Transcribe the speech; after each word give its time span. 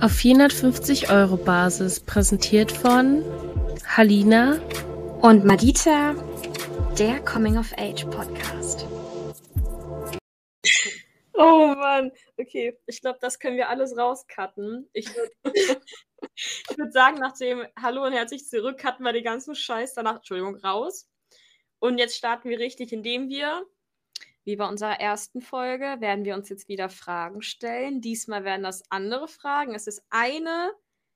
Auf 0.00 0.12
450 0.12 1.10
Euro 1.10 1.36
Basis 1.36 1.98
präsentiert 1.98 2.70
von 2.70 3.24
Halina 3.84 4.60
und 5.22 5.44
Madita, 5.44 6.14
der 6.96 7.18
Coming 7.24 7.58
of 7.58 7.72
Age 7.76 8.04
Podcast. 8.04 8.86
Oh 11.34 11.74
Mann, 11.74 12.12
okay. 12.36 12.78
Ich 12.86 13.00
glaube, 13.00 13.18
das 13.20 13.40
können 13.40 13.56
wir 13.56 13.68
alles 13.68 13.96
rauscutten. 13.98 14.88
Ich 14.92 15.08
würde 15.16 15.32
würd 16.76 16.92
sagen, 16.92 17.18
nach 17.18 17.36
dem 17.36 17.66
Hallo 17.80 18.04
und 18.04 18.12
herzlich 18.12 18.46
zurück 18.46 18.78
cutten 18.78 19.04
wir 19.04 19.12
den 19.12 19.24
ganzen 19.24 19.56
Scheiß 19.56 19.94
danach, 19.94 20.18
Entschuldigung, 20.18 20.54
raus. 20.56 21.08
Und 21.80 21.98
jetzt 21.98 22.16
starten 22.16 22.50
wir 22.50 22.60
richtig, 22.60 22.92
indem 22.92 23.28
wir 23.28 23.66
wie 24.44 24.56
bei 24.56 24.66
unserer 24.68 25.00
ersten 25.00 25.40
Folge 25.40 25.96
werden 26.00 26.24
wir 26.24 26.34
uns 26.34 26.48
jetzt 26.48 26.68
wieder 26.68 26.88
Fragen 26.88 27.42
stellen. 27.42 28.00
Diesmal 28.00 28.44
werden 28.44 28.62
das 28.62 28.82
andere 28.90 29.28
Fragen. 29.28 29.74
Es 29.74 29.86
ist 29.86 30.02
eine 30.10 30.72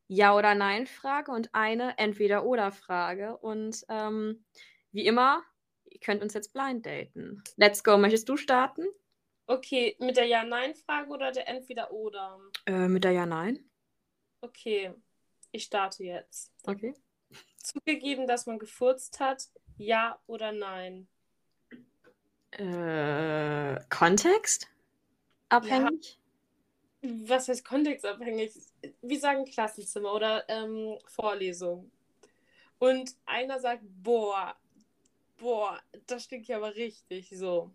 Ja- 0.09 0.37
oder 0.37 0.55
Nein-Frage 0.55 1.33
und 1.33 1.55
eine 1.55 1.97
Entweder-Oder-Frage. 1.99 3.37
Und 3.39 3.85
ähm, 3.89 4.45
wie 4.91 5.07
immer, 5.07 5.43
ihr 5.85 6.01
könnt 6.01 6.23
uns 6.23 6.35
jetzt 6.35 6.53
blind 6.53 6.85
daten. 6.85 7.43
Let's 7.57 7.83
go. 7.83 7.97
Möchtest 7.97 8.29
du 8.29 8.37
starten? 8.37 8.87
Okay, 9.47 9.97
mit 9.99 10.17
der 10.17 10.27
Ja-Nein-Frage 10.27 11.11
oder 11.11 11.33
der 11.33 11.49
Entweder-Oder? 11.49 12.41
Äh, 12.67 12.89
mit 12.89 13.05
der 13.05 13.13
Ja-Nein. 13.13 13.71
Okay, 14.41 14.93
ich 15.53 15.65
starte 15.65 16.05
jetzt. 16.05 16.53
Okay. 16.65 16.95
Zugegeben, 17.59 18.27
dass 18.27 18.47
man 18.47 18.59
gefurzt 18.59 19.21
hat, 19.21 19.49
ja 19.77 20.21
oder 20.27 20.53
nein? 20.53 21.09
Äh, 22.53 23.81
Kontext? 23.89 24.69
Abhängig? 25.49 26.19
Ja. 27.03 27.11
Was 27.29 27.49
heißt 27.49 27.65
kontextabhängig? 27.65 28.53
Wir 29.01 29.19
sagen 29.19 29.45
Klassenzimmer 29.45 30.15
oder 30.15 30.49
ähm, 30.49 30.99
Vorlesung. 31.07 31.91
Und 32.79 33.17
einer 33.27 33.59
sagt, 33.59 33.83
boah, 34.03 34.55
boah, 35.39 35.81
das 36.07 36.25
stinkt 36.25 36.47
ja 36.49 36.59
aber 36.59 36.75
richtig 36.75 37.31
so. 37.35 37.71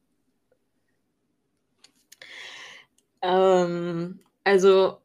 Ähm, 3.21 4.19
also 4.43 5.01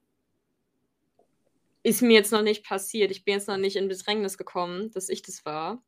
ist 1.82 2.02
mir 2.02 2.12
jetzt 2.12 2.30
noch 2.30 2.42
nicht 2.42 2.64
passiert. 2.64 3.10
Ich 3.10 3.24
bin 3.24 3.34
jetzt 3.34 3.48
noch 3.48 3.56
nicht 3.56 3.76
in 3.76 3.88
Bedrängnis 3.88 4.38
gekommen, 4.38 4.90
dass 4.92 5.08
ich 5.08 5.22
das 5.22 5.44
war. 5.44 5.82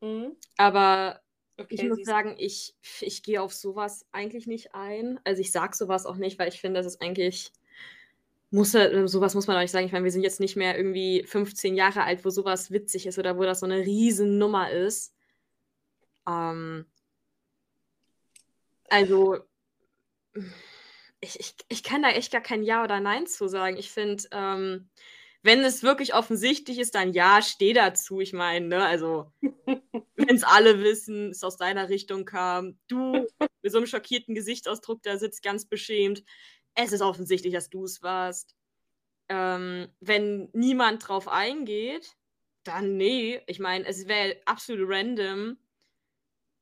Mhm. 0.00 0.36
Aber 0.56 1.20
Okay, 1.60 1.74
ich 1.74 1.82
muss 1.84 2.04
sagen, 2.04 2.36
ich, 2.38 2.74
ich 3.00 3.22
gehe 3.22 3.42
auf 3.42 3.52
sowas 3.52 4.06
eigentlich 4.12 4.46
nicht 4.46 4.74
ein. 4.74 5.20
Also 5.24 5.42
ich 5.42 5.52
sage 5.52 5.76
sowas 5.76 6.06
auch 6.06 6.16
nicht, 6.16 6.38
weil 6.38 6.48
ich 6.48 6.58
finde, 6.58 6.80
das 6.80 6.86
ist 6.86 7.02
eigentlich, 7.02 7.52
muss 8.50 8.74
äh, 8.74 9.06
sowas 9.06 9.34
muss 9.34 9.46
man 9.46 9.56
auch 9.56 9.60
nicht 9.60 9.70
sagen. 9.70 9.84
Ich 9.84 9.92
meine, 9.92 10.04
wir 10.04 10.10
sind 10.10 10.22
jetzt 10.22 10.40
nicht 10.40 10.56
mehr 10.56 10.78
irgendwie 10.78 11.22
15 11.26 11.74
Jahre 11.74 12.04
alt, 12.04 12.24
wo 12.24 12.30
sowas 12.30 12.70
witzig 12.70 13.06
ist 13.06 13.18
oder 13.18 13.36
wo 13.36 13.42
das 13.42 13.60
so 13.60 13.66
eine 13.66 13.80
Riesennummer 13.80 14.70
ist. 14.70 15.14
Ähm, 16.26 16.86
also 18.88 19.36
ich, 21.20 21.38
ich, 21.38 21.54
ich 21.68 21.82
kann 21.82 22.02
da 22.02 22.08
echt 22.08 22.32
gar 22.32 22.40
kein 22.40 22.62
Ja 22.62 22.82
oder 22.82 23.00
Nein 23.00 23.26
zu 23.26 23.48
sagen. 23.48 23.76
Ich 23.76 23.90
finde, 23.90 24.24
ähm, 24.32 24.88
wenn 25.42 25.60
es 25.64 25.82
wirklich 25.82 26.14
offensichtlich 26.14 26.78
ist, 26.78 26.94
dann 26.94 27.12
ja, 27.12 27.40
steh 27.42 27.72
dazu. 27.72 28.20
Ich 28.20 28.32
meine, 28.32 28.66
ne, 28.66 28.84
also, 28.84 29.32
wenn 30.16 30.36
es 30.36 30.44
alle 30.44 30.82
wissen, 30.82 31.30
es 31.30 31.42
aus 31.42 31.56
deiner 31.56 31.88
Richtung 31.88 32.24
kam, 32.24 32.78
du 32.88 33.26
mit 33.62 33.72
so 33.72 33.78
einem 33.78 33.86
schockierten 33.86 34.34
Gesichtsausdruck 34.34 35.02
da 35.02 35.16
sitzt, 35.18 35.42
ganz 35.42 35.64
beschämt. 35.64 36.22
Es 36.74 36.92
ist 36.92 37.02
offensichtlich, 37.02 37.54
dass 37.54 37.70
du 37.70 37.84
es 37.84 38.02
warst. 38.02 38.54
Ähm, 39.28 39.88
wenn 40.00 40.50
niemand 40.52 41.08
drauf 41.08 41.28
eingeht, 41.28 42.16
dann 42.64 42.96
nee. 42.96 43.40
Ich 43.46 43.58
meine, 43.58 43.86
es 43.86 44.08
wäre 44.08 44.36
absolut 44.44 44.88
random, 44.90 45.56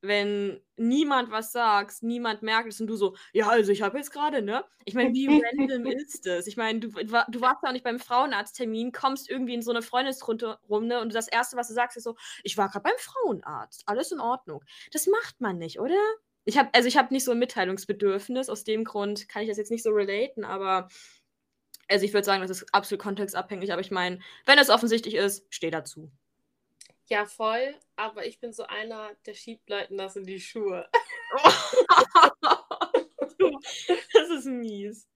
wenn 0.01 0.61
niemand 0.77 1.31
was 1.31 1.51
sagt, 1.53 2.03
niemand 2.03 2.43
merkt 2.43 2.69
es 2.69 2.81
und 2.81 2.87
du 2.87 2.97
so, 2.97 3.17
ja, 3.33 3.49
also 3.49 3.73
ich 3.73 3.83
habe 3.83 3.99
jetzt 3.99 4.13
gerade, 4.13 4.43
ne? 4.43 4.65
Ich 4.85 4.95
meine, 4.95 5.13
wie 5.13 5.27
random 5.27 5.87
ist 5.87 6.25
das? 6.25 6.47
Ich 6.47 6.57
meine, 6.57 6.81
du, 6.81 6.89
du 6.89 7.41
warst 7.41 7.63
ja 7.63 7.69
auch 7.69 7.73
nicht 7.73 7.85
beim 7.85 7.99
Frauenarzttermin, 7.99 8.93
kommst 8.93 9.29
irgendwie 9.29 9.55
in 9.55 9.63
so 9.63 9.71
eine 9.71 9.83
Freundesrunde 9.83 10.59
ne? 10.69 11.01
und 11.01 11.15
das 11.15 11.29
Erste, 11.29 11.57
was 11.57 11.69
du 11.69 11.75
sagst, 11.75 11.97
ist 11.97 12.05
so, 12.05 12.17
ich 12.45 12.57
war 12.57 12.69
gerade 12.69 12.85
beim 12.85 12.99
Frauenarzt, 12.99 13.83
alles 13.87 14.13
in 14.13 14.21
Ordnung. 14.21 14.65
Das 14.93 15.07
macht 15.07 15.41
man 15.41 15.59
nicht, 15.59 15.81
oder? 15.81 16.01
Ich 16.45 16.57
habe, 16.57 16.71
also 16.73 16.89
ich 16.89 16.97
habe 16.97 17.13
nicht 17.13 17.25
so 17.25 17.33
ein 17.33 17.39
Mitteilungsbedürfnis, 17.39 18.49
aus 18.49 18.65
dem 18.65 18.85
Grund 18.85 19.29
kann 19.29 19.43
ich 19.43 19.49
das 19.49 19.59
jetzt 19.59 19.71
nicht 19.71 19.83
so 19.83 19.91
relaten, 19.91 20.45
aber 20.45 20.89
also 21.89 22.05
ich 22.05 22.13
würde 22.13 22.25
sagen, 22.25 22.43
das 22.43 22.51
ist 22.51 22.73
absolut 22.73 23.03
kontextabhängig, 23.03 23.73
aber 23.73 23.81
ich 23.81 23.91
meine, 23.91 24.21
wenn 24.47 24.59
es 24.59 24.71
offensichtlich 24.71 25.15
ist, 25.15 25.47
steh 25.51 25.71
dazu. 25.71 26.11
Ja, 27.09 27.27
voll. 27.27 27.75
Aber 27.97 28.27
ich 28.27 28.39
bin 28.39 28.53
so 28.53 28.65
einer, 28.65 29.11
der 29.27 29.35
schiebt 29.35 29.69
Leuten 29.71 29.97
das 29.97 30.17
in 30.17 30.25
die 30.25 30.41
Schuhe. 30.41 30.89
das 34.13 34.31
ist 34.31 34.47
mies. 34.47 35.09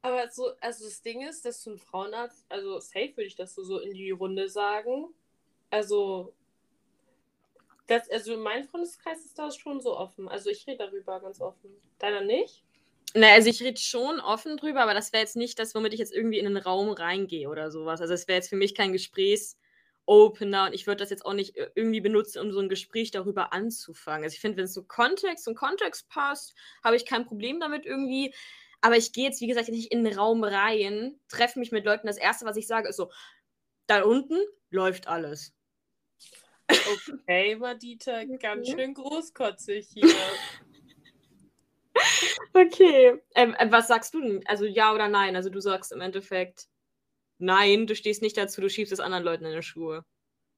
Aber 0.00 0.28
so, 0.30 0.52
also 0.60 0.84
das 0.84 1.02
Ding 1.02 1.26
ist, 1.26 1.44
dass 1.44 1.62
du 1.62 1.72
ein 1.72 1.78
Frauenarzt, 1.78 2.44
also 2.48 2.78
safe 2.78 3.12
würde 3.16 3.24
ich 3.24 3.36
das 3.36 3.54
so, 3.54 3.80
in 3.80 3.94
die 3.94 4.10
Runde 4.10 4.48
sagen. 4.48 5.08
Also, 5.70 6.34
das, 7.86 8.08
also 8.10 8.36
mein 8.38 8.64
Freundeskreis 8.64 9.24
ist 9.24 9.38
da 9.38 9.50
schon 9.50 9.80
so 9.80 9.96
offen. 9.96 10.28
Also 10.28 10.50
ich 10.50 10.66
rede 10.66 10.86
darüber 10.86 11.20
ganz 11.20 11.40
offen. 11.40 11.70
Deiner 11.98 12.22
nicht? 12.22 12.64
Na, 13.14 13.32
also 13.32 13.50
ich 13.50 13.62
rede 13.62 13.80
schon 13.80 14.20
offen 14.20 14.56
drüber, 14.56 14.82
aber 14.82 14.94
das 14.94 15.12
wäre 15.12 15.22
jetzt 15.22 15.36
nicht 15.36 15.58
das, 15.58 15.74
womit 15.74 15.92
ich 15.92 16.00
jetzt 16.00 16.14
irgendwie 16.14 16.38
in 16.38 16.46
einen 16.46 16.56
Raum 16.56 16.90
reingehe 16.90 17.48
oder 17.48 17.70
sowas. 17.70 18.00
Also 18.00 18.14
es 18.14 18.26
wäre 18.26 18.36
jetzt 18.36 18.48
für 18.48 18.56
mich 18.56 18.74
kein 18.74 18.92
Gesprächs- 18.92 19.56
Opener 20.06 20.66
und 20.66 20.74
ich 20.74 20.86
würde 20.86 20.98
das 20.98 21.10
jetzt 21.10 21.24
auch 21.24 21.32
nicht 21.32 21.56
äh, 21.56 21.70
irgendwie 21.74 22.00
benutzen, 22.00 22.40
um 22.40 22.52
so 22.52 22.60
ein 22.60 22.68
Gespräch 22.68 23.10
darüber 23.10 23.52
anzufangen. 23.52 24.24
Also 24.24 24.34
ich 24.34 24.40
finde, 24.40 24.58
wenn 24.58 24.64
es 24.64 24.74
so 24.74 24.84
Kontext 24.84 25.48
und 25.48 25.54
Kontext 25.54 26.08
passt, 26.08 26.54
habe 26.82 26.96
ich 26.96 27.06
kein 27.06 27.26
Problem 27.26 27.60
damit 27.60 27.86
irgendwie. 27.86 28.34
Aber 28.80 28.96
ich 28.96 29.12
gehe 29.12 29.24
jetzt, 29.24 29.40
wie 29.40 29.46
gesagt, 29.46 29.68
nicht 29.68 29.92
in 29.92 30.04
den 30.04 30.18
Raum 30.18 30.44
rein, 30.44 31.18
treffe 31.28 31.58
mich 31.58 31.72
mit 31.72 31.86
Leuten. 31.86 32.06
Das 32.06 32.18
Erste, 32.18 32.44
was 32.44 32.56
ich 32.56 32.66
sage, 32.66 32.88
ist 32.88 32.96
so, 32.96 33.10
da 33.86 34.02
unten 34.02 34.38
läuft 34.70 35.08
alles. 35.08 35.54
Okay, 36.68 37.56
Madita, 37.56 38.24
ganz 38.40 38.68
schön 38.68 38.94
großkotzig 38.94 39.88
hier. 39.92 40.14
okay. 42.54 43.22
Ähm, 43.34 43.54
äh, 43.58 43.70
was 43.70 43.88
sagst 43.88 44.14
du 44.14 44.20
denn? 44.20 44.46
Also 44.46 44.64
ja 44.64 44.92
oder 44.92 45.08
nein? 45.08 45.36
Also 45.36 45.50
du 45.50 45.60
sagst 45.60 45.92
im 45.92 46.00
Endeffekt 46.00 46.68
Nein, 47.38 47.86
du 47.86 47.94
stehst 47.94 48.22
nicht 48.22 48.36
dazu, 48.36 48.60
du 48.60 48.68
schiebst 48.68 48.92
es 48.92 49.00
anderen 49.00 49.24
Leuten 49.24 49.44
in 49.44 49.54
die 49.54 49.62
Schuhe. 49.62 50.04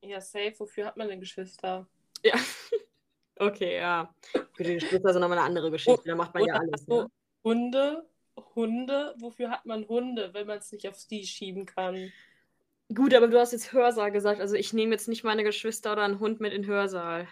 Ja, 0.03 0.21
safe. 0.21 0.55
Wofür 0.59 0.87
hat 0.87 0.97
man 0.97 1.09
denn 1.09 1.21
Geschwister? 1.21 1.89
Ja. 2.23 2.35
okay, 3.37 3.79
ja. 3.79 4.15
Für 4.55 4.65
die 4.65 4.75
Geschwister 4.75 5.13
sind 5.13 5.21
nochmal 5.21 5.39
eine 5.39 5.47
andere 5.47 5.71
Geschichte. 5.71 6.03
Da 6.05 6.15
macht 6.15 6.35
man 6.35 6.45
ja 6.45 6.55
alles. 6.55 6.87
Ne? 6.87 7.09
Hunde, 7.43 8.09
Hunde. 8.55 9.15
Wofür 9.19 9.51
hat 9.51 9.67
man 9.67 9.89
Hunde, 9.89 10.33
wenn 10.35 10.47
man 10.47 10.59
es 10.59 10.71
nicht 10.71 10.89
aufs 10.89 11.07
die 11.07 11.27
schieben 11.27 11.67
kann? 11.67 12.13
Gut, 12.95 13.15
aber 13.15 13.27
du 13.27 13.39
hast 13.39 13.53
jetzt 13.53 13.73
Hörsaal 13.73 14.13
gesagt. 14.13 14.41
Also 14.41 14.55
ich 14.55 14.73
nehme 14.73 14.93
jetzt 14.93 15.09
nicht 15.09 15.25
meine 15.25 15.43
Geschwister 15.43 15.93
oder 15.93 16.05
einen 16.05 16.21
Hund 16.21 16.41
mit 16.41 16.53
in 16.53 16.67
Hörsaal. 16.67 17.27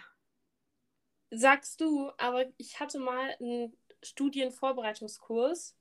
Sagst 1.31 1.81
du, 1.81 2.11
aber 2.17 2.45
ich 2.57 2.79
hatte 2.79 2.99
mal 2.99 3.35
einen 3.39 3.75
Studienvorbereitungskurs 4.03 5.75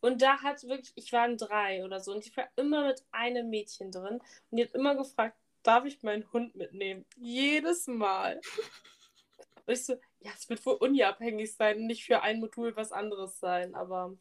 und 0.00 0.22
da 0.22 0.42
hat 0.42 0.62
wirklich, 0.64 0.92
ich 0.94 1.12
war 1.12 1.26
in 1.26 1.36
drei 1.36 1.84
oder 1.84 2.00
so, 2.00 2.12
und 2.12 2.26
ich 2.26 2.36
war 2.36 2.48
immer 2.56 2.86
mit 2.86 3.04
einem 3.12 3.50
Mädchen 3.50 3.90
drin. 3.92 4.20
Und 4.50 4.56
die 4.56 4.64
hat 4.64 4.74
immer 4.74 4.94
gefragt, 4.94 5.36
darf 5.62 5.84
ich 5.84 6.02
meinen 6.02 6.30
Hund 6.32 6.56
mitnehmen? 6.56 7.04
Jedes 7.16 7.86
Mal. 7.86 8.40
Und 9.66 9.74
ich 9.74 9.84
so, 9.84 9.92
ja, 10.20 10.32
es 10.36 10.48
wird 10.48 10.64
wohl 10.64 10.74
unabhängig 10.74 11.54
sein, 11.54 11.86
nicht 11.86 12.04
für 12.04 12.22
ein 12.22 12.40
Modul 12.40 12.74
was 12.76 12.92
anderes 12.92 13.38
sein, 13.38 13.74
aber 13.74 14.16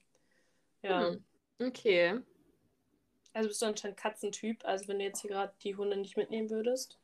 ja. 0.81 1.09
Hm. 1.09 1.23
Okay. 1.59 2.19
Also 3.34 3.50
bist 3.50 3.61
du 3.61 3.66
anscheinend 3.66 3.97
Katzentyp, 3.97 4.66
also 4.66 4.87
wenn 4.87 4.99
du 4.99 5.05
jetzt 5.05 5.22
hier 5.22 5.32
gerade 5.32 5.53
die 5.64 5.75
Hunde 5.75 5.97
nicht 5.97 6.17
mitnehmen 6.17 6.49
würdest? 6.49 6.99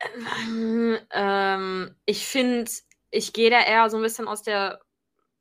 Ähm, 0.00 0.98
ähm 1.10 1.96
ich 2.06 2.26
finde, 2.26 2.70
ich 3.10 3.32
gehe 3.32 3.50
da 3.50 3.60
eher 3.60 3.90
so 3.90 3.96
ein 3.96 4.02
bisschen 4.02 4.28
aus 4.28 4.42
der 4.42 4.80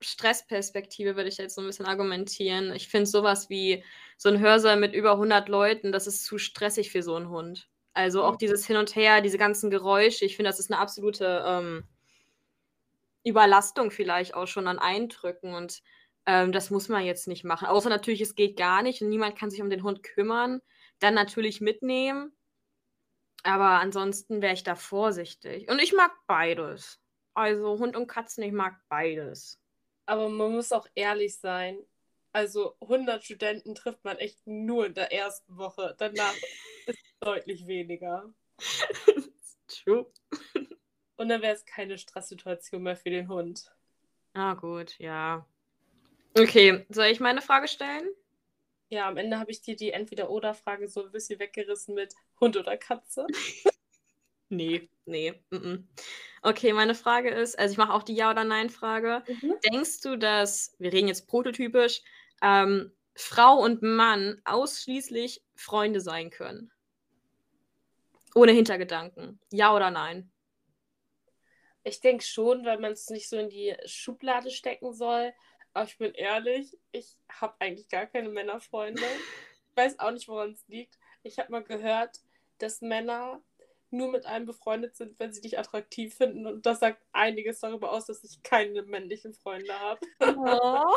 Stressperspektive 0.01 1.15
würde 1.15 1.29
ich 1.29 1.37
jetzt 1.37 1.55
so 1.55 1.61
ein 1.61 1.67
bisschen 1.67 1.85
argumentieren. 1.85 2.71
Ich 2.73 2.87
finde 2.87 3.07
sowas 3.07 3.49
wie 3.49 3.83
so 4.17 4.29
ein 4.29 4.39
Hörsaal 4.39 4.77
mit 4.77 4.93
über 4.93 5.13
100 5.13 5.49
Leuten, 5.49 5.91
das 5.91 6.07
ist 6.07 6.25
zu 6.25 6.37
stressig 6.37 6.91
für 6.91 7.03
so 7.03 7.15
einen 7.15 7.29
Hund. 7.29 7.69
Also 7.93 8.23
auch 8.23 8.35
dieses 8.35 8.65
Hin 8.65 8.77
und 8.77 8.95
Her, 8.95 9.21
diese 9.21 9.37
ganzen 9.39 9.71
Geräusche, 9.71 10.25
ich 10.25 10.35
finde, 10.35 10.49
das 10.49 10.59
ist 10.59 10.71
eine 10.71 10.79
absolute 10.79 11.43
ähm, 11.45 11.83
Überlastung 13.23 13.91
vielleicht 13.91 14.35
auch 14.35 14.47
schon 14.47 14.67
an 14.67 14.79
Eindrücken 14.79 15.53
und 15.53 15.81
ähm, 16.27 16.51
das 16.51 16.69
muss 16.69 16.89
man 16.89 17.05
jetzt 17.05 17.27
nicht 17.27 17.43
machen. 17.43 17.67
Außer 17.67 17.89
natürlich, 17.89 18.21
es 18.21 18.35
geht 18.35 18.57
gar 18.57 18.83
nicht 18.83 19.01
und 19.01 19.09
niemand 19.09 19.37
kann 19.37 19.49
sich 19.49 19.61
um 19.61 19.69
den 19.69 19.83
Hund 19.83 20.03
kümmern. 20.03 20.61
Dann 20.99 21.13
natürlich 21.13 21.61
mitnehmen. 21.61 22.33
Aber 23.43 23.79
ansonsten 23.79 24.41
wäre 24.41 24.53
ich 24.53 24.63
da 24.63 24.75
vorsichtig. 24.75 25.69
Und 25.69 25.79
ich 25.81 25.93
mag 25.93 26.11
beides. 26.27 26.99
Also 27.33 27.79
Hund 27.79 27.95
und 27.95 28.07
Katzen, 28.07 28.43
ich 28.43 28.51
mag 28.51 28.75
beides. 28.89 29.59
Aber 30.07 30.29
man 30.29 30.53
muss 30.53 30.71
auch 30.71 30.87
ehrlich 30.95 31.37
sein. 31.37 31.77
Also 32.31 32.75
100 32.81 33.23
Studenten 33.23 33.75
trifft 33.75 34.03
man 34.03 34.17
echt 34.17 34.47
nur 34.47 34.85
in 34.87 34.93
der 34.93 35.11
ersten 35.13 35.57
Woche. 35.57 35.95
Danach 35.97 36.33
ist 36.87 36.97
es 36.97 37.19
deutlich 37.19 37.67
weniger. 37.67 38.33
True. 39.67 40.07
Und 41.17 41.29
dann 41.29 41.41
wäre 41.41 41.53
es 41.53 41.65
keine 41.65 41.97
Stresssituation 41.97 42.83
mehr 42.83 42.95
für 42.95 43.09
den 43.09 43.27
Hund. 43.27 43.71
Ah, 44.33 44.53
gut, 44.53 44.97
ja. 44.97 45.45
Okay, 46.37 46.85
soll 46.89 47.07
ich 47.07 47.19
meine 47.19 47.41
Frage 47.41 47.67
stellen? 47.67 48.07
Ja, 48.89 49.09
am 49.09 49.17
Ende 49.17 49.39
habe 49.39 49.51
ich 49.51 49.61
dir 49.61 49.75
die 49.75 49.91
Entweder-Oder-Frage 49.91 50.87
so 50.87 51.03
ein 51.03 51.11
bisschen 51.11 51.39
weggerissen 51.39 51.95
mit 51.95 52.13
Hund 52.39 52.55
oder 52.55 52.77
Katze. 52.77 53.27
Nee, 54.49 54.89
nee. 55.05 55.33
Mm 55.49 55.55
-mm. 55.55 55.83
Okay, 56.41 56.73
meine 56.73 56.95
Frage 56.95 57.29
ist, 57.29 57.57
also 57.59 57.71
ich 57.71 57.77
mache 57.77 57.93
auch 57.93 58.03
die 58.03 58.15
Ja- 58.15 58.31
oder 58.31 58.43
Nein-Frage. 58.43 59.23
Mhm. 59.27 59.55
Denkst 59.71 60.01
du, 60.01 60.17
dass, 60.17 60.75
wir 60.79 60.93
reden 60.93 61.07
jetzt 61.07 61.27
prototypisch, 61.27 62.01
ähm, 62.41 62.91
Frau 63.15 63.57
und 63.57 63.81
Mann 63.81 64.41
ausschließlich 64.45 65.43
Freunde 65.55 65.99
sein 65.99 66.29
können? 66.29 66.71
Ohne 68.35 68.51
Hintergedanken. 68.51 69.39
Ja 69.51 69.75
oder 69.75 69.89
nein? 69.89 70.31
Ich 71.83 71.99
denke 72.01 72.23
schon, 72.23 72.65
weil 72.65 72.79
man 72.79 72.91
es 72.91 73.09
nicht 73.09 73.27
so 73.27 73.37
in 73.37 73.49
die 73.49 73.75
Schublade 73.85 74.51
stecken 74.51 74.93
soll. 74.93 75.33
Aber 75.73 75.85
ich 75.85 75.97
bin 75.97 76.13
ehrlich, 76.13 76.77
ich 76.91 77.17
habe 77.29 77.55
eigentlich 77.59 77.89
gar 77.89 78.05
keine 78.05 78.29
Männerfreunde. 78.29 79.01
Ich 79.01 79.77
weiß 79.77 79.99
auch 79.99 80.11
nicht, 80.11 80.27
woran 80.27 80.51
es 80.51 80.67
liegt. 80.67 80.97
Ich 81.23 81.39
habe 81.39 81.51
mal 81.51 81.63
gehört, 81.63 82.17
dass 82.57 82.81
Männer 82.81 83.41
nur 83.89 84.11
mit 84.11 84.25
einem 84.25 84.45
befreundet 84.45 84.95
sind, 84.95 85.19
wenn 85.19 85.31
sie 85.31 85.41
dich 85.41 85.57
attraktiv 85.57 86.15
finden. 86.15 86.45
Und 86.45 86.65
das 86.65 86.79
sagt 86.79 87.01
einiges 87.13 87.59
darüber 87.59 87.91
aus, 87.91 88.05
dass 88.05 88.23
ich 88.23 88.43
keine 88.43 88.83
männlichen 88.83 89.33
Freunde 89.33 89.73
habe. 89.73 89.99
Oh. 90.19 90.95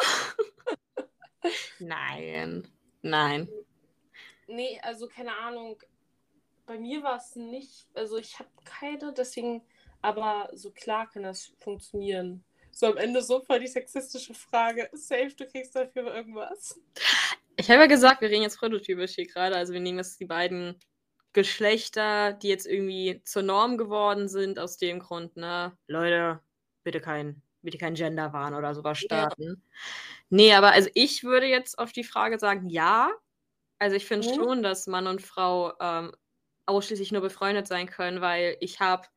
nein. 1.79 2.67
Nein. 3.03 3.49
Nee, 4.47 4.81
also 4.83 5.07
keine 5.07 5.37
Ahnung. 5.37 5.81
Bei 6.67 6.79
mir 6.79 7.03
war 7.03 7.17
es 7.17 7.35
nicht, 7.37 7.89
also 7.95 8.17
ich 8.17 8.39
habe 8.39 8.51
keine, 8.65 9.13
deswegen, 9.13 9.63
aber 10.03 10.51
so 10.53 10.71
klar 10.71 11.11
kann 11.11 11.25
das 11.25 11.53
funktionieren. 11.59 12.45
So 12.71 12.87
am 12.87 12.97
Ende 12.97 13.23
so 13.23 13.41
voll 13.41 13.61
die 13.61 13.67
sexistische 13.67 14.35
Frage. 14.35 14.89
Safe, 14.93 15.35
du 15.37 15.47
kriegst 15.47 15.75
dafür 15.75 16.15
irgendwas. 16.15 16.81
Ich 17.57 17.69
habe 17.71 17.81
ja 17.81 17.87
gesagt, 17.87 18.21
wir 18.21 18.31
reden 18.31 18.43
jetzt 18.43 18.59
prototypisch 18.59 19.17
hier 19.17 19.27
gerade. 19.27 19.57
Also 19.57 19.73
wir 19.73 19.81
nehmen 19.81 19.99
jetzt 19.99 20.21
die 20.21 20.27
beiden 20.27 20.79
Geschlechter, 21.33 22.33
die 22.35 22.49
jetzt 22.49 22.67
irgendwie 22.67 23.23
zur 23.25 23.43
Norm 23.43 23.79
geworden 23.79 24.29
sind, 24.29 24.59
aus 24.59 24.77
dem 24.79 24.99
Grund, 25.01 25.37
ne? 25.37 25.77
Leute, 25.89 26.41
bitte 26.85 27.01
kein, 27.01 27.43
bitte 27.63 27.77
kein 27.79 27.95
Genderwahn 27.95 28.55
oder 28.55 28.75
sowas 28.75 28.99
starten. 28.99 29.63
Nee, 30.31 30.55
aber 30.55 30.73
also 30.73 30.91
ich 30.95 31.25
würde 31.25 31.47
jetzt 31.47 31.79
auf 31.79 31.93
die 31.93 32.05
Frage 32.05 32.39
sagen, 32.39 32.69
ja. 32.69 33.11
Also 33.79 33.97
ich 33.97 34.07
finde 34.07 34.27
Mhm. 34.27 34.45
schon, 34.45 34.63
dass 34.63 34.87
Mann 34.89 35.07
und 35.09 35.23
Frau 35.23 35.75
ähm, 35.81 36.13
ausschließlich 36.67 37.13
nur 37.13 37.23
befreundet 37.23 37.67
sein 37.69 37.89
können, 37.89 38.21
weil 38.23 38.57
ich 38.61 38.81
habe 38.81 39.09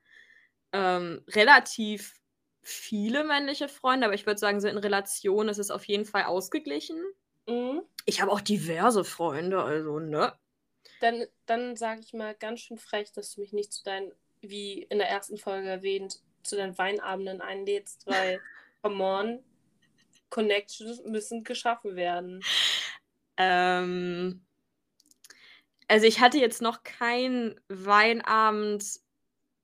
ähm, 0.73 1.23
relativ 1.29 2.15
viele 2.63 3.23
männliche 3.25 3.69
Freunde, 3.69 4.07
aber 4.07 4.15
ich 4.15 4.25
würde 4.27 4.39
sagen, 4.39 4.61
so 4.61 4.67
in 4.69 4.77
Relation 4.77 5.49
ist 5.49 5.59
es 5.59 5.71
auf 5.71 5.85
jeden 5.85 6.05
Fall 6.05 6.25
ausgeglichen. 6.25 6.97
Mhm. 7.47 7.83
Ich 8.05 8.21
habe 8.21 8.31
auch 8.31 8.41
diverse 8.41 9.03
Freunde, 9.03 9.61
also, 9.63 9.99
ne? 9.99 10.33
Dann, 10.99 11.25
dann 11.45 11.75
sage 11.75 12.01
ich 12.01 12.13
mal 12.13 12.35
ganz 12.35 12.61
schön 12.61 12.77
frech, 12.77 13.11
dass 13.11 13.33
du 13.33 13.41
mich 13.41 13.53
nicht 13.53 13.73
zu 13.73 13.83
deinen, 13.83 14.11
wie 14.41 14.83
in 14.83 14.97
der 14.97 15.09
ersten 15.09 15.37
Folge 15.37 15.67
erwähnt, 15.69 16.21
zu 16.43 16.55
deinen 16.55 16.77
Weinabenden 16.77 17.41
einlädst, 17.41 18.05
weil, 18.07 18.41
come 18.81 19.03
on, 19.03 19.43
Connections 20.29 21.03
müssen 21.03 21.43
geschaffen 21.43 21.95
werden. 21.95 22.41
Ähm, 23.37 24.45
also 25.87 26.05
ich 26.05 26.19
hatte 26.19 26.37
jetzt 26.39 26.61
noch 26.61 26.83
keinen 26.83 27.59
Weinabend 27.67 28.83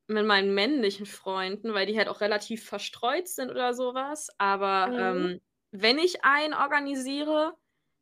mit 0.07 0.25
meinen 0.25 0.53
männlichen 0.53 1.05
Freunden, 1.05 1.73
weil 1.73 1.85
die 1.85 1.97
halt 1.97 2.07
auch 2.07 2.21
relativ 2.21 2.65
verstreut 2.65 3.27
sind 3.27 3.51
oder 3.51 3.73
sowas. 3.73 4.29
Aber 4.37 4.87
Mhm. 4.87 4.99
ähm, 4.99 5.41
wenn 5.71 5.99
ich 5.99 6.23
einen 6.23 6.53
organisiere, 6.53 7.55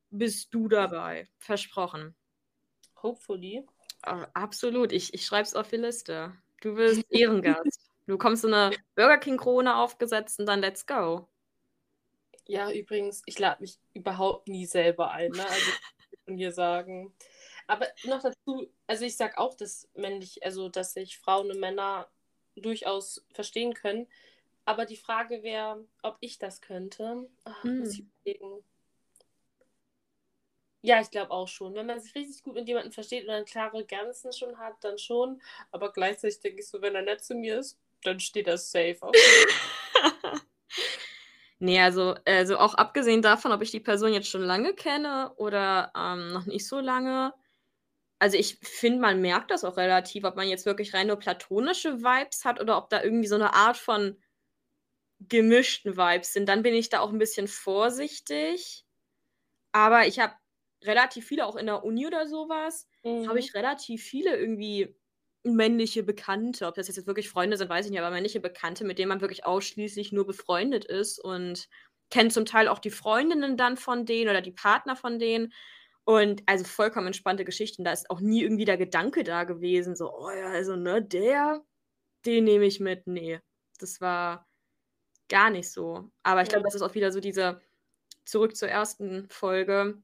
bist 0.10 0.54
du 0.54 0.68
dabei. 0.70 1.28
Versprochen. 1.40 2.16
Hopefully. 3.04 3.66
Äh, 4.04 4.26
absolut. 4.34 4.92
Ich, 4.92 5.14
ich 5.14 5.26
schreibe 5.26 5.44
es 5.44 5.56
auf 5.56 5.70
die 5.70 5.78
Liste. 5.78 6.34
Du 6.62 6.76
bist 6.76 7.06
Ehrengast. 7.12 7.90
Du 8.06 8.14
bekommst 8.14 8.42
so 8.44 8.48
eine 8.48 8.72
Burger 8.96 9.18
King-Krone 9.18 9.76
aufgesetzt 9.76 10.40
und 10.40 10.46
dann 10.46 10.62
let's 10.62 10.86
go. 10.86 11.28
Ja, 12.48 12.72
übrigens, 12.72 13.24
ich 13.26 13.40
lade 13.40 13.62
mich 13.62 13.78
überhaupt 13.94 14.48
nie 14.48 14.66
selber 14.66 15.12
ein, 15.12 15.32
ne? 15.32 15.46
Also 15.46 15.72
dir 16.28 16.52
sagen. 16.52 17.14
Aber 17.68 17.88
noch 18.06 18.22
dazu, 18.22 18.72
also 18.88 19.04
ich 19.06 19.18
sag 19.18 19.38
auch, 19.38 19.56
dass 19.56 19.90
männlich, 19.94 20.44
also 20.46 20.70
dass 20.70 20.94
sich 20.94 21.18
Frauen 21.20 21.52
und 21.52 21.60
Männer 21.60 22.08
durchaus 22.56 23.26
verstehen 23.34 23.74
können. 23.74 24.08
Aber 24.64 24.86
die 24.86 24.98
Frage 24.98 25.44
wäre, 25.44 25.86
ob 26.02 26.18
ich 26.22 26.40
das 26.40 26.62
könnte. 26.62 27.30
Ach, 27.44 27.64
muss 27.64 27.94
ich 27.94 28.00
Hm. 28.00 28.12
überlegen. 28.26 28.64
Ja, 30.82 31.02
ich 31.02 31.10
glaube 31.12 31.32
auch 31.32 31.48
schon. 31.48 31.74
Wenn 31.76 31.86
man 31.88 32.00
sich 32.00 32.14
richtig 32.16 32.44
gut 32.44 32.54
mit 32.56 32.68
jemandem 32.68 32.92
versteht 32.92 33.24
und 33.24 33.30
dann 33.30 33.46
klare 33.46 33.86
Grenzen 33.86 34.32
schon 34.32 34.58
hat, 34.58 34.76
dann 34.82 34.98
schon. 34.98 35.42
Aber 35.72 35.92
gleichzeitig 35.92 36.40
denke 36.40 36.60
ich 36.62 36.68
so, 36.70 36.82
wenn 36.82 36.96
er 36.96 37.02
nett 37.02 37.24
zu 37.24 37.36
mir 37.36 37.60
ist, 37.60 37.80
dann 38.04 38.20
steht 38.20 38.48
das 38.48 38.72
safe. 38.72 38.98
Auf 39.02 39.14
Nee, 41.60 41.80
also, 41.82 42.16
also 42.26 42.58
auch 42.58 42.76
abgesehen 42.76 43.22
davon, 43.22 43.52
ob 43.52 43.62
ich 43.64 43.72
die 43.72 43.80
Person 43.80 44.14
jetzt 44.14 44.30
schon 44.30 44.44
lange 44.44 44.74
kenne 44.76 45.34
oder 45.38 45.92
ähm, 45.96 46.32
noch 46.32 46.46
nicht 46.46 46.68
so 46.68 46.80
lange. 46.80 47.34
Also 48.20 48.38
ich 48.38 48.60
finde, 48.64 49.00
man 49.02 49.22
merkt 49.22 49.52
das 49.52 49.64
auch 49.66 49.78
relativ, 49.78 50.24
ob 50.26 50.36
man 50.38 50.48
jetzt 50.50 50.66
wirklich 50.66 50.94
rein 50.94 51.08
nur 51.08 51.18
platonische 51.18 52.00
Vibes 52.02 52.46
hat 52.46 52.62
oder 52.62 52.78
ob 52.78 52.90
da 52.90 53.04
irgendwie 53.04 53.28
so 53.28 53.36
eine 53.36 53.54
Art 53.54 53.78
von 53.78 54.18
gemischten 55.20 55.98
Vibes 55.98 56.34
sind. 56.34 56.48
Dann 56.50 56.64
bin 56.64 56.74
ich 56.74 56.90
da 56.90 57.00
auch 57.00 57.12
ein 57.12 57.18
bisschen 57.20 57.48
vorsichtig. 57.48 58.86
Aber 59.72 60.08
ich 60.08 60.20
habe 60.20 60.34
relativ 60.84 61.26
viele, 61.28 61.46
auch 61.46 61.56
in 61.56 61.66
der 61.68 61.84
Uni 61.84 62.06
oder 62.08 62.28
sowas, 62.28 62.88
Mhm. 63.04 63.28
habe 63.28 63.40
ich 63.40 63.54
relativ 63.56 64.04
viele 64.04 64.36
irgendwie 64.38 64.96
männliche 65.44 66.04
Bekannte. 66.04 66.68
Ob 66.68 66.76
das 66.76 66.88
jetzt 66.88 67.08
wirklich 67.08 67.30
Freunde 67.30 67.58
sind, 67.58 67.70
weiß 67.70 67.86
ich 67.86 67.92
nicht, 67.92 68.00
aber 68.00 68.12
männliche 68.12 68.40
Bekannte, 68.40 68.84
mit 68.86 69.00
denen 69.00 69.10
man 69.10 69.22
wirklich 69.22 69.46
ausschließlich 69.46 70.12
nur 70.12 70.26
befreundet 70.28 70.86
ist 70.86 71.20
und 71.20 71.68
kennt 72.10 72.34
zum 72.34 72.46
Teil 72.46 72.68
auch 72.68 72.80
die 72.80 72.92
Freundinnen 72.92 73.58
dann 73.58 73.78
von 73.78 74.06
denen 74.06 74.30
oder 74.30 74.42
die 74.42 74.52
Partner 74.52 74.96
von 74.96 75.20
denen. 75.20 75.54
Und 76.06 76.44
also 76.46 76.64
vollkommen 76.64 77.08
entspannte 77.08 77.44
Geschichten. 77.46 77.84
Da 77.84 77.92
ist 77.92 78.10
auch 78.10 78.22
nie 78.22 78.42
irgendwie 78.44 78.66
der 78.66 78.78
Gedanke 78.78 79.24
da 79.24 79.44
gewesen, 79.44 79.96
so, 79.96 80.14
oh 80.14 80.32
ja, 80.32 80.48
also, 80.50 80.76
ne, 80.78 81.02
der, 81.04 81.66
den 82.26 82.46
nehme 82.46 82.66
ich 82.66 82.80
mit. 82.80 83.08
Nee, 83.08 83.42
das 83.80 84.02
war 84.02 84.48
gar 85.30 85.50
nicht 85.50 85.72
so. 85.72 86.12
Aber 86.24 86.42
ich 86.42 86.50
glaube, 86.50 86.64
das 86.66 86.76
ist 86.76 86.82
auch 86.82 86.96
wieder 86.96 87.12
so 87.12 87.20
diese, 87.20 87.62
zurück 88.26 88.56
zur 88.58 88.70
ersten 88.70 89.30
Folge, 89.30 90.04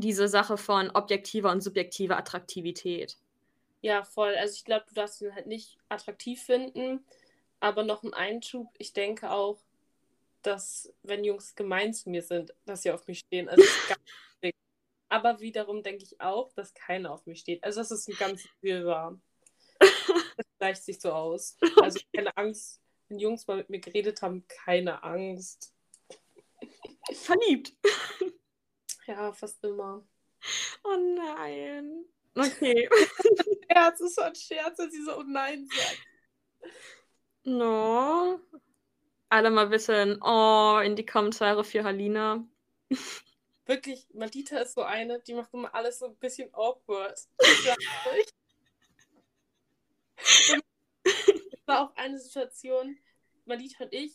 diese 0.00 0.28
Sache 0.28 0.56
von 0.56 0.90
objektiver 0.90 1.50
und 1.50 1.60
subjektiver 1.60 2.16
Attraktivität. 2.16 3.16
Ja, 3.82 4.04
voll. 4.04 4.34
Also 4.36 4.54
ich 4.54 4.64
glaube, 4.64 4.86
du 4.88 4.94
darfst 4.94 5.20
ihn 5.20 5.34
halt 5.34 5.46
nicht 5.46 5.76
attraktiv 5.88 6.42
finden, 6.42 7.04
aber 7.60 7.82
noch 7.84 8.02
ein 8.02 8.14
Einschub. 8.14 8.68
Ich 8.78 8.92
denke 8.92 9.30
auch, 9.30 9.58
dass 10.42 10.92
wenn 11.02 11.24
Jungs 11.24 11.54
gemein 11.54 11.92
zu 11.92 12.10
mir 12.10 12.22
sind, 12.22 12.54
dass 12.64 12.82
sie 12.82 12.90
auf 12.90 13.06
mich 13.06 13.20
stehen. 13.20 13.48
Also 13.48 13.62
das 13.62 13.70
ist 13.70 13.88
ganz 13.88 14.00
wichtig. 14.40 14.60
Aber 15.08 15.40
wiederum 15.40 15.82
denke 15.82 16.04
ich 16.04 16.20
auch, 16.20 16.52
dass 16.54 16.74
keiner 16.74 17.12
auf 17.12 17.26
mich 17.26 17.40
steht. 17.40 17.62
Also 17.64 17.80
das 17.80 17.90
ist 17.90 18.08
ein 18.08 18.16
ganz 18.16 18.48
Wirrwarr. 18.60 19.18
Das 19.78 20.46
gleicht 20.58 20.84
sich 20.84 21.00
so 21.00 21.12
aus. 21.12 21.56
Also 21.80 22.00
keine 22.14 22.36
Angst. 22.36 22.80
Wenn 23.08 23.18
Jungs 23.18 23.46
mal 23.46 23.58
mit 23.58 23.68
mir 23.68 23.80
geredet 23.80 24.22
haben, 24.22 24.46
keine 24.48 25.02
Angst. 25.02 25.74
Verliebt. 27.12 27.74
Ja, 29.06 29.32
fast 29.32 29.62
immer. 29.64 30.04
Oh 30.84 30.96
nein. 30.96 32.04
Okay. 32.34 32.88
Scherz, 33.70 34.00
ist 34.00 34.14
so 34.14 34.22
ein 34.22 34.34
Scherz, 34.34 34.76
dass 34.76 34.92
sie 34.92 35.02
so 35.04 35.18
oh 35.18 35.22
nein 35.26 35.66
sagt. 35.66 36.02
No. 37.44 38.40
Alle 39.28 39.50
mal 39.50 39.68
bitte 39.68 39.94
ein 39.96 40.22
Oh 40.22 40.80
in 40.84 40.96
die 40.96 41.06
Kommentare 41.06 41.64
für 41.64 41.84
Halina. 41.84 42.46
Wirklich, 43.66 44.06
Madita 44.12 44.58
ist 44.58 44.74
so 44.74 44.82
eine, 44.82 45.20
die 45.20 45.34
macht 45.34 45.52
immer 45.54 45.74
alles 45.74 45.98
so 45.98 46.06
ein 46.06 46.16
bisschen 46.16 46.52
awkward. 46.54 47.18
Es 51.04 51.68
war 51.68 51.82
auch 51.82 51.96
eine 51.96 52.18
Situation, 52.18 52.98
Madita 53.44 53.84
und 53.84 53.92
ich 53.92 54.12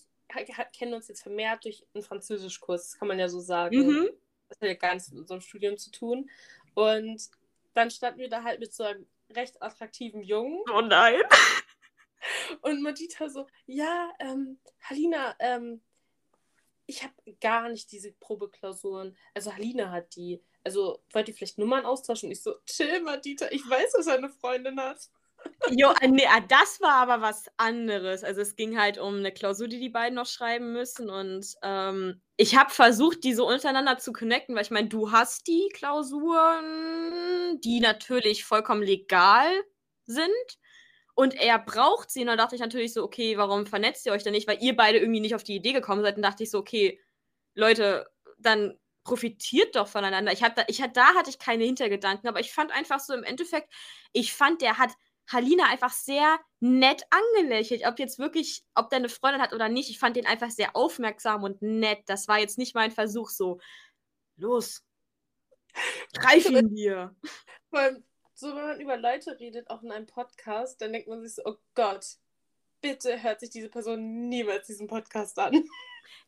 kennen 0.74 0.94
uns 0.94 1.08
jetzt 1.08 1.24
vermehrt 1.24 1.64
durch 1.64 1.86
einen 1.94 2.04
Französischkurs, 2.04 2.90
das 2.90 3.00
kann 3.00 3.08
man 3.08 3.20
ja 3.20 3.30
so 3.30 3.40
sagen. 3.40 3.88
Mhm. 3.88 4.10
Das 4.50 4.60
hat 4.62 4.68
ja 4.68 4.74
gar 4.76 4.94
nichts 4.94 5.12
mit 5.12 5.22
unserem 5.22 5.42
Studium 5.42 5.78
zu 5.78 5.92
tun. 5.92 6.30
Und 6.74 7.30
dann 7.74 7.92
standen 7.92 8.20
wir 8.20 8.30
da 8.30 8.44
halt 8.44 8.60
mit 8.60 8.74
so 8.74 8.84
einem 8.84 9.06
recht 9.32 9.62
attraktiven 9.62 10.24
Jungen 10.24 10.62
Oh 10.74 10.82
nein. 10.82 11.22
und 12.62 12.82
Madita 12.82 13.30
so, 13.30 13.48
ja, 13.66 14.12
ähm, 14.20 14.60
Halina, 14.90 15.36
ähm, 15.40 15.82
ich 16.86 17.04
habe 17.04 17.14
gar 17.42 17.70
nicht 17.70 17.92
diese 17.92 18.14
Probeklausuren. 18.14 19.16
Also 19.34 19.54
Halina 19.54 19.92
hat 19.92 20.16
die. 20.16 20.42
Also 20.64 21.02
wollt 21.12 21.28
ihr 21.28 21.34
vielleicht 21.34 21.58
Nummern 21.58 21.86
austauschen? 21.86 22.32
Ich 22.32 22.42
so, 22.42 22.56
chill 22.66 23.02
mal, 23.02 23.20
Dieter, 23.22 23.52
ich 23.52 23.70
weiß, 23.70 23.94
dass 23.94 24.08
er 24.08 24.16
eine 24.16 24.30
Freundin 24.30 24.80
hat. 24.80 25.10
Jo, 25.70 25.94
äh, 26.02 26.08
nee, 26.08 26.26
ah, 26.28 26.42
das 26.42 26.82
war 26.82 26.96
aber 26.96 27.22
was 27.22 27.46
anderes. 27.58 28.24
Also 28.24 28.42
es 28.42 28.56
ging 28.56 28.80
halt 28.80 28.98
um 28.98 29.18
eine 29.18 29.32
Klausur, 29.32 29.68
die 29.68 29.80
die 29.80 29.90
beiden 29.90 30.16
noch 30.16 30.26
schreiben 30.26 30.74
müssen. 30.74 31.10
Und 31.10 31.56
ähm, 31.62 32.22
ich 32.38 32.56
habe 32.56 32.70
versucht, 32.70 33.24
die 33.24 33.34
so 33.34 33.48
untereinander 33.48 33.98
zu 33.98 34.14
connecten, 34.14 34.56
weil 34.56 34.64
ich 34.64 34.72
meine, 34.72 34.88
du 34.88 35.12
hast 35.12 35.48
die 35.48 35.70
Klausuren, 35.74 37.60
die 37.62 37.80
natürlich 37.80 38.46
vollkommen 38.46 38.84
legal 38.84 39.52
sind. 40.06 40.30
Und 41.16 41.34
er 41.34 41.58
braucht 41.58 42.12
sie. 42.12 42.22
Und 42.22 42.28
dann 42.28 42.38
dachte 42.38 42.54
ich 42.56 42.62
natürlich 42.62 42.94
so, 42.94 43.04
okay, 43.04 43.38
warum 43.38 43.66
vernetzt 43.66 44.06
ihr 44.06 44.12
euch 44.12 44.22
denn 44.24 44.34
nicht? 44.34 44.48
Weil 44.48 44.62
ihr 44.62 44.76
beide 44.76 45.00
irgendwie 45.00 45.20
nicht 45.20 45.34
auf 45.34 45.44
die 45.44 45.56
Idee 45.56 45.74
gekommen 45.74 46.04
seid. 46.04 46.16
Und 46.16 46.22
dachte 46.22 46.44
ich 46.44 46.52
so, 46.52 46.60
okay, 46.60 47.02
Leute, 47.56 48.08
dann 48.38 48.78
profitiert 49.04 49.76
doch 49.76 49.88
voneinander. 49.88 50.32
Ich 50.32 50.42
da, 50.42 50.64
ich 50.68 50.84
da 50.94 51.16
hatte 51.16 51.32
ich 51.32 51.40
keine 51.40 51.64
Hintergedanken, 51.64 52.30
aber 52.30 52.40
ich 52.40 52.54
fand 52.54 52.72
einfach 52.72 53.00
so 53.00 53.16
im 53.16 53.24
Endeffekt, 53.24 53.74
ich 54.14 54.34
fand, 54.34 54.62
der 54.62 54.78
hat 54.78 54.92
Halina 55.28 55.66
einfach 55.66 55.92
sehr 55.92 56.40
nett 56.60 57.04
angelächelt. 57.10 57.86
Ob 57.86 58.00
jetzt 58.00 58.18
wirklich, 58.20 58.64
ob 58.76 58.90
der 58.90 59.00
eine 59.00 59.10
Freundin 59.10 59.42
hat 59.42 59.54
oder 59.54 59.70
nicht, 59.70 59.90
ich 59.90 60.00
fand 60.00 60.16
den 60.16 60.26
einfach 60.26 60.50
sehr 60.50 60.76
aufmerksam 60.76 61.44
und 61.44 61.62
nett. 61.62 62.04
Das 62.08 62.28
war 62.28 62.40
jetzt 62.40 62.58
nicht 62.58 62.76
mein 62.76 62.92
Versuch 62.92 63.30
so, 63.30 63.60
los, 64.38 64.84
greif 66.14 66.50
ihn 66.50 66.74
dir. 66.74 67.16
So 68.34 68.56
wenn 68.56 68.68
man 68.68 68.80
über 68.80 68.98
Leute 68.98 69.40
redet, 69.40 69.70
auch 69.70 69.82
in 69.82 69.92
einem 69.92 70.06
Podcast, 70.06 70.80
dann 70.82 70.94
denkt 70.94 71.08
man 71.08 71.22
sich 71.22 71.36
so, 71.36 71.42
oh 71.46 71.58
Gott, 71.74 72.06
bitte 72.82 73.22
hört 73.22 73.40
sich 73.40 73.50
diese 73.50 73.70
Person 73.70 74.30
niemals 74.30 74.68
diesen 74.68 74.88
Podcast 74.88 75.40
an. 75.40 75.64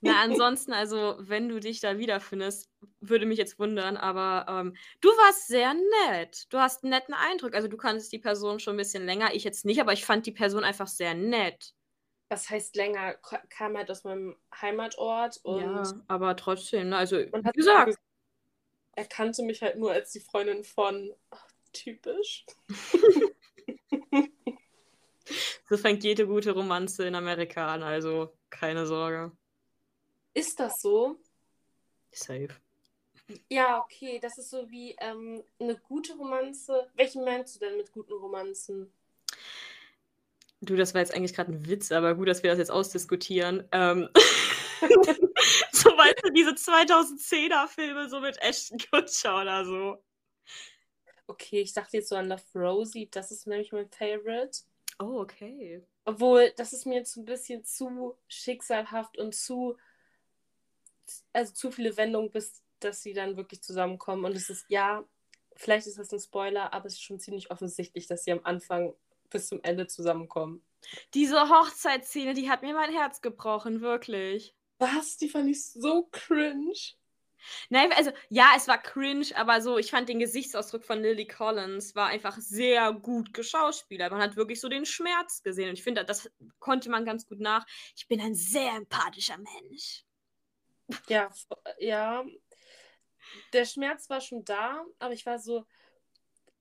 Na, 0.01 0.21
ansonsten, 0.21 0.73
also, 0.73 1.15
wenn 1.19 1.49
du 1.49 1.59
dich 1.59 1.79
da 1.79 1.97
wiederfindest, 1.97 2.69
würde 2.99 3.25
mich 3.25 3.37
jetzt 3.37 3.59
wundern, 3.59 3.97
aber 3.97 4.45
ähm, 4.49 4.75
du 5.01 5.09
warst 5.09 5.47
sehr 5.47 5.73
nett. 5.73 6.45
Du 6.49 6.59
hast 6.59 6.83
einen 6.83 6.91
netten 6.91 7.13
Eindruck. 7.13 7.53
Also, 7.53 7.67
du 7.67 7.77
kanntest 7.77 8.11
die 8.11 8.19
Person 8.19 8.59
schon 8.59 8.75
ein 8.75 8.77
bisschen 8.77 9.05
länger, 9.05 9.33
ich 9.33 9.43
jetzt 9.43 9.65
nicht, 9.65 9.81
aber 9.81 9.93
ich 9.93 10.05
fand 10.05 10.25
die 10.25 10.31
Person 10.31 10.63
einfach 10.63 10.87
sehr 10.87 11.13
nett. 11.13 11.73
Was 12.29 12.49
heißt 12.49 12.75
länger? 12.75 13.15
Kam 13.49 13.75
halt 13.75 13.89
aus 13.89 14.03
meinem 14.03 14.35
Heimatort 14.61 15.39
und. 15.43 15.61
Ja, 15.61 15.83
aber 16.07 16.35
trotzdem, 16.35 16.89
ne? 16.89 16.97
Also, 16.97 17.17
hat 17.17 17.55
gesagt. 17.55 17.95
Er 18.95 19.05
kannte 19.05 19.43
mich 19.43 19.61
halt 19.61 19.77
nur 19.77 19.91
als 19.91 20.11
die 20.11 20.19
Freundin 20.19 20.63
von. 20.63 21.13
Ach, 21.31 21.47
typisch. 21.73 22.45
so 25.69 25.77
fängt 25.77 26.03
jede 26.03 26.27
gute 26.27 26.51
Romanze 26.51 27.05
in 27.05 27.15
Amerika 27.15 27.67
an, 27.73 27.83
also 27.83 28.37
keine 28.49 28.85
Sorge. 28.85 29.31
Ist 30.33 30.59
das 30.59 30.81
so? 30.81 31.17
Safe. 32.11 32.49
Ja, 33.49 33.79
okay, 33.79 34.19
das 34.19 34.37
ist 34.37 34.49
so 34.49 34.69
wie 34.69 34.95
ähm, 34.99 35.43
eine 35.59 35.75
gute 35.77 36.15
Romanze. 36.15 36.89
Welchen 36.95 37.23
meinst 37.23 37.55
du 37.55 37.59
denn 37.59 37.77
mit 37.77 37.91
guten 37.91 38.13
Romanzen? 38.13 38.91
Du, 40.61 40.75
das 40.75 40.93
war 40.93 41.01
jetzt 41.01 41.13
eigentlich 41.13 41.33
gerade 41.33 41.51
ein 41.51 41.67
Witz, 41.67 41.91
aber 41.91 42.15
gut, 42.15 42.27
dass 42.27 42.43
wir 42.43 42.49
das 42.49 42.59
jetzt 42.59 42.71
ausdiskutieren. 42.71 43.67
Ähm, 43.71 44.09
so 45.71 45.89
weißt 45.89 46.23
du, 46.23 46.31
diese 46.31 46.51
2010er 46.51 47.67
Filme 47.67 48.09
so 48.09 48.19
mit 48.19 48.41
Ashton 48.41 48.79
Kutcher 48.91 49.41
oder 49.41 49.63
so. 49.63 50.03
Okay, 51.27 51.61
ich 51.61 51.73
dachte 51.73 51.97
jetzt 51.97 52.09
so 52.09 52.15
an 52.15 52.35
The 52.35 52.57
Rosie, 52.57 53.07
das 53.09 53.31
ist 53.31 53.45
nämlich 53.45 53.71
mein 53.71 53.89
Favorite. 53.89 54.61
Oh, 54.99 55.19
okay. 55.21 55.81
Obwohl, 56.03 56.51
das 56.57 56.73
ist 56.73 56.85
mir 56.85 56.95
jetzt 56.95 57.15
ein 57.15 57.25
bisschen 57.25 57.63
zu 57.63 58.17
schicksalhaft 58.27 59.17
und 59.17 59.35
zu 59.35 59.77
also 61.33 61.53
zu 61.53 61.71
viele 61.71 61.95
Wendungen, 61.97 62.31
bis 62.31 62.63
dass 62.79 63.03
sie 63.03 63.13
dann 63.13 63.37
wirklich 63.37 63.61
zusammenkommen. 63.61 64.25
Und 64.25 64.35
es 64.35 64.49
ist, 64.49 64.65
ja, 64.69 65.03
vielleicht 65.55 65.87
ist 65.87 65.99
das 65.99 66.11
ein 66.13 66.19
Spoiler, 66.19 66.73
aber 66.73 66.85
es 66.85 66.93
ist 66.93 67.03
schon 67.03 67.19
ziemlich 67.19 67.51
offensichtlich, 67.51 68.07
dass 68.07 68.23
sie 68.23 68.31
am 68.31 68.41
Anfang 68.43 68.93
bis 69.29 69.47
zum 69.47 69.59
Ende 69.63 69.87
zusammenkommen. 69.87 70.63
Diese 71.13 71.49
Hochzeitsszene, 71.49 72.33
die 72.33 72.49
hat 72.49 72.61
mir 72.61 72.73
mein 72.73 72.91
Herz 72.91 73.21
gebrochen, 73.21 73.81
wirklich. 73.81 74.55
Was? 74.79 75.17
Die 75.17 75.29
fand 75.29 75.49
ich 75.49 75.63
so 75.63 76.07
cringe. 76.11 76.73
Nein, 77.69 77.91
also 77.93 78.11
ja, 78.29 78.51
es 78.55 78.67
war 78.67 78.81
cringe, 78.81 79.27
aber 79.35 79.61
so, 79.61 79.77
ich 79.77 79.91
fand 79.91 80.09
den 80.09 80.19
Gesichtsausdruck 80.19 80.83
von 80.83 81.01
Lily 81.01 81.25
Collins 81.25 81.95
war 81.95 82.07
einfach 82.07 82.37
sehr 82.37 82.91
gut 82.93 83.33
geschauspielert. 83.33 84.11
Man 84.11 84.21
hat 84.21 84.35
wirklich 84.35 84.59
so 84.59 84.67
den 84.67 84.85
Schmerz 84.85 85.41
gesehen 85.41 85.69
und 85.69 85.75
ich 85.75 85.83
finde, 85.83 86.03
das 86.03 86.29
konnte 86.59 86.89
man 86.89 87.05
ganz 87.05 87.27
gut 87.27 87.39
nach. 87.39 87.65
Ich 87.95 88.07
bin 88.07 88.19
ein 88.19 88.35
sehr 88.35 88.73
empathischer 88.73 89.37
Mensch. 89.37 90.05
Ja, 91.07 91.29
ja. 91.79 92.25
Der 93.53 93.65
Schmerz 93.65 94.09
war 94.09 94.21
schon 94.21 94.43
da, 94.43 94.83
aber 94.97 95.13
ich 95.13 95.25
war 95.25 95.39
so, 95.39 95.65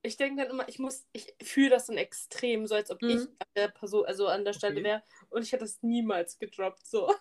ich 0.03 0.17
denke 0.17 0.43
dann 0.43 0.51
immer, 0.51 0.69
ich 0.69 0.79
muss, 0.79 1.07
ich 1.13 1.35
fühle 1.43 1.71
das 1.71 1.87
dann 1.87 1.97
extrem, 1.97 2.67
so 2.67 2.75
als 2.75 2.91
ob 2.91 3.01
mhm. 3.03 3.11
ich 3.11 3.21
an 3.21 3.47
der 3.57 3.69
Person, 3.69 4.05
also 4.07 4.27
an 4.27 4.45
der 4.45 4.53
Stelle 4.53 4.75
okay. 4.75 4.85
wäre 4.85 5.03
und 5.31 5.43
ich 5.43 5.53
hätte 5.53 5.65
das 5.65 5.83
niemals 5.83 6.39
gedroppt, 6.39 6.87
so. 6.87 7.13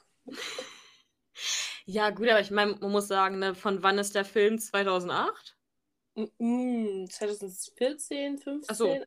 Ja, 1.85 2.09
gut, 2.09 2.27
aber 2.27 2.41
ich 2.41 2.51
meine, 2.51 2.75
man 2.75 2.91
muss 2.91 3.07
sagen, 3.07 3.39
ne, 3.39 3.55
von 3.55 3.81
wann 3.81 3.97
ist 3.97 4.13
der 4.13 4.25
Film? 4.25 4.59
2008? 4.59 5.57
Mm, 6.37 7.05
2014, 7.05 8.37
15? 8.39 8.69
Achso, 8.69 9.05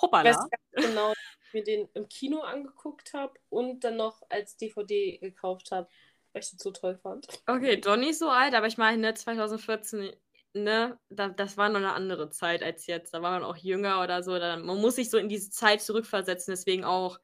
hoppala. 0.00 0.30
Ich 0.30 0.36
weiß 0.36 0.48
genau, 0.72 1.08
dass 1.08 1.18
ich 1.48 1.54
mir 1.54 1.64
den 1.64 1.88
im 1.94 2.08
Kino 2.08 2.40
angeguckt 2.42 3.14
habe 3.14 3.34
und 3.48 3.82
dann 3.82 3.96
noch 3.96 4.22
als 4.28 4.56
DVD 4.56 5.18
gekauft 5.18 5.72
habe 5.72 5.88
weil 6.34 6.42
ich 6.42 6.50
den 6.50 6.58
so 6.58 6.72
toll 6.72 6.96
fand. 6.96 7.26
Okay, 7.46 7.80
Donny 7.80 8.10
ist 8.10 8.18
so 8.18 8.28
alt, 8.28 8.54
aber 8.54 8.66
ich 8.66 8.76
meine, 8.76 8.98
ne, 8.98 9.14
2014, 9.14 10.12
ne, 10.52 10.98
da, 11.08 11.28
das 11.28 11.56
war 11.56 11.68
noch 11.68 11.78
eine 11.78 11.92
andere 11.92 12.28
Zeit 12.30 12.62
als 12.62 12.86
jetzt. 12.86 13.14
Da 13.14 13.22
war 13.22 13.30
man 13.30 13.44
auch 13.44 13.56
jünger 13.56 14.02
oder 14.02 14.22
so. 14.22 14.38
Da, 14.38 14.56
man 14.56 14.80
muss 14.80 14.96
sich 14.96 15.10
so 15.10 15.16
in 15.16 15.28
diese 15.28 15.50
Zeit 15.50 15.80
zurückversetzen, 15.80 16.52
deswegen 16.52 16.84
auch. 16.84 17.18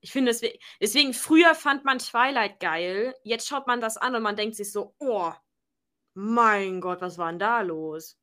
Ich 0.00 0.10
finde, 0.10 0.32
deswegen, 0.32 0.58
deswegen, 0.80 1.14
früher 1.14 1.54
fand 1.54 1.84
man 1.84 1.98
Twilight 1.98 2.58
geil. 2.58 3.14
Jetzt 3.22 3.46
schaut 3.46 3.66
man 3.66 3.80
das 3.80 3.98
an 3.98 4.16
und 4.16 4.22
man 4.22 4.34
denkt 4.34 4.56
sich 4.56 4.72
so, 4.72 4.94
oh, 4.98 5.32
mein 6.14 6.80
Gott, 6.80 7.00
was 7.00 7.18
war 7.18 7.30
denn 7.30 7.38
da 7.38 7.60
los? 7.60 8.18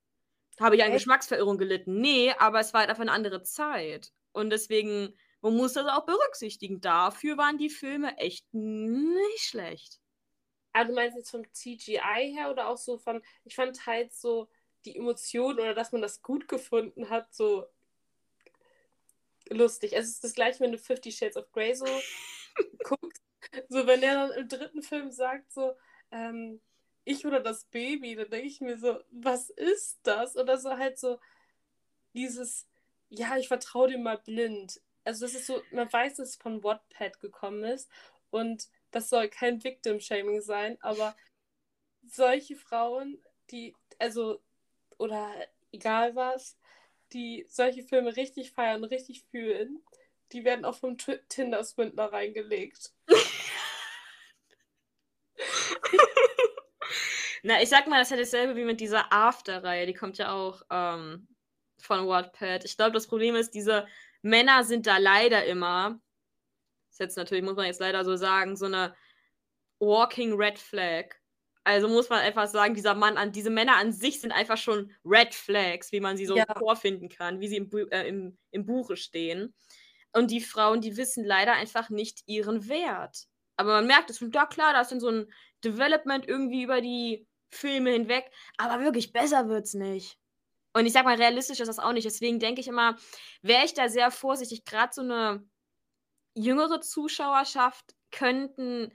Habe 0.60 0.76
ich 0.76 0.84
eine 0.84 0.94
Geschmacksverirrung 0.94 1.58
gelitten? 1.58 2.02
Nee, 2.02 2.34
aber 2.38 2.60
es 2.60 2.74
war 2.74 2.82
halt 2.82 2.90
einfach 2.90 3.04
eine 3.04 3.14
andere 3.14 3.44
Zeit. 3.44 4.12
Und 4.34 4.50
deswegen 4.50 5.16
man 5.42 5.56
muss 5.56 5.74
das 5.74 5.88
auch 5.88 6.06
berücksichtigen. 6.06 6.82
Dafür 6.82 7.38
waren 7.38 7.58
die 7.58 7.70
Filme 7.70 8.18
echt 8.18 8.46
nicht 8.54 9.44
schlecht. 9.44 10.00
Aber 10.74 10.86
du 10.86 10.94
meinst 10.94 11.18
jetzt 11.18 11.32
vom 11.32 11.44
CGI 11.52 12.34
her 12.34 12.52
oder 12.52 12.68
auch 12.68 12.78
so 12.78 12.98
von, 12.98 13.22
ich 13.44 13.56
fand 13.56 13.86
halt 13.86 14.14
so 14.14 14.50
die 14.86 14.96
Emotionen 14.96 15.60
oder 15.60 15.74
dass 15.74 15.92
man 15.92 16.02
das 16.02 16.22
gut 16.22 16.48
gefunden 16.48 17.10
hat, 17.10 17.34
so 17.34 17.68
lustig. 19.50 19.94
Es 19.94 20.08
ist 20.08 20.24
das 20.24 20.34
gleiche, 20.34 20.60
wenn 20.60 20.72
du 20.72 20.78
Fifty 20.78 21.12
Shades 21.12 21.38
of 21.38 21.52
Grey 21.52 21.74
so 21.74 21.86
guckst. 22.84 23.22
So, 23.68 23.88
wenn 23.88 24.04
er 24.04 24.28
dann 24.28 24.32
im 24.38 24.48
dritten 24.48 24.84
Film 24.84 25.12
sagt, 25.12 25.52
so, 25.52 25.76
ähm, 26.12 26.62
ich 27.04 27.26
oder 27.26 27.40
das 27.40 27.66
Baby, 27.66 28.16
dann 28.16 28.30
denke 28.30 28.48
ich 28.48 28.62
mir 28.62 28.78
so, 28.78 29.00
was 29.10 29.50
ist 29.50 30.00
das? 30.04 30.36
Oder 30.36 30.58
so 30.58 30.78
halt 30.78 31.00
so 31.00 31.20
dieses, 32.14 32.68
ja, 33.10 33.38
ich 33.38 33.48
vertraue 33.48 33.90
dir 33.90 33.98
mal 33.98 34.18
blind 34.18 34.80
also 35.10 35.26
das 35.26 35.34
ist 35.34 35.48
so, 35.48 35.64
man 35.72 35.92
weiß, 35.92 36.18
dass 36.18 36.30
es 36.30 36.36
von 36.36 36.64
Wattpad 36.64 37.20
gekommen 37.20 37.64
ist 37.64 37.90
und 38.30 38.68
das 38.92 39.10
soll 39.10 39.28
kein 39.28 39.64
Victim-Shaming 39.64 40.42
sein, 40.42 40.78
aber 40.82 41.16
solche 42.06 42.56
Frauen, 42.56 43.18
die, 43.50 43.76
also, 43.98 44.40
oder 45.00 45.34
egal 45.72 46.16
was, 46.16 46.60
die 47.12 47.48
solche 47.50 47.82
Filme 47.82 48.16
richtig 48.18 48.52
feiern, 48.52 48.84
richtig 48.84 49.24
fühlen, 49.32 49.82
die 50.32 50.46
werden 50.46 50.64
auch 50.64 50.76
vom 50.76 50.96
Tinder-Swindler 50.98 52.14
reingelegt. 52.14 52.94
Na, 57.42 57.64
ich 57.64 57.70
sag 57.70 57.88
mal, 57.88 57.98
das 57.98 58.10
ist 58.10 58.12
ja 58.12 58.18
dasselbe 58.18 58.56
wie 58.56 58.66
mit 58.66 58.80
dieser 58.80 59.12
After-Reihe, 59.12 59.88
die 59.88 59.96
kommt 59.96 60.20
ja 60.20 60.34
auch 60.34 60.62
ähm, 60.70 61.28
von 61.80 62.08
Wattpad. 62.08 62.64
Ich 62.64 62.78
glaube, 62.78 62.92
das 62.92 63.08
Problem 63.08 63.36
ist, 63.36 63.56
diese 63.56 63.88
Männer 64.22 64.64
sind 64.64 64.88
da 64.88 64.98
leider 64.98 65.46
immer, 65.46 66.00
das 66.88 66.96
ist 66.96 67.00
jetzt 67.00 67.18
natürlich, 67.18 67.44
muss 67.44 67.56
man 67.56 67.66
jetzt 67.66 67.80
leider 67.80 68.04
so 68.04 68.16
sagen, 68.16 68.56
so 68.56 68.66
eine 68.66 68.96
walking 69.80 70.34
red 70.34 70.60
flag. 70.60 71.16
Also 71.64 71.88
muss 71.88 72.10
man 72.10 72.20
einfach 72.20 72.48
sagen, 72.48 72.74
dieser 72.74 72.96
Mann 72.96 73.18
an, 73.18 73.32
diese 73.32 73.50
Männer 73.50 73.76
an 73.76 73.92
sich 73.92 74.22
sind 74.22 74.32
einfach 74.32 74.58
schon 74.58 74.92
Red 75.06 75.36
Flags, 75.36 75.92
wie 75.92 76.00
man 76.00 76.18
sie 76.18 76.26
so 76.26 76.36
ja. 76.36 76.46
vorfinden 76.58 77.10
kann, 77.10 77.42
wie 77.42 77.48
sie 77.48 77.58
im, 77.58 77.70
äh, 77.92 78.08
im, 78.08 78.38
im 78.52 78.66
Buche 78.66 78.96
stehen. 78.96 79.54
Und 80.12 80.32
die 80.32 80.42
Frauen, 80.42 80.82
die 80.82 80.98
wissen 80.98 81.24
leider 81.24 81.54
einfach 81.54 81.90
nicht 81.90 82.24
ihren 82.26 82.68
Wert. 82.68 83.26
Aber 83.56 83.74
man 83.74 83.88
merkt 83.88 84.10
es, 84.10 84.20
ja 84.20 84.46
klar, 84.46 84.74
da 84.74 84.82
ist 84.82 84.92
dann 84.92 85.00
so 85.00 85.10
ein 85.10 85.32
Development 85.64 86.28
irgendwie 86.28 86.64
über 86.64 86.82
die 86.82 87.28
Filme 87.52 87.92
hinweg, 87.92 88.32
aber 88.58 88.82
wirklich 88.84 89.12
besser 89.12 89.50
wird 89.50 89.66
es 89.66 89.74
nicht. 89.74 90.18
Und 90.74 90.86
ich 90.86 90.94
sag 90.94 91.06
mal, 91.06 91.16
realistisch 91.16 91.60
ist 91.60 91.68
das 91.68 91.80
auch 91.80 91.94
nicht. 91.94 92.06
Deswegen 92.06 92.40
denke 92.40 92.62
ich 92.62 92.68
immer, 92.68 92.96
wäre 93.42 93.66
ich 93.66 93.74
da 93.74 93.90
sehr 93.90 94.12
vorsichtig. 94.12 94.66
Gerade 94.66 94.94
so 94.94 95.02
eine 95.02 95.44
jüngere 96.36 96.82
Zuschauerschaft 96.82 97.96
könnten 98.12 98.92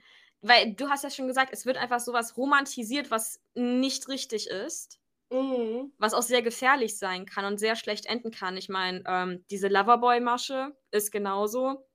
weil 0.47 0.73
du 0.73 0.89
hast 0.89 1.03
ja 1.03 1.09
schon 1.09 1.27
gesagt, 1.27 1.51
es 1.51 1.65
wird 1.65 1.77
einfach 1.77 1.99
sowas 1.99 2.37
romantisiert, 2.37 3.09
was 3.09 3.41
nicht 3.55 4.07
richtig 4.09 4.47
ist. 4.47 4.99
Mhm. 5.31 5.91
Was 5.97 6.13
auch 6.13 6.21
sehr 6.21 6.43
gefährlich 6.43 6.99
sein 6.99 7.25
kann 7.25 7.45
und 7.45 7.57
sehr 7.57 7.75
schlecht 7.75 8.05
enden 8.05 8.29
kann. 8.29 8.55
Ich 8.55 8.69
meine, 8.69 9.01
ähm, 9.07 9.43
diese 9.49 9.69
Loverboy-Masche 9.69 10.75
ist 10.91 11.11
genauso. 11.11 11.87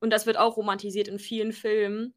Und 0.00 0.10
das 0.10 0.24
wird 0.24 0.38
auch 0.38 0.56
romantisiert 0.56 1.08
in 1.08 1.18
vielen 1.18 1.52
Filmen. 1.52 2.14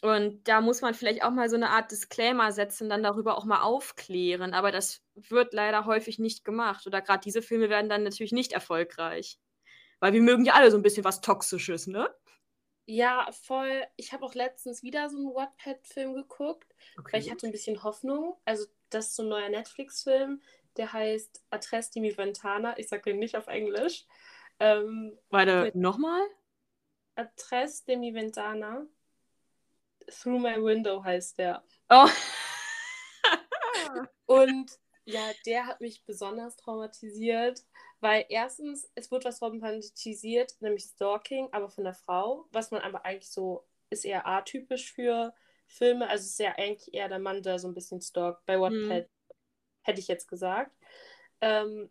Und 0.00 0.46
da 0.46 0.60
muss 0.60 0.80
man 0.80 0.94
vielleicht 0.94 1.24
auch 1.24 1.30
mal 1.30 1.50
so 1.50 1.56
eine 1.56 1.70
Art 1.70 1.90
Disclaimer 1.90 2.52
setzen, 2.52 2.88
dann 2.88 3.02
darüber 3.02 3.36
auch 3.36 3.44
mal 3.44 3.62
aufklären. 3.62 4.54
Aber 4.54 4.70
das 4.70 5.02
wird 5.14 5.52
leider 5.52 5.86
häufig 5.86 6.18
nicht 6.18 6.44
gemacht. 6.44 6.86
Oder 6.86 7.02
gerade 7.02 7.20
diese 7.20 7.42
Filme 7.42 7.68
werden 7.68 7.88
dann 7.88 8.04
natürlich 8.04 8.32
nicht 8.32 8.52
erfolgreich. 8.52 9.40
Weil 10.00 10.12
wir 10.12 10.22
mögen 10.22 10.44
ja 10.44 10.54
alle 10.54 10.70
so 10.70 10.76
ein 10.76 10.82
bisschen 10.82 11.04
was 11.04 11.20
Toxisches, 11.20 11.88
ne? 11.88 12.08
Ja, 12.86 13.28
voll. 13.32 13.84
Ich 13.96 14.12
habe 14.12 14.24
auch 14.24 14.34
letztens 14.34 14.82
wieder 14.82 15.10
so 15.10 15.18
einen 15.18 15.34
Wattpad-Film 15.34 16.14
geguckt, 16.14 16.74
weil 17.10 17.20
ich 17.20 17.30
hatte 17.30 17.46
ein 17.46 17.52
bisschen 17.52 17.82
Hoffnung. 17.82 18.36
Also, 18.44 18.66
das 18.88 19.08
ist 19.08 19.16
so 19.16 19.24
ein 19.24 19.28
neuer 19.28 19.48
Netflix-Film, 19.50 20.40
der 20.76 20.92
heißt 20.92 21.42
Atres 21.50 21.90
di 21.90 22.00
mi 22.00 22.16
Ventana. 22.16 22.78
Ich 22.78 22.88
sage 22.88 23.02
den 23.02 23.18
nicht 23.18 23.36
auf 23.36 23.48
Englisch. 23.48 24.06
Ähm, 24.58 25.18
Warte, 25.28 25.70
nochmal? 25.74 26.22
Atres 27.16 27.84
de 27.84 27.96
mi 27.96 28.14
Ventana. 28.14 28.86
Through 30.10 30.40
My 30.40 30.62
Window 30.62 31.02
heißt 31.02 31.38
der. 31.38 31.62
Oh. 31.88 32.08
Und 34.26 34.70
ja, 35.04 35.30
der 35.46 35.66
hat 35.66 35.80
mich 35.80 36.04
besonders 36.04 36.56
traumatisiert, 36.56 37.64
weil 38.00 38.26
erstens, 38.28 38.90
es 38.94 39.10
wird 39.10 39.24
was 39.24 39.40
romantisiert, 39.40 40.54
nämlich 40.60 40.84
Stalking, 40.84 41.48
aber 41.52 41.70
von 41.70 41.84
der 41.84 41.94
Frau, 41.94 42.46
was 42.52 42.70
man 42.70 42.82
aber 42.82 43.04
eigentlich 43.06 43.30
so, 43.30 43.66
ist 43.90 44.04
eher 44.04 44.26
atypisch 44.26 44.92
für 44.92 45.34
Filme. 45.66 46.08
Also 46.08 46.24
es 46.24 46.32
ist 46.32 46.40
ja 46.40 46.52
eigentlich 46.56 46.92
eher 46.92 47.08
der 47.08 47.18
Mann, 47.18 47.42
der 47.42 47.58
so 47.58 47.68
ein 47.68 47.74
bisschen 47.74 48.02
stalkt. 48.02 48.44
Bei 48.44 48.60
Wattpad 48.60 49.08
hätte 49.82 50.00
ich 50.00 50.08
jetzt 50.08 50.28
gesagt. 50.28 50.76
Ähm, 51.40 51.90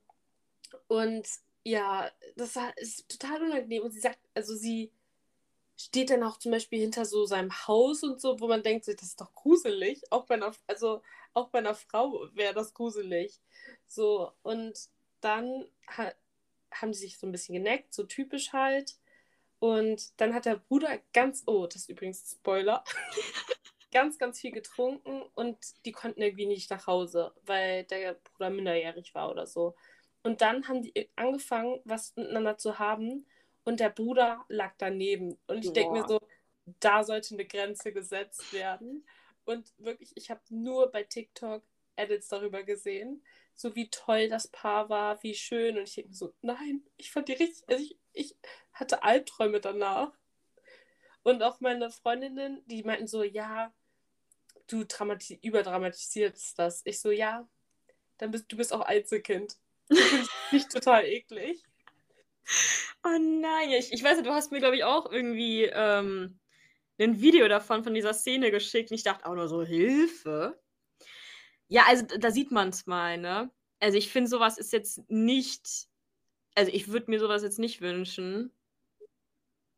und 0.87 1.27
ja, 1.63 2.11
das 2.35 2.55
war- 2.55 2.77
ist 2.77 3.09
total 3.09 3.41
unangenehm. 3.41 3.83
Und 3.83 3.91
sie 3.91 3.99
sagt, 3.99 4.19
also 4.35 4.55
sie 4.55 4.91
steht 5.77 6.09
dann 6.09 6.23
auch 6.23 6.39
zum 6.39 6.51
Beispiel 6.51 6.79
hinter 6.79 7.05
so 7.05 7.25
seinem 7.25 7.51
Haus 7.67 8.03
und 8.03 8.19
so, 8.19 8.39
wo 8.39 8.47
man 8.47 8.63
denkt, 8.63 8.87
das 8.87 9.01
ist 9.01 9.21
doch 9.21 9.33
gruselig. 9.33 10.01
Auch 10.11 10.25
bei 10.25 10.35
einer, 10.35 10.53
also 10.65 11.01
auch 11.33 11.49
bei 11.49 11.59
einer 11.59 11.75
Frau 11.75 12.27
wäre 12.33 12.53
das 12.53 12.73
gruselig. 12.73 13.39
So, 13.85 14.31
und 14.41 14.73
dann 15.21 15.65
ha 15.87 16.11
haben 16.71 16.93
sie 16.93 17.01
sich 17.01 17.17
so 17.17 17.25
ein 17.25 17.31
bisschen 17.31 17.55
geneckt, 17.55 17.93
so 17.93 18.03
typisch 18.03 18.51
halt. 18.53 18.97
Und 19.59 20.19
dann 20.19 20.33
hat 20.33 20.45
der 20.45 20.57
Bruder 20.57 20.99
ganz, 21.13 21.43
oh, 21.47 21.65
das 21.65 21.83
ist 21.83 21.89
übrigens 21.89 22.29
Spoiler, 22.31 22.83
ganz, 23.91 24.17
ganz 24.17 24.39
viel 24.41 24.51
getrunken 24.51 25.23
und 25.33 25.57
die 25.85 25.93
konnten 25.93 26.21
irgendwie 26.21 26.45
nicht 26.45 26.69
nach 26.69 26.85
Hause, 26.87 27.33
weil 27.45 27.85
der 27.85 28.15
Bruder 28.15 28.49
minderjährig 28.49 29.15
war 29.15 29.31
oder 29.31 29.47
so. 29.47 29.75
Und 30.23 30.41
dann 30.41 30.67
haben 30.67 30.81
die 30.81 31.09
angefangen, 31.15 31.79
was 31.85 32.15
miteinander 32.15 32.57
zu 32.57 32.79
haben 32.79 33.25
und 33.67 33.81
der 33.81 33.89
Bruder 33.89 34.45
lag 34.47 34.75
daneben. 34.77 35.37
Und 35.45 35.65
ich 35.65 35.73
denke 35.73 35.91
mir 35.91 36.07
so, 36.07 36.21
da 36.79 37.03
sollte 37.03 37.33
eine 37.33 37.45
Grenze 37.45 37.91
gesetzt 37.91 38.53
werden. 38.53 39.05
Und 39.43 39.73
wirklich, 39.77 40.15
ich 40.15 40.31
habe 40.31 40.39
nur 40.47 40.89
bei 40.89 41.03
TikTok 41.03 41.63
Edits 41.97 42.29
darüber 42.29 42.63
gesehen, 42.63 43.25
so 43.55 43.75
wie 43.75 43.89
toll 43.89 44.29
das 44.29 44.47
Paar 44.47 44.87
war, 44.87 45.21
wie 45.21 45.35
schön. 45.35 45.77
Und 45.77 45.83
ich 45.83 45.95
denke 45.95 46.11
mir 46.11 46.15
so, 46.15 46.33
nein, 46.41 46.81
ich 46.95 47.11
fand 47.11 47.27
die 47.27 47.33
richtig, 47.33 47.67
also 47.67 47.83
ich, 47.83 47.97
ich 48.13 48.37
hatte 48.71 49.03
Albträume 49.03 49.59
danach. 49.59 50.13
Und 51.23 51.43
auch 51.43 51.59
meine 51.59 51.89
Freundinnen, 51.89 52.63
die 52.67 52.83
meinten 52.83 53.07
so, 53.07 53.21
ja, 53.21 53.73
du 54.67 54.85
dramati 54.85 55.39
überdramatisierst 55.41 56.57
das. 56.57 56.83
Ich 56.85 57.01
so, 57.01 57.11
ja, 57.11 57.45
dann 58.17 58.31
bist 58.31 58.45
du 58.47 58.55
bist 58.55 58.71
auch 58.71 58.79
Einzelkind. 58.81 59.57
Du 59.89 59.95
findest 59.97 60.31
nicht 60.53 60.71
total 60.71 61.03
eklig. 61.03 61.66
Oh 63.03 63.17
nein, 63.19 63.71
ich, 63.71 63.91
ich 63.91 64.03
weiß 64.03 64.17
nicht, 64.17 64.27
du 64.27 64.33
hast 64.33 64.51
mir, 64.51 64.59
glaube 64.59 64.75
ich, 64.75 64.83
auch 64.83 65.11
irgendwie 65.11 65.63
ähm, 65.65 66.39
ein 66.99 67.21
Video 67.21 67.47
davon, 67.47 67.83
von 67.83 67.93
dieser 67.93 68.13
Szene 68.13 68.51
geschickt. 68.51 68.91
Und 68.91 68.95
ich 68.97 69.03
dachte 69.03 69.25
auch 69.25 69.35
nur 69.35 69.47
so, 69.47 69.63
Hilfe. 69.63 70.59
Ja, 71.69 71.83
also 71.87 72.05
da 72.05 72.31
sieht 72.31 72.51
man 72.51 72.69
es 72.69 72.85
mal, 72.85 73.17
ne? 73.17 73.51
Also 73.79 73.97
ich 73.97 74.09
finde, 74.11 74.29
sowas 74.29 74.57
ist 74.57 74.73
jetzt 74.73 75.01
nicht, 75.09 75.87
also 76.55 76.71
ich 76.73 76.87
würde 76.89 77.11
mir 77.11 77.19
sowas 77.19 77.43
jetzt 77.43 77.59
nicht 77.59 77.81
wünschen. 77.81 78.51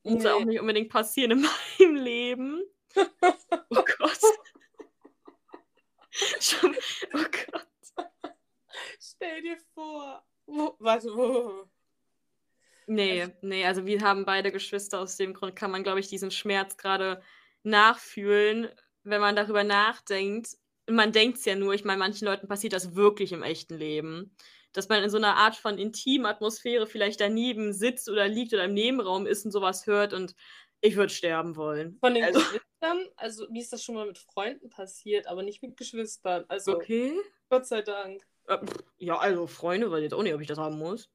Muss 0.04 0.24
ja 0.24 0.34
auch 0.36 0.39
Nee. 0.39 0.46
nicht 0.46 0.60
unbedingt 0.62 0.89
passieren 0.89 1.32
in 1.32 1.41
meinem 1.80 1.96
Leben. 1.96 2.63
Oh 3.72 3.84
Gott. 4.00 4.20
Schon, 6.39 6.76
oh 7.13 7.24
Gott. 7.52 7.67
Stell 9.00 9.41
dir 9.41 9.58
vor. 9.74 10.26
Wo, 10.48 10.76
warte, 10.80 11.13
wo? 11.15 11.70
Nee, 12.91 13.28
nee, 13.41 13.65
also 13.65 13.86
wir 13.86 14.02
haben 14.02 14.25
beide 14.25 14.52
Geschwister. 14.52 14.99
Aus 14.99 15.15
dem 15.15 15.34
Grund 15.36 15.56
kann 15.56 15.69
man, 15.69 15.84
glaube 15.84 15.99
ich, 15.99 16.08
diesen 16.08 16.32
Schmerz 16.32 16.75
gerade 16.75 17.21
nachfühlen, 17.62 18.67
wenn 19.04 19.21
man 19.21 19.36
darüber 19.36 19.63
nachdenkt. 19.63 20.58
Und 20.88 20.95
man 20.95 21.12
denkt 21.12 21.38
es 21.38 21.45
ja 21.45 21.56
nur, 21.56 21.73
ich 21.75 21.86
meine, 21.86 21.99
manchen 21.99 22.25
Leuten 22.25 22.47
passiert 22.47 22.73
das 22.73 22.95
wirklich 22.95 23.32
im 23.32 23.43
echten 23.43 23.78
Leben. 23.78 24.36
Dass 24.73 24.89
man 24.89 25.04
in 25.04 25.10
so 25.12 25.17
einer 25.17 25.36
Art 25.36 25.56
von 25.56 25.78
Intimatmosphäre 25.78 26.88
vielleicht 26.88 27.21
daneben 27.21 27.73
sitzt 27.73 28.10
oder 28.10 28.28
liegt 28.28 28.54
oder 28.54 28.65
im 28.65 28.73
Nebenraum 28.73 29.25
ist 29.28 29.45
und 29.45 29.52
sowas 29.52 29.86
hört 29.86 30.13
und 30.13 30.36
ich 30.82 30.95
würde 30.95 31.13
sterben 31.13 31.56
wollen. 31.58 31.97
Von 31.99 32.15
den 32.15 32.23
Also- 32.23 32.39
Geschwistern? 32.39 33.08
Also, 33.17 33.47
mir 33.52 33.62
ist 33.62 33.73
das 33.73 33.84
schon 33.84 33.95
mal 33.95 34.08
mit 34.08 34.17
Freunden 34.17 34.69
passiert, 34.69 35.28
aber 35.28 35.43
nicht 35.43 35.62
mit 35.62 35.75
Geschwistern. 35.78 36.45
Also, 36.47 36.75
Okay. 36.75 37.13
Gott 37.49 37.67
sei 37.67 37.82
Dank. 37.82 38.23
Äh, 38.47 38.58
Ja, 38.97 39.17
also 39.17 39.45
Freunde, 39.47 39.91
weiß 39.91 40.02
jetzt 40.02 40.13
auch 40.13 40.23
nicht, 40.23 40.34
ob 40.34 40.41
ich 40.41 40.47
das 40.47 40.58
haben 40.58 40.78
muss. 40.78 41.10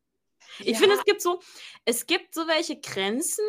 Ich 0.58 0.66
Ja. 0.72 0.78
finde, 0.78 0.94
es 0.96 1.04
gibt 1.04 1.22
so, 1.22 1.40
es 1.84 2.06
gibt 2.06 2.34
so 2.34 2.46
welche 2.46 2.80
Grenzen 2.80 3.44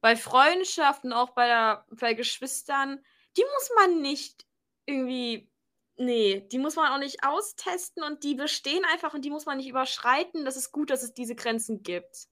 bei 0.00 0.16
Freundschaften, 0.16 1.12
auch 1.12 1.30
bei, 1.30 1.46
der, 1.46 1.86
bei 1.90 2.14
Geschwistern, 2.14 3.04
die 3.36 3.42
muss 3.42 3.70
man 3.76 4.00
nicht 4.00 4.46
irgendwie, 4.86 5.50
nee, 5.96 6.40
die 6.50 6.58
muss 6.58 6.76
man 6.76 6.92
auch 6.92 6.98
nicht 6.98 7.22
austesten 7.24 8.02
und 8.02 8.24
die 8.24 8.34
bestehen 8.34 8.84
einfach 8.86 9.14
und 9.14 9.24
die 9.24 9.30
muss 9.30 9.46
man 9.46 9.58
nicht 9.58 9.68
überschreiten. 9.68 10.44
Das 10.44 10.56
ist 10.56 10.72
gut, 10.72 10.90
dass 10.90 11.02
es 11.02 11.14
diese 11.14 11.34
Grenzen 11.34 11.82
gibt. 11.82 12.28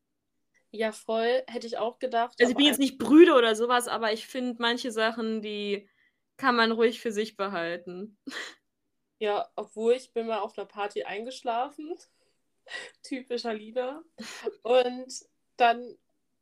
Ja, 0.71 0.93
voll, 0.93 1.45
hätte 1.47 1.67
ich 1.67 1.79
auch 1.79 1.99
gedacht. 1.99 2.35
Also 2.39 2.51
ich 2.51 2.57
bin 2.57 2.67
jetzt 2.67 2.79
nicht 2.79 2.99
Brüder 2.99 3.37
oder 3.37 3.55
sowas, 3.57 3.89
aber 3.89 4.13
ich 4.13 4.27
finde 4.27 4.57
manche 4.61 4.91
Sachen, 4.91 5.41
die 5.41 5.89
kann 6.37 6.57
man 6.57 6.73
ruhig 6.73 7.01
für 7.01 7.13
sich 7.13 7.37
behalten. 7.37 8.19
Ja, 9.21 9.49
obwohl 9.57 9.95
ich 9.95 10.13
bin 10.13 10.27
mal 10.27 10.39
auf 10.39 10.57
einer 10.57 10.67
Party 10.67 11.03
eingeschlafen. 11.03 11.95
Typisch 13.03 13.45
Alina. 13.45 14.03
Und 14.63 15.13
dann 15.57 15.97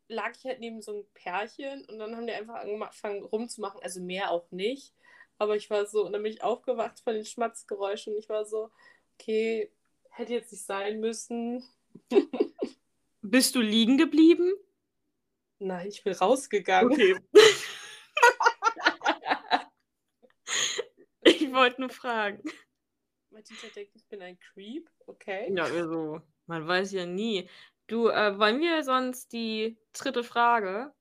lag 0.09 0.33
ich 0.37 0.45
halt 0.45 0.61
neben 0.61 0.83
so 0.83 0.93
einem 0.93 1.07
Pärchen 1.15 1.85
und 1.87 1.99
dann 1.99 2.17
haben 2.17 2.27
die 2.27 2.33
einfach 2.33 2.57
angefangen 2.57 3.25
rumzumachen. 3.25 3.81
Also 3.83 4.01
mehr 4.01 4.31
auch 4.31 4.51
nicht. 4.51 4.95
Aber 5.39 5.57
ich 5.57 5.69
war 5.69 5.85
so, 5.87 6.07
und 6.07 6.13
dann 6.13 6.23
bin 6.23 6.33
ich 6.33 6.43
aufgewacht 6.43 7.01
von 7.01 7.15
den 7.15 7.25
Schmatzgeräuschen 7.25 8.15
und 8.15 8.19
ich 8.19 8.29
war 8.29 8.47
so, 8.47 8.71
okay, 9.15 9.71
hätte 10.11 10.33
jetzt 10.33 10.53
nicht 10.53 10.65
sein 10.65 11.01
müssen. 11.01 11.65
Bist 13.23 13.55
du 13.55 13.61
liegen 13.61 13.99
geblieben? 13.99 14.53
Nein, 15.59 15.89
ich 15.89 16.05
bin 16.05 16.13
rausgegangen. 16.13 16.93
Okay. 16.93 17.17
ich 21.23 21.53
wollte 21.53 21.81
nur 21.81 21.91
fragen. 21.91 22.43
Teacher 23.45 23.69
denkt, 23.69 23.93
ich 23.95 24.07
bin 24.07 24.23
ein 24.23 24.39
Creep. 24.39 24.91
Okay. 25.07 25.53
Ja, 25.55 25.65
also, 25.65 26.21
man 26.47 26.67
weiß 26.67 26.93
ja 26.93 27.07
nie. 27.07 27.49
Du, 27.87 28.09
äh, 28.09 28.39
wollen 28.39 28.61
wir 28.61 28.83
sonst 28.83 29.33
die 29.33 29.79
dritte 29.93 30.25
Frage? 30.25 30.93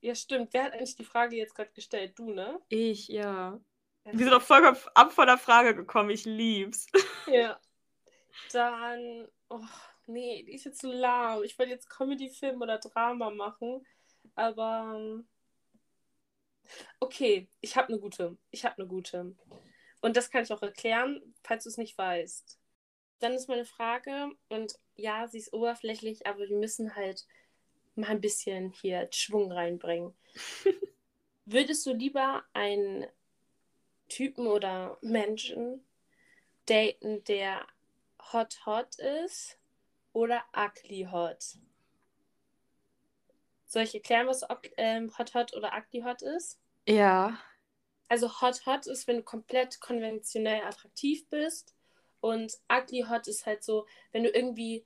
Ja, 0.00 0.14
stimmt. 0.14 0.52
Wer 0.52 0.64
hat 0.64 0.72
eigentlich 0.72 0.96
die 0.96 1.04
Frage 1.04 1.36
jetzt 1.36 1.54
gerade 1.54 1.70
gestellt? 1.72 2.18
Du, 2.18 2.32
ne? 2.32 2.60
Ich, 2.68 3.08
ja. 3.08 3.60
Wir 4.04 4.18
sind 4.18 4.30
doch 4.30 4.42
vollkommen 4.42 4.78
ab 4.94 5.12
von 5.12 5.26
der 5.26 5.38
Frage 5.38 5.74
gekommen. 5.74 6.10
Ich 6.10 6.24
lieb's. 6.24 6.86
Ja. 7.26 7.60
Dann, 8.52 9.26
oh, 9.48 9.64
nee, 10.06 10.44
die 10.44 10.54
ist 10.54 10.64
jetzt 10.64 10.80
zu 10.80 10.92
lahm. 10.92 11.42
Ich 11.42 11.58
wollte 11.58 11.72
jetzt 11.72 11.90
Comedy-Film 11.90 12.62
oder 12.62 12.78
Drama 12.78 13.30
machen, 13.30 13.84
aber 14.36 14.94
ähm, 14.94 15.26
okay, 17.00 17.48
ich 17.60 17.76
habe 17.76 17.88
eine 17.88 17.98
gute. 17.98 18.36
Ich 18.52 18.64
habe 18.64 18.76
eine 18.78 18.86
gute. 18.86 19.34
Und 20.06 20.16
das 20.16 20.30
kann 20.30 20.44
ich 20.44 20.52
auch 20.52 20.62
erklären, 20.62 21.20
falls 21.42 21.64
du 21.64 21.68
es 21.68 21.78
nicht 21.78 21.98
weißt. 21.98 22.60
Dann 23.18 23.32
ist 23.32 23.48
meine 23.48 23.64
Frage, 23.64 24.30
und 24.48 24.78
ja, 24.94 25.26
sie 25.26 25.38
ist 25.38 25.52
oberflächlich, 25.52 26.28
aber 26.28 26.48
wir 26.48 26.56
müssen 26.56 26.94
halt 26.94 27.26
mal 27.96 28.10
ein 28.10 28.20
bisschen 28.20 28.70
hier 28.70 29.08
Schwung 29.10 29.50
reinbringen. 29.50 30.14
Würdest 31.44 31.84
du 31.86 31.92
lieber 31.92 32.44
einen 32.52 33.04
Typen 34.08 34.46
oder 34.46 34.96
Menschen 35.02 35.84
daten, 36.66 37.24
der 37.24 37.66
hot 38.32 38.64
hot 38.64 39.00
ist 39.00 39.58
oder 40.12 40.44
ugly 40.56 41.08
hot? 41.10 41.58
Soll 43.64 43.82
ich 43.82 43.94
erklären, 43.96 44.28
was 44.28 44.46
ähm, 44.76 45.10
Hot 45.18 45.34
Hot 45.34 45.52
oder 45.56 45.72
Ugly 45.76 46.02
Hot 46.02 46.22
ist? 46.22 46.60
Ja. 46.86 47.40
Also 48.08 48.40
Hot 48.40 48.64
Hot 48.66 48.86
ist, 48.86 49.06
wenn 49.06 49.16
du 49.16 49.22
komplett 49.22 49.80
konventionell 49.80 50.62
attraktiv 50.62 51.28
bist. 51.28 51.74
Und 52.20 52.58
Ugly 52.72 53.04
Hot 53.08 53.28
ist 53.28 53.46
halt 53.46 53.62
so, 53.64 53.86
wenn 54.12 54.24
du 54.24 54.30
irgendwie 54.30 54.84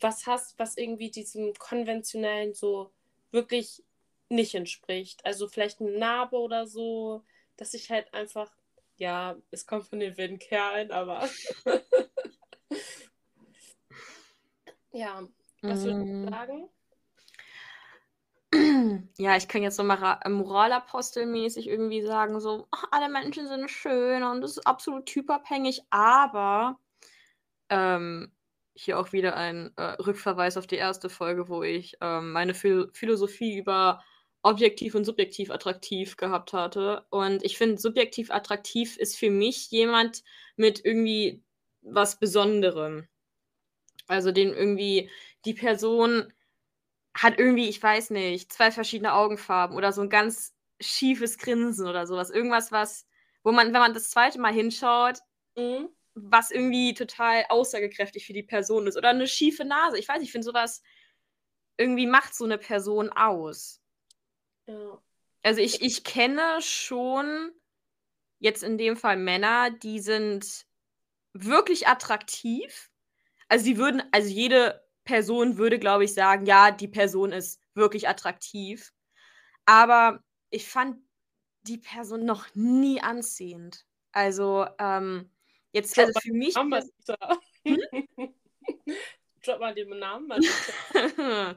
was 0.00 0.26
hast, 0.26 0.58
was 0.58 0.76
irgendwie 0.76 1.10
diesem 1.10 1.54
konventionellen 1.54 2.54
so 2.54 2.90
wirklich 3.30 3.82
nicht 4.28 4.54
entspricht. 4.54 5.24
Also 5.24 5.48
vielleicht 5.48 5.80
eine 5.80 5.98
Narbe 5.98 6.36
oder 6.38 6.66
so, 6.66 7.24
dass 7.56 7.74
ich 7.74 7.90
halt 7.90 8.12
einfach, 8.14 8.50
ja, 8.96 9.36
es 9.50 9.66
kommt 9.66 9.86
von 9.86 10.00
den 10.00 10.16
wilden 10.16 10.38
Kerlen, 10.38 10.92
aber 10.92 11.28
ja, 14.92 15.26
was 15.62 15.84
würdest 15.84 16.00
du 16.00 16.26
Mm. 16.26 16.30
sagen? 16.30 16.68
Ja, 19.18 19.36
ich 19.36 19.48
kann 19.48 19.62
jetzt 19.62 19.76
so 19.76 19.82
mora 19.84 20.20
moralapostelmäßig 20.28 21.66
irgendwie 21.68 22.02
sagen, 22.02 22.40
so, 22.40 22.68
"Ach, 22.70 22.84
alle 22.92 23.08
Menschen 23.08 23.48
sind 23.48 23.68
schön 23.70 24.22
und 24.22 24.40
das 24.42 24.52
ist 24.52 24.66
absolut 24.66 25.06
typabhängig, 25.06 25.82
aber 25.90 26.78
ähm, 27.70 28.32
hier 28.74 28.98
auch 29.00 29.12
wieder 29.12 29.36
ein 29.36 29.72
äh, 29.76 29.82
Rückverweis 30.02 30.56
auf 30.56 30.66
die 30.66 30.76
erste 30.76 31.10
Folge, 31.10 31.48
wo 31.48 31.62
ich 31.62 31.96
ähm, 32.02 32.32
meine 32.32 32.54
Phil 32.54 32.90
Philosophie 32.94 33.58
über 33.58 34.02
objektiv 34.42 34.94
und 34.94 35.04
subjektiv 35.04 35.50
attraktiv 35.50 36.16
gehabt 36.16 36.52
hatte. 36.52 37.04
Und 37.10 37.44
ich 37.44 37.58
finde, 37.58 37.78
subjektiv 37.78 38.30
attraktiv 38.30 38.96
ist 38.98 39.16
für 39.18 39.30
mich 39.30 39.70
jemand 39.70 40.22
mit 40.56 40.84
irgendwie 40.84 41.42
was 41.82 42.18
Besonderem. 42.20 43.08
Also 44.06 44.32
den 44.32 44.52
irgendwie 44.54 45.10
die 45.44 45.54
Person 45.54 46.32
hat 47.14 47.38
irgendwie, 47.38 47.68
ich 47.68 47.82
weiß 47.82 48.10
nicht, 48.10 48.52
zwei 48.52 48.70
verschiedene 48.70 49.12
Augenfarben 49.12 49.76
oder 49.76 49.92
so 49.92 50.02
ein 50.02 50.10
ganz 50.10 50.54
schiefes 50.80 51.38
Grinsen 51.38 51.88
oder 51.88 52.06
sowas. 52.06 52.30
Irgendwas, 52.30 52.70
was, 52.70 53.06
wo 53.42 53.52
man, 53.52 53.66
wenn 53.72 53.80
man 53.80 53.94
das 53.94 54.10
zweite 54.10 54.40
Mal 54.40 54.52
hinschaut, 54.52 55.18
Mhm. 55.56 55.88
was 56.14 56.52
irgendwie 56.52 56.94
total 56.94 57.44
aussagekräftig 57.48 58.24
für 58.24 58.32
die 58.32 58.44
Person 58.44 58.86
ist. 58.86 58.96
Oder 58.96 59.08
eine 59.08 59.26
schiefe 59.26 59.64
Nase. 59.64 59.98
Ich 59.98 60.08
weiß, 60.08 60.22
ich 60.22 60.30
finde 60.30 60.44
sowas 60.44 60.82
irgendwie 61.76 62.06
macht 62.06 62.34
so 62.34 62.44
eine 62.44 62.58
Person 62.58 63.10
aus. 63.10 63.80
Ja. 64.66 65.00
Also 65.42 65.60
ich, 65.60 65.80
ich 65.82 66.04
kenne 66.04 66.60
schon 66.60 67.52
jetzt 68.40 68.62
in 68.62 68.78
dem 68.78 68.96
Fall 68.96 69.16
Männer, 69.16 69.70
die 69.70 70.00
sind 70.00 70.66
wirklich 71.32 71.88
attraktiv. 71.88 72.90
Also 73.48 73.64
die 73.64 73.78
würden, 73.78 74.02
also 74.12 74.28
jede 74.28 74.84
Person 75.08 75.56
würde, 75.56 75.78
glaube 75.78 76.04
ich, 76.04 76.12
sagen, 76.12 76.44
ja, 76.44 76.70
die 76.70 76.86
Person 76.86 77.32
ist 77.32 77.62
wirklich 77.72 78.10
attraktiv. 78.10 78.92
Aber 79.64 80.22
ich 80.50 80.68
fand 80.68 80.98
die 81.62 81.78
Person 81.78 82.26
noch 82.26 82.46
nie 82.54 83.00
anziehend. 83.00 83.86
Also, 84.12 84.66
ähm, 84.78 85.30
jetzt, 85.72 85.96
Drop 85.96 86.08
also 86.08 86.20
für 86.20 86.34
mich. 86.34 86.54
Namen. 86.54 86.90
Hm? 87.64 88.34
Drop 89.42 89.60
mal 89.60 89.74
den 89.74 89.98
Namen, 89.98 90.30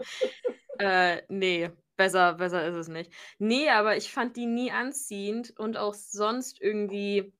äh, 0.79 1.21
nee, 1.27 1.71
besser, 1.97 2.35
besser 2.35 2.65
ist 2.65 2.75
es 2.75 2.87
nicht. 2.87 3.11
Nee, 3.37 3.69
aber 3.69 3.97
ich 3.97 4.13
fand 4.13 4.37
die 4.37 4.45
nie 4.45 4.71
anziehend 4.71 5.59
und 5.59 5.75
auch 5.75 5.93
sonst 5.93 6.61
irgendwie 6.61 7.33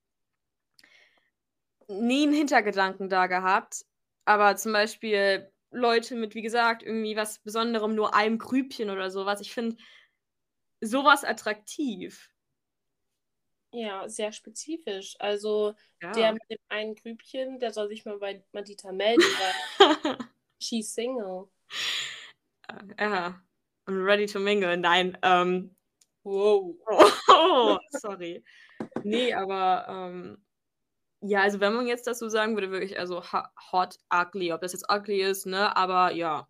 nie 1.88 2.24
einen 2.24 2.34
Hintergedanken 2.34 3.08
da 3.08 3.28
gehabt. 3.28 3.86
Aber 4.26 4.58
zum 4.58 4.74
Beispiel 4.74 5.50
Leute 5.72 6.16
mit, 6.16 6.36
wie 6.36 6.42
gesagt, 6.42 6.84
irgendwie 6.84 7.16
was 7.16 7.40
Besonderem, 7.40 7.96
nur 7.96 8.14
einem 8.14 8.38
Grübchen 8.38 8.90
oder 8.90 9.10
sowas. 9.10 9.42
Ich 9.42 9.54
finde 9.54 9.78
sowas 10.82 11.24
attraktiv. 11.24 12.30
Ja, 13.74 14.08
sehr 14.10 14.32
spezifisch. 14.34 15.16
Also 15.20 15.74
Ja. 16.02 16.12
der 16.12 16.34
mit 16.34 16.44
dem 16.50 16.60
einen 16.70 16.96
Grübchen, 16.96 17.60
der 17.60 17.72
soll 17.72 17.88
sich 17.88 18.06
mal 18.06 18.18
bei 18.18 18.44
Madita 18.52 18.92
melden, 18.92 19.22
weil 19.24 19.54
she's 20.60 20.94
single. 20.94 21.50
ja. 23.00 23.42
I'm 23.88 24.06
ready 24.06 24.26
to 24.28 24.40
mingle. 24.40 24.78
Nein, 24.78 25.18
ähm, 25.24 25.76
Wow. 26.24 26.76
Oh, 27.28 27.78
sorry. 27.90 28.44
Nee, 29.04 29.34
aber 29.34 29.86
ähm, 29.90 30.46
ja, 31.22 31.42
also 31.42 31.60
wenn 31.60 31.74
man 31.74 31.88
jetzt 31.88 32.08
das 32.08 32.20
so 32.20 32.30
sagen 32.30 32.56
würde, 32.56 32.72
wirklich, 32.72 32.98
also 32.98 33.24
hot, 33.72 33.98
ugly, 34.14 34.52
ob 34.52 34.62
das 34.62 34.74
jetzt 34.74 34.92
ugly 34.92 35.22
ist, 35.22 35.46
ne? 35.46 35.76
Aber 35.76 36.12
ja, 36.12 36.48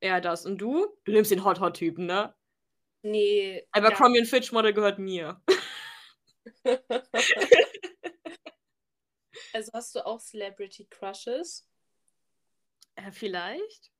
eher 0.00 0.20
das. 0.20 0.46
Und 0.46 0.58
du? 0.58 0.86
Du 1.04 1.12
nimmst 1.12 1.32
den 1.32 1.44
Hot-Hot-Typen, 1.44 2.06
ne? 2.06 2.34
Nee. 3.02 3.66
Abercrombie 3.72 4.20
und 4.20 4.26
Fitch 4.26 4.52
Model 4.52 4.72
gehört 4.72 4.98
mir. 4.98 5.42
Ja. 5.46 6.78
also 9.52 9.72
hast 9.72 9.94
du 9.94 10.06
auch 10.06 10.20
Celebrity 10.20 10.86
Crushes? 10.88 11.68
Äh, 12.94 13.10
vielleicht? 13.10 13.90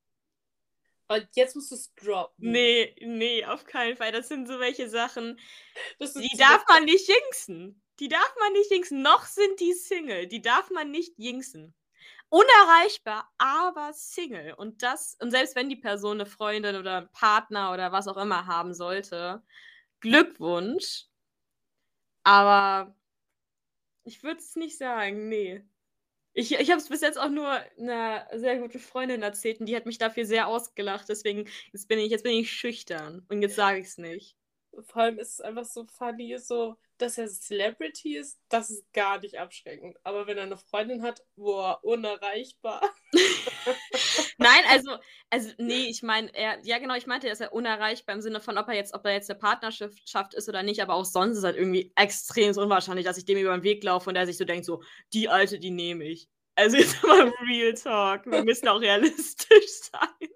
Und 1.07 1.27
jetzt 1.35 1.55
musst 1.55 1.71
du 1.71 1.75
es 1.75 1.93
droppen. 1.93 2.51
Nee, 2.51 2.95
nee, 3.01 3.45
auf 3.45 3.65
keinen 3.65 3.95
Fall. 3.95 4.11
Das 4.11 4.27
sind 4.27 4.47
so 4.47 4.59
welche 4.59 4.89
Sachen, 4.89 5.39
die 5.99 6.37
darf 6.37 6.63
man 6.67 6.85
nicht 6.85 7.07
jinxen. 7.07 7.81
Die 7.99 8.09
darf 8.09 8.35
man 8.39 8.53
nicht 8.53 8.71
jinxen. 8.71 9.01
Noch 9.01 9.25
sind 9.25 9.59
die 9.59 9.73
Single. 9.73 10.27
Die 10.27 10.41
darf 10.41 10.69
man 10.71 10.91
nicht 10.91 11.13
jinxen. 11.17 11.73
Unerreichbar, 12.29 13.31
aber 13.37 13.93
Single. 13.93 14.53
Und 14.55 14.83
das, 14.83 15.17
und 15.21 15.31
selbst 15.31 15.55
wenn 15.55 15.69
die 15.69 15.75
Person 15.75 16.19
eine 16.19 16.25
Freundin 16.25 16.75
oder 16.75 16.97
einen 16.97 17.11
Partner 17.11 17.71
oder 17.73 17.91
was 17.91 18.07
auch 18.07 18.17
immer 18.17 18.47
haben 18.47 18.73
sollte, 18.73 19.43
Glückwunsch. 20.01 21.05
Aber 22.23 22.95
ich 24.03 24.23
würde 24.23 24.39
es 24.39 24.55
nicht 24.55 24.77
sagen, 24.77 25.29
nee. 25.29 25.63
Ich, 26.33 26.53
ich 26.53 26.69
habe 26.71 26.81
es 26.81 26.89
bis 26.89 27.01
jetzt 27.01 27.17
auch 27.17 27.29
nur 27.29 27.49
einer 27.79 28.27
sehr 28.33 28.59
guten 28.59 28.79
Freundin 28.79 29.23
erzählt 29.23 29.59
und 29.61 29.67
die 29.67 29.75
hat 29.75 29.85
mich 29.85 29.97
dafür 29.97 30.25
sehr 30.25 30.47
ausgelacht. 30.47 31.07
Deswegen 31.09 31.47
jetzt 31.71 31.87
bin 31.87 31.99
ich, 31.99 32.11
jetzt 32.11 32.23
bin 32.23 32.33
ich 32.33 32.51
schüchtern 32.51 33.25
und 33.29 33.41
jetzt 33.41 33.55
sage 33.55 33.79
ich 33.79 33.87
es 33.87 33.97
nicht. 33.97 34.35
Vor 34.83 35.01
allem 35.01 35.19
ist 35.19 35.33
es 35.33 35.41
einfach 35.41 35.65
so 35.65 35.85
funny, 35.85 36.37
so, 36.37 36.77
dass 36.97 37.17
er 37.17 37.27
Celebrity 37.27 38.17
ist, 38.17 38.39
das 38.49 38.69
ist 38.69 38.91
gar 38.93 39.19
nicht 39.19 39.37
abschreckend. 39.37 39.97
Aber 40.03 40.27
wenn 40.27 40.37
er 40.37 40.43
eine 40.43 40.57
Freundin 40.57 41.01
hat, 41.01 41.21
boah, 41.35 41.79
unerreichbar. 41.83 42.81
Nein, 44.37 44.63
also, 44.69 44.97
also 45.29 45.51
nee, 45.57 45.85
ich 45.87 46.03
meine, 46.03 46.33
er, 46.33 46.59
ja 46.63 46.79
genau, 46.79 46.95
ich 46.95 47.07
meinte, 47.07 47.27
er 47.27 47.33
ist 47.33 47.41
ja 47.41 47.49
unerreichbar 47.49 48.15
im 48.15 48.21
Sinne 48.21 48.39
von, 48.39 48.57
ob 48.57 48.67
er 48.67 48.75
jetzt, 48.75 48.93
ob 48.93 49.05
er 49.05 49.13
jetzt 49.13 49.29
eine 49.29 49.39
Partnerschaft 49.39 50.33
ist 50.33 50.49
oder 50.49 50.63
nicht, 50.63 50.81
aber 50.81 50.93
auch 50.93 51.05
sonst 51.05 51.37
ist 51.37 51.43
halt 51.43 51.57
irgendwie 51.57 51.91
extrem 51.95 52.55
unwahrscheinlich, 52.57 53.05
dass 53.05 53.17
ich 53.17 53.25
dem 53.25 53.37
über 53.37 53.55
den 53.55 53.63
Weg 53.63 53.83
laufe 53.83 54.09
und 54.09 54.15
er 54.15 54.25
sich 54.25 54.37
so 54.37 54.45
denkt, 54.45 54.65
so, 54.65 54.81
die 55.13 55.29
Alte, 55.29 55.59
die 55.59 55.71
nehme 55.71 56.05
ich. 56.05 56.29
Also 56.55 56.77
jetzt 56.77 57.03
mal 57.03 57.33
Real 57.47 57.73
Talk. 57.73 58.25
Wir 58.25 58.43
müssen 58.43 58.67
auch 58.69 58.79
realistisch 58.79 59.65
sein. 59.91 60.29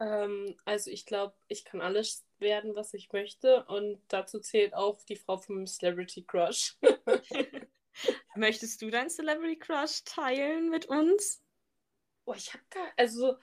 Ähm, 0.00 0.56
also 0.64 0.90
ich 0.90 1.06
glaube, 1.06 1.34
ich 1.48 1.64
kann 1.64 1.80
alles 1.80 2.24
werden, 2.40 2.74
was 2.74 2.94
ich 2.94 3.12
möchte. 3.12 3.64
Und 3.66 4.00
dazu 4.08 4.40
zählt 4.40 4.74
auch 4.74 5.02
die 5.02 5.16
Frau 5.16 5.36
vom 5.38 5.66
Celebrity 5.66 6.22
Crush. 6.22 6.76
Möchtest 8.34 8.80
du 8.82 8.90
deinen 8.90 9.10
Celebrity 9.10 9.58
Crush 9.58 10.04
teilen 10.04 10.70
mit 10.70 10.86
uns? 10.86 11.42
Boah, 12.24 12.36
ich 12.36 12.52
habe 12.52 12.64
gar, 12.70 12.88
also, 12.96 13.36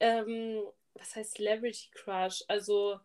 ähm, 0.00 0.62
was 0.94 1.14
heißt 1.16 1.34
Celebrity 1.34 1.90
Crush? 1.92 2.42
Also, 2.48 3.00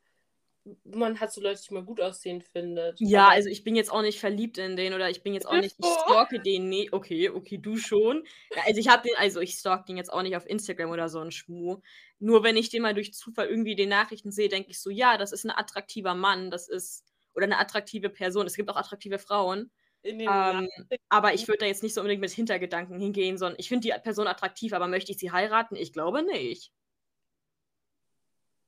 man 0.83 1.19
hat 1.19 1.31
so 1.31 1.41
Leute, 1.41 1.61
die 1.61 1.73
man 1.73 1.85
gut 1.85 2.01
aussehen 2.01 2.41
findet. 2.41 2.99
Ja, 2.99 3.27
also 3.27 3.49
ich 3.49 3.63
bin 3.63 3.75
jetzt 3.75 3.91
auch 3.91 4.01
nicht 4.01 4.19
verliebt 4.19 4.57
in 4.57 4.75
den 4.75 4.93
oder 4.93 5.09
ich 5.09 5.21
bin 5.21 5.33
jetzt 5.33 5.47
auch 5.47 5.55
nicht, 5.55 5.75
ich 5.77 5.85
stalke 5.85 6.39
den, 6.39 6.69
nee, 6.69 6.89
okay, 6.91 7.29
okay, 7.29 7.57
du 7.57 7.77
schon. 7.77 8.23
Also 8.65 8.79
ich 8.79 8.87
habe 8.87 9.07
den, 9.07 9.15
also 9.17 9.39
ich 9.41 9.53
stalk 9.53 9.85
den 9.85 9.97
jetzt 9.97 10.11
auch 10.11 10.23
nicht 10.23 10.35
auf 10.35 10.47
Instagram 10.47 10.89
oder 10.89 11.07
so 11.09 11.19
ein 11.19 11.31
Schmuh. 11.31 11.81
Nur 12.19 12.43
wenn 12.43 12.57
ich 12.57 12.69
den 12.69 12.81
mal 12.81 12.93
durch 12.93 13.13
Zufall 13.13 13.47
irgendwie 13.47 13.71
in 13.71 13.77
den 13.77 13.89
Nachrichten 13.89 14.31
sehe, 14.31 14.49
denke 14.49 14.71
ich 14.71 14.81
so, 14.81 14.89
ja, 14.89 15.17
das 15.17 15.31
ist 15.31 15.45
ein 15.45 15.51
attraktiver 15.51 16.15
Mann, 16.15 16.49
das 16.49 16.67
ist, 16.67 17.05
oder 17.35 17.45
eine 17.45 17.59
attraktive 17.59 18.09
Person. 18.09 18.47
Es 18.47 18.55
gibt 18.55 18.69
auch 18.69 18.77
attraktive 18.77 19.19
Frauen. 19.19 19.69
in 20.01 20.17
den 20.17 20.29
Ähm, 20.31 20.69
aber 21.09 21.33
ich 21.33 21.47
würde 21.47 21.59
da 21.59 21.65
jetzt 21.67 21.83
nicht 21.83 21.93
so 21.93 22.01
unbedingt 22.01 22.21
mit 22.21 22.31
Hintergedanken 22.31 22.99
hingehen, 22.99 23.37
sondern 23.37 23.59
ich 23.59 23.69
finde 23.69 23.87
die 23.87 23.99
Person 24.01 24.27
attraktiv, 24.27 24.73
aber 24.73 24.87
möchte 24.87 25.11
ich 25.11 25.19
sie 25.19 25.31
heiraten? 25.31 25.75
Ich 25.75 25.93
glaube 25.93 26.23
nicht. 26.23 26.71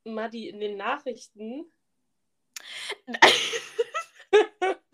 Madi 0.04 0.48
in 0.48 0.60
den 0.60 0.78
Nachrichten. 0.78 1.66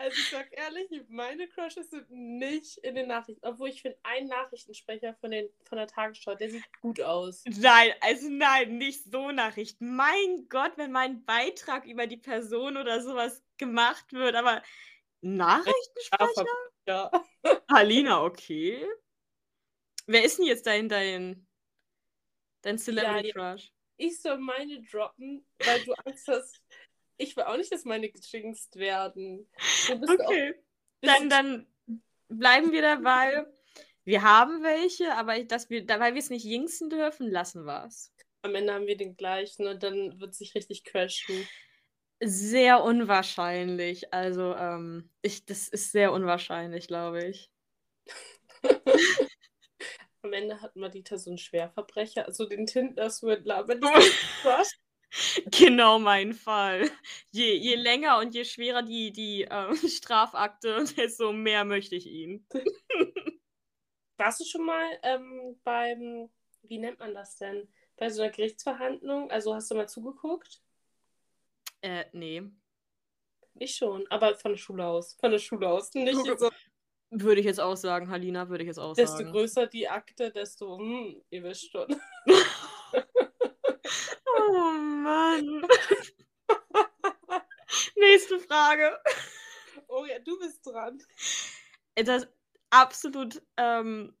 Also 0.00 0.16
ich 0.16 0.30
sag 0.30 0.56
ehrlich, 0.56 0.88
meine 1.08 1.48
Crushes 1.48 1.90
sind 1.90 2.08
nicht 2.08 2.78
in 2.78 2.94
den 2.94 3.08
Nachrichten. 3.08 3.44
Obwohl 3.44 3.68
ich 3.68 3.82
finde, 3.82 3.98
ein 4.04 4.28
Nachrichtensprecher 4.28 5.14
von, 5.14 5.32
den, 5.32 5.48
von 5.64 5.76
der 5.76 5.88
Tagesschau, 5.88 6.36
der 6.36 6.50
sieht 6.50 6.62
gut 6.80 7.00
aus. 7.00 7.42
Nein, 7.46 7.92
also 8.00 8.28
nein, 8.30 8.78
nicht 8.78 9.10
so 9.10 9.32
Nachrichten. 9.32 9.96
Mein 9.96 10.46
Gott, 10.48 10.74
wenn 10.76 10.92
mein 10.92 11.24
Beitrag 11.24 11.84
über 11.84 12.06
die 12.06 12.16
Person 12.16 12.76
oder 12.76 13.02
sowas 13.02 13.42
gemacht 13.56 14.12
wird, 14.12 14.36
aber 14.36 14.62
Nachrichtensprecher? 15.20 16.46
Dein 22.62 22.78
Celebrity 22.78 23.28
Ja, 23.28 23.34
Crush. 23.34 23.72
Ich 23.98 24.22
soll 24.22 24.38
meine 24.38 24.80
droppen, 24.82 25.44
weil 25.58 25.84
du 25.84 25.92
Angst 26.04 26.26
hast. 26.28 26.62
Ich 27.18 27.36
will 27.36 27.44
auch 27.44 27.56
nicht, 27.56 27.72
dass 27.72 27.84
meine 27.84 28.08
gejinxt 28.08 28.76
werden. 28.76 29.48
Okay. 29.90 30.54
Dann, 31.00 31.28
dann 31.28 31.66
bleiben 32.28 32.72
wir 32.72 32.82
dabei. 32.82 33.44
Wir 34.04 34.22
haben 34.22 34.62
welche, 34.62 35.14
aber 35.14 35.42
dass 35.44 35.68
wir, 35.68 35.86
weil 35.86 36.14
wir 36.14 36.20
es 36.20 36.30
nicht 36.30 36.44
jinxen 36.44 36.88
dürfen, 36.90 37.30
lassen 37.30 37.64
wir 37.64 37.84
es. 37.86 38.12
am 38.42 38.54
Ende 38.54 38.72
haben 38.72 38.86
wir 38.86 38.96
den 38.96 39.16
gleichen 39.16 39.66
und 39.66 39.82
dann 39.82 40.18
wird 40.20 40.34
sich 40.34 40.54
richtig 40.54 40.84
crashen. 40.84 41.46
Sehr 42.20 42.82
unwahrscheinlich. 42.82 44.12
Also, 44.14 44.54
ähm, 44.54 45.10
ich, 45.22 45.44
das 45.44 45.68
ist 45.68 45.92
sehr 45.92 46.12
unwahrscheinlich, 46.12 46.86
glaube 46.88 47.26
ich. 47.26 47.50
Am 50.28 50.34
Ende 50.34 50.60
hat 50.60 50.76
Madita 50.76 51.16
so 51.16 51.30
einen 51.30 51.38
Schwerverbrecher, 51.38 52.26
also 52.26 52.44
den 52.44 52.66
was? 52.66 53.22
Genau 55.50 55.98
mein 55.98 56.34
Fall. 56.34 56.90
Je, 57.30 57.54
je 57.54 57.76
länger 57.76 58.18
und 58.18 58.34
je 58.34 58.44
schwerer 58.44 58.82
die, 58.82 59.10
die 59.10 59.48
ähm, 59.50 59.74
Strafakte, 59.88 60.84
desto 60.98 61.32
mehr 61.32 61.64
möchte 61.64 61.96
ich 61.96 62.04
ihn. 62.04 62.46
Warst 64.18 64.40
du 64.40 64.44
schon 64.44 64.66
mal 64.66 64.98
ähm, 65.02 65.58
beim, 65.64 66.28
wie 66.60 66.76
nennt 66.76 66.98
man 66.98 67.14
das 67.14 67.38
denn? 67.38 67.66
Bei 67.96 68.10
so 68.10 68.20
einer 68.20 68.30
Gerichtsverhandlung? 68.30 69.30
Also 69.30 69.54
hast 69.54 69.70
du 69.70 69.76
mal 69.76 69.88
zugeguckt? 69.88 70.60
Äh, 71.80 72.04
nee. 72.12 72.42
Ich 73.54 73.76
schon, 73.76 74.06
aber 74.10 74.34
von 74.34 74.52
der 74.52 74.58
Schule 74.58 74.86
aus. 74.86 75.14
Von 75.14 75.30
der 75.30 75.38
Schule 75.38 75.70
aus. 75.70 75.94
Nicht 75.94 76.18
so, 76.38 76.50
Würde 77.10 77.40
ich 77.40 77.46
jetzt 77.46 77.60
auch 77.60 77.76
sagen, 77.76 78.10
Halina, 78.10 78.48
würde 78.48 78.64
ich 78.64 78.68
jetzt 78.68 78.78
auch 78.78 78.94
desto 78.94 79.18
sagen. 79.18 79.30
größer 79.30 79.66
die 79.66 79.88
Akte, 79.88 80.30
desto, 80.30 80.78
hm, 80.78 81.22
ihr 81.30 81.42
wisst 81.42 81.70
schon. 81.70 82.00
Oh 84.50 84.72
Mann. 84.72 85.66
Nächste 87.96 88.38
Frage. 88.40 88.98
Oh 89.88 90.04
ja, 90.04 90.18
du 90.18 90.38
bist 90.38 90.66
dran. 90.66 91.02
Das 91.94 92.24
ist 92.24 92.32
absolut 92.70 93.42
ähm, 93.56 94.16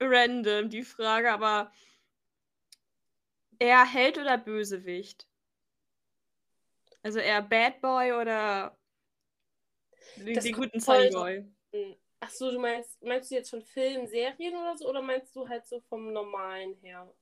random, 0.00 0.68
die 0.68 0.82
Frage, 0.82 1.32
aber 1.32 1.72
eher 3.58 3.84
Held 3.84 4.18
oder 4.18 4.38
Bösewicht? 4.38 5.28
Also 7.02 7.18
eher 7.18 7.42
Bad 7.42 7.80
Boy 7.80 8.12
oder 8.12 8.78
Das 10.16 10.44
den 10.44 10.54
guten 10.54 10.80
Sunny 10.80 11.10
Boy? 11.10 11.44
Ach 12.24 12.30
so, 12.30 12.50
du 12.50 12.58
meinst, 12.58 13.02
meinst 13.02 13.30
du 13.30 13.34
jetzt 13.34 13.50
von 13.50 13.60
Filmen, 13.60 14.06
Serien 14.06 14.54
oder 14.54 14.78
so? 14.78 14.88
Oder 14.88 15.02
meinst 15.02 15.36
du 15.36 15.46
halt 15.46 15.66
so 15.66 15.80
vom 15.90 16.10
Normalen 16.10 16.74
her? 16.80 17.12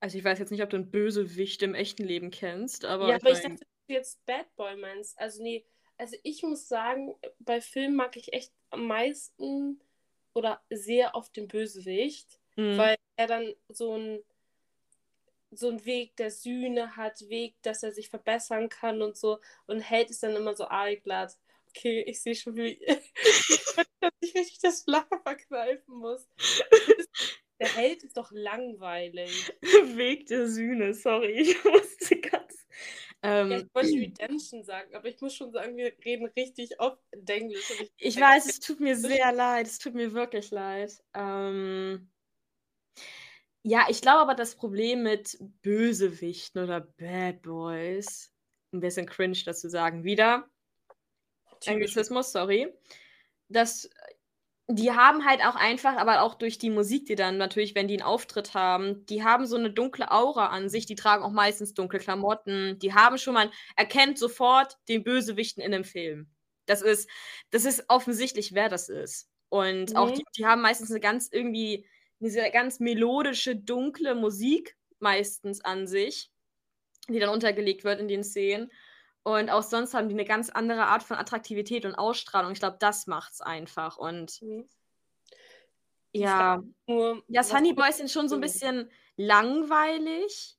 Also 0.00 0.18
ich 0.18 0.24
weiß 0.24 0.38
jetzt 0.38 0.50
nicht, 0.50 0.62
ob 0.62 0.68
du 0.68 0.76
einen 0.76 0.90
Bösewicht 0.90 1.62
im 1.62 1.74
echten 1.74 2.04
Leben 2.04 2.30
kennst, 2.30 2.84
aber 2.84 3.08
ja, 3.08 3.16
ich 3.16 3.22
aber 3.22 3.32
ich 3.32 3.42
mein, 3.42 3.52
dachte, 3.52 3.64
dass 3.64 3.86
du 3.88 3.94
jetzt 3.94 4.26
Bad 4.26 4.54
Boy 4.56 4.76
meinst. 4.76 5.18
Also 5.18 5.42
nee, 5.42 5.64
also 5.96 6.14
ich 6.22 6.42
muss 6.42 6.68
sagen, 6.68 7.14
bei 7.38 7.62
Filmen 7.62 7.96
mag 7.96 8.18
ich 8.18 8.34
echt 8.34 8.52
am 8.68 8.86
meisten 8.86 9.80
oder 10.34 10.60
sehr 10.68 11.14
oft 11.14 11.34
den 11.34 11.48
Bösewicht, 11.48 12.38
hm, 12.56 12.76
weil 12.76 12.96
er 13.16 13.26
dann 13.26 13.54
so 13.70 13.96
ein 13.96 14.22
so 15.52 15.68
einen 15.68 15.86
Weg 15.86 16.16
der 16.16 16.30
Sühne 16.30 16.96
hat, 16.96 17.30
Weg, 17.30 17.54
dass 17.62 17.82
er 17.82 17.92
sich 17.92 18.10
verbessern 18.10 18.68
kann 18.68 19.00
und 19.00 19.16
so 19.16 19.38
und 19.66 19.80
Held 19.80 20.10
ist 20.10 20.22
dann 20.22 20.36
immer 20.36 20.54
so 20.54 20.66
aalglatt. 20.66 21.38
Okay, 21.76 22.04
ich 22.06 22.22
sehe 22.22 22.34
schon, 22.34 22.56
wie 22.56 22.78
dass 22.86 24.12
ich 24.20 24.34
richtig 24.34 24.60
das 24.62 24.84
Lachen 24.86 25.20
verkneifen 25.22 25.94
muss. 25.94 26.26
Der 27.58 27.68
Held 27.74 28.02
ist 28.02 28.16
doch 28.18 28.30
langweilig. 28.32 29.50
Weg 29.96 30.26
der 30.26 30.46
Sühne, 30.46 30.92
sorry, 30.92 31.40
ich 31.40 31.64
musste 31.64 32.20
ganz. 32.20 32.66
Ähm, 33.22 33.50
Ja, 33.50 33.58
ich 33.58 33.74
wollte 33.74 33.98
Redemption 33.98 34.62
sagen, 34.64 34.94
aber 34.94 35.08
ich 35.08 35.20
muss 35.22 35.34
schon 35.34 35.52
sagen, 35.52 35.74
wir 35.76 35.92
reden 36.04 36.26
richtig 36.36 36.78
oft 36.80 37.02
Denglisch. 37.14 37.70
und 37.70 37.90
Ich 37.96 38.20
weiß, 38.20 38.46
es 38.46 38.60
tut 38.60 38.80
mir 38.80 38.94
sehr 38.94 39.32
leid. 39.32 39.66
Es 39.66 39.78
tut 39.78 39.94
mir 39.94 40.12
wirklich 40.12 40.50
leid. 40.50 41.02
Ähm, 41.14 42.10
ja, 43.62 43.86
ich 43.88 44.02
glaube 44.02 44.20
aber, 44.20 44.34
das 44.34 44.54
Problem 44.54 45.02
mit 45.02 45.38
Bösewichten 45.62 46.62
oder 46.62 46.80
Bad 46.82 47.40
Boys, 47.40 48.34
ein 48.72 48.80
bisschen 48.80 49.06
cringe 49.06 49.38
dazu 49.46 49.70
sagen, 49.70 50.04
wieder, 50.04 50.46
Anglizismus, 51.66 52.32
sorry, 52.32 52.72
dass 53.48 53.90
die 54.68 54.92
haben 54.92 55.24
halt 55.24 55.42
auch 55.44 55.54
einfach, 55.56 55.96
aber 55.96 56.22
auch 56.22 56.34
durch 56.34 56.58
die 56.58 56.70
Musik, 56.70 57.06
die 57.06 57.14
dann 57.14 57.38
natürlich, 57.38 57.74
wenn 57.76 57.88
die 57.88 57.94
einen 57.94 58.02
Auftritt 58.02 58.54
haben, 58.54 59.06
die 59.06 59.22
haben 59.24 59.46
so 59.46 59.56
eine 59.56 59.70
dunkle 59.70 60.10
Aura 60.10 60.48
an 60.48 60.68
sich, 60.68 60.86
die 60.86 60.96
tragen 60.96 61.22
auch 61.24 61.30
meistens 61.32 61.74
dunkle 61.74 62.00
Klamotten, 62.00 62.78
die 62.80 62.92
haben 62.94 63.18
schon, 63.18 63.34
man 63.34 63.50
erkennt 63.76 64.18
sofort 64.18 64.78
den 64.88 65.04
Bösewichten 65.04 65.62
in 65.62 65.72
einem 65.74 65.84
Film. 65.84 66.30
Das 66.66 66.82
ist, 66.82 67.08
das 67.50 67.64
ist 67.64 67.84
offensichtlich, 67.88 68.54
wer 68.54 68.68
das 68.68 68.88
ist. 68.88 69.30
Und 69.50 69.94
auch 69.96 70.10
Mhm. 70.10 70.12
die, 70.12 70.24
die 70.36 70.46
haben 70.46 70.62
meistens 70.62 70.90
eine 70.90 71.00
ganz 71.00 71.28
irgendwie, 71.32 71.86
diese 72.18 72.50
ganz 72.50 72.80
melodische, 72.80 73.54
dunkle 73.54 74.16
Musik 74.16 74.76
meistens 74.98 75.60
an 75.64 75.86
sich, 75.86 76.30
die 77.08 77.18
dann 77.18 77.30
untergelegt 77.30 77.84
wird 77.84 78.00
in 78.00 78.08
den 78.08 78.24
Szenen. 78.24 78.70
Und 79.26 79.50
auch 79.50 79.64
sonst 79.64 79.92
haben 79.92 80.08
die 80.08 80.14
eine 80.14 80.24
ganz 80.24 80.50
andere 80.50 80.86
Art 80.86 81.02
von 81.02 81.16
Attraktivität 81.16 81.84
und 81.84 81.96
Ausstrahlung. 81.96 82.52
Ich 82.52 82.60
glaube, 82.60 82.76
das 82.78 83.08
macht's 83.08 83.40
einfach. 83.40 83.96
Und 83.96 84.40
Mhm. 84.40 84.68
ja, 86.12 86.62
Nur, 86.86 87.24
ja, 87.26 87.42
Sunny 87.42 87.72
Boys 87.72 87.96
sind 87.96 88.08
schon 88.08 88.28
so 88.28 88.36
ein 88.36 88.40
bisschen 88.40 88.88
langweilig. 89.16 90.56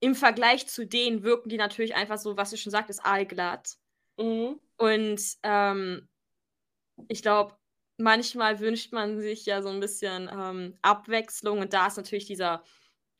Im 0.00 0.14
Vergleich 0.14 0.66
zu 0.66 0.86
denen 0.86 1.24
wirken 1.24 1.50
die 1.50 1.58
natürlich 1.58 1.94
einfach 1.94 2.16
so, 2.16 2.38
was 2.38 2.48
du 2.48 2.56
schon 2.56 2.70
sagtest, 2.72 3.04
aalglatt. 3.04 3.76
Mhm. 4.16 4.58
Und 4.78 5.20
ähm, 5.42 6.08
ich 7.08 7.20
glaube, 7.20 7.54
manchmal 7.98 8.60
wünscht 8.60 8.94
man 8.94 9.20
sich 9.20 9.44
ja 9.44 9.60
so 9.60 9.68
ein 9.68 9.80
bisschen 9.80 10.30
ähm, 10.32 10.78
Abwechslung 10.80 11.60
und 11.60 11.74
da 11.74 11.88
ist 11.88 11.98
natürlich 11.98 12.26
dieser 12.26 12.64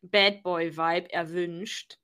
Bad 0.00 0.42
Boy-Vibe 0.42 1.12
erwünscht. 1.12 1.98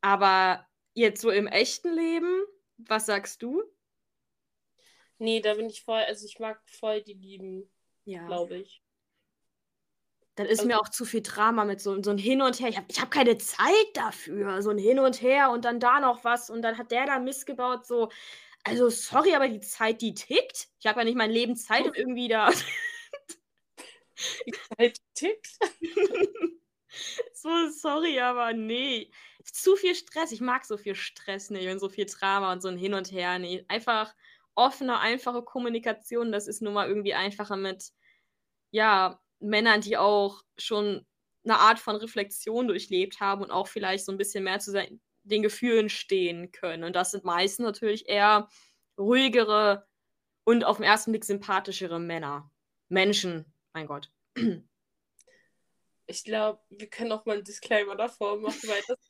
Aber 0.00 0.66
jetzt 0.94 1.20
so 1.22 1.30
im 1.30 1.46
echten 1.46 1.92
Leben, 1.94 2.42
was 2.78 3.06
sagst 3.06 3.42
du? 3.42 3.62
Nee, 5.18 5.40
da 5.40 5.54
bin 5.54 5.68
ich 5.68 5.82
voll, 5.82 6.00
also 6.00 6.24
ich 6.26 6.38
mag 6.38 6.60
voll 6.66 7.02
die 7.02 7.14
Lieben, 7.14 7.70
Ja. 8.04 8.26
glaube 8.26 8.56
ich. 8.58 8.82
Dann 10.36 10.46
ist 10.46 10.60
Also- 10.60 10.68
mir 10.68 10.80
auch 10.80 10.88
zu 10.88 11.04
viel 11.04 11.20
Drama 11.22 11.64
mit 11.64 11.80
so, 11.80 12.02
so 12.02 12.10
ein 12.10 12.16
Hin 12.18 12.40
und 12.40 12.58
Her. 12.60 12.68
Ich 12.70 12.76
habe 12.78 12.86
ich 12.88 13.00
hab 13.00 13.10
keine 13.10 13.36
Zeit 13.36 13.86
dafür. 13.94 14.62
So 14.62 14.70
ein 14.70 14.78
Hin 14.78 14.98
und 14.98 15.20
Her 15.20 15.50
und 15.50 15.64
dann 15.66 15.80
da 15.80 16.00
noch 16.00 16.24
was 16.24 16.48
und 16.48 16.62
dann 16.62 16.78
hat 16.78 16.90
der 16.90 17.04
da 17.06 17.18
Mist 17.18 17.46
gebaut. 17.46 17.84
So. 17.86 18.08
Also, 18.64 18.88
sorry, 18.88 19.34
aber 19.34 19.48
die 19.48 19.60
Zeit, 19.60 20.00
die 20.00 20.14
tickt. 20.14 20.68
Ich 20.78 20.86
habe 20.86 21.00
ja 21.00 21.04
nicht 21.04 21.16
mein 21.16 21.30
Leben 21.30 21.56
Zeit, 21.56 21.86
um 21.86 21.92
irgendwie 21.94 22.28
da. 22.28 22.50
Die 24.46 24.52
Zeit 24.52 24.98
tickt. 25.14 25.58
so, 27.34 27.68
sorry, 27.70 28.20
aber 28.20 28.52
nee. 28.52 29.10
Zu 29.52 29.76
viel 29.76 29.94
Stress. 29.94 30.32
Ich 30.32 30.40
mag 30.40 30.64
so 30.64 30.76
viel 30.76 30.94
Stress 30.94 31.50
nicht 31.50 31.68
und 31.68 31.78
so 31.78 31.88
viel 31.88 32.06
Drama 32.06 32.52
und 32.52 32.62
so 32.62 32.68
ein 32.68 32.78
Hin 32.78 32.94
und 32.94 33.10
Her 33.10 33.38
nicht. 33.38 33.68
Einfach 33.68 34.14
offene, 34.54 34.98
einfache 34.98 35.42
Kommunikation. 35.42 36.32
Das 36.32 36.46
ist 36.46 36.62
nun 36.62 36.74
mal 36.74 36.88
irgendwie 36.88 37.14
einfacher 37.14 37.56
mit, 37.56 37.92
ja, 38.70 39.20
Männern, 39.40 39.80
die 39.80 39.96
auch 39.96 40.42
schon 40.58 41.06
eine 41.44 41.58
Art 41.58 41.78
von 41.78 41.96
Reflexion 41.96 42.68
durchlebt 42.68 43.20
haben 43.20 43.42
und 43.42 43.50
auch 43.50 43.66
vielleicht 43.66 44.04
so 44.04 44.12
ein 44.12 44.18
bisschen 44.18 44.44
mehr 44.44 44.60
zu 44.60 44.70
sein, 44.70 45.00
den 45.22 45.42
Gefühlen 45.42 45.88
stehen 45.88 46.52
können. 46.52 46.84
Und 46.84 46.94
das 46.94 47.12
sind 47.12 47.24
meistens 47.24 47.64
natürlich 47.64 48.08
eher 48.08 48.48
ruhigere 48.98 49.86
und 50.44 50.64
auf 50.64 50.76
den 50.76 50.84
ersten 50.84 51.12
Blick 51.12 51.24
sympathischere 51.24 51.98
Männer. 51.98 52.50
Menschen, 52.88 53.52
mein 53.72 53.86
Gott. 53.86 54.10
Ich 56.06 56.24
glaube, 56.24 56.60
wir 56.70 56.88
können 56.88 57.12
auch 57.12 57.24
mal 57.24 57.34
einen 57.34 57.44
Disclaimer 57.44 57.94
davor 57.96 58.38
machen, 58.40 58.68
weil 58.68 58.82
das, 58.88 58.98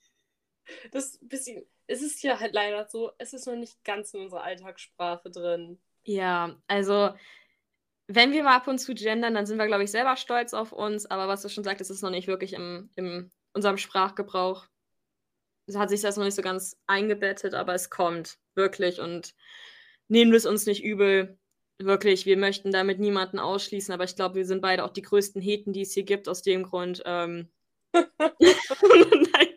das 0.92 1.18
bisschen, 1.22 1.64
es 1.86 2.02
ist 2.02 2.22
ja 2.22 2.38
halt 2.40 2.54
leider 2.54 2.86
so, 2.88 3.12
es 3.18 3.32
ist 3.32 3.46
noch 3.46 3.56
nicht 3.56 3.82
ganz 3.84 4.14
in 4.14 4.20
unserer 4.20 4.42
Alltagssprache 4.42 5.30
drin. 5.30 5.80
Ja, 6.04 6.56
also 6.66 7.10
wenn 8.12 8.32
wir 8.32 8.42
mal 8.42 8.56
ab 8.56 8.66
und 8.66 8.78
zu 8.78 8.92
gendern, 8.94 9.34
dann 9.34 9.46
sind 9.46 9.58
wir, 9.58 9.68
glaube 9.68 9.84
ich, 9.84 9.90
selber 9.92 10.16
stolz 10.16 10.52
auf 10.52 10.72
uns. 10.72 11.06
Aber 11.06 11.28
was 11.28 11.42
du 11.42 11.48
schon 11.48 11.62
sagtest, 11.62 11.92
ist 11.92 12.02
noch 12.02 12.10
nicht 12.10 12.26
wirklich 12.26 12.54
im, 12.54 12.90
im 12.96 13.30
unserem 13.52 13.78
Sprachgebrauch. 13.78 14.66
Es 15.66 15.76
hat 15.76 15.90
sich 15.90 16.00
das 16.00 16.16
noch 16.16 16.24
nicht 16.24 16.34
so 16.34 16.42
ganz 16.42 16.76
eingebettet, 16.88 17.54
aber 17.54 17.74
es 17.74 17.88
kommt 17.88 18.38
wirklich 18.56 19.00
und 19.00 19.34
nehmen 20.08 20.32
wir 20.32 20.38
es 20.38 20.46
uns 20.46 20.66
nicht 20.66 20.82
übel. 20.82 21.38
Wirklich, 21.78 22.26
wir 22.26 22.36
möchten 22.36 22.72
damit 22.72 22.98
niemanden 22.98 23.38
ausschließen, 23.38 23.94
aber 23.94 24.04
ich 24.04 24.16
glaube, 24.16 24.34
wir 24.34 24.44
sind 24.44 24.60
beide 24.60 24.84
auch 24.84 24.92
die 24.92 25.02
größten 25.02 25.40
Heten, 25.40 25.72
die 25.72 25.82
es 25.82 25.94
hier 25.94 26.02
gibt, 26.02 26.28
aus 26.28 26.42
dem 26.42 26.64
Grund. 26.64 27.02
Ähm, 27.06 27.48
Nein. 28.18 29.49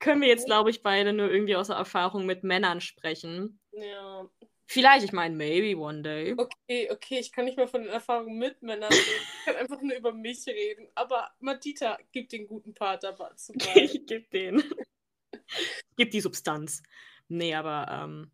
Können 0.00 0.20
wir 0.20 0.28
jetzt, 0.28 0.46
glaube 0.46 0.70
ich, 0.70 0.82
beide 0.82 1.12
nur 1.12 1.30
irgendwie 1.30 1.56
aus 1.56 1.68
der 1.68 1.76
Erfahrung 1.76 2.26
mit 2.26 2.42
Männern 2.42 2.80
sprechen. 2.80 3.60
Ja, 3.72 4.28
Vielleicht, 4.72 5.04
ich 5.04 5.12
meine, 5.12 5.34
maybe 5.34 5.76
one 5.76 6.00
day. 6.00 6.32
Okay, 6.36 6.88
okay, 6.92 7.18
ich 7.18 7.32
kann 7.32 7.44
nicht 7.44 7.56
mehr 7.56 7.66
von 7.66 7.82
den 7.82 7.90
Erfahrungen 7.90 8.38
mit 8.38 8.62
Männern 8.62 8.92
reden. 8.92 9.02
Ich 9.40 9.44
kann 9.44 9.56
einfach 9.56 9.80
nur 9.80 9.96
über 9.96 10.12
mich 10.12 10.46
reden. 10.46 10.86
Aber 10.94 11.28
Matita, 11.40 11.98
gib 12.12 12.28
den 12.28 12.46
guten 12.46 12.72
Part 12.72 13.02
dabei. 13.02 13.30
ich 13.74 14.06
geb 14.06 14.30
den. 14.30 14.62
gib 15.96 16.12
die 16.12 16.20
Substanz. 16.20 16.84
Nee, 17.26 17.52
aber 17.52 17.88
ähm, 17.90 18.30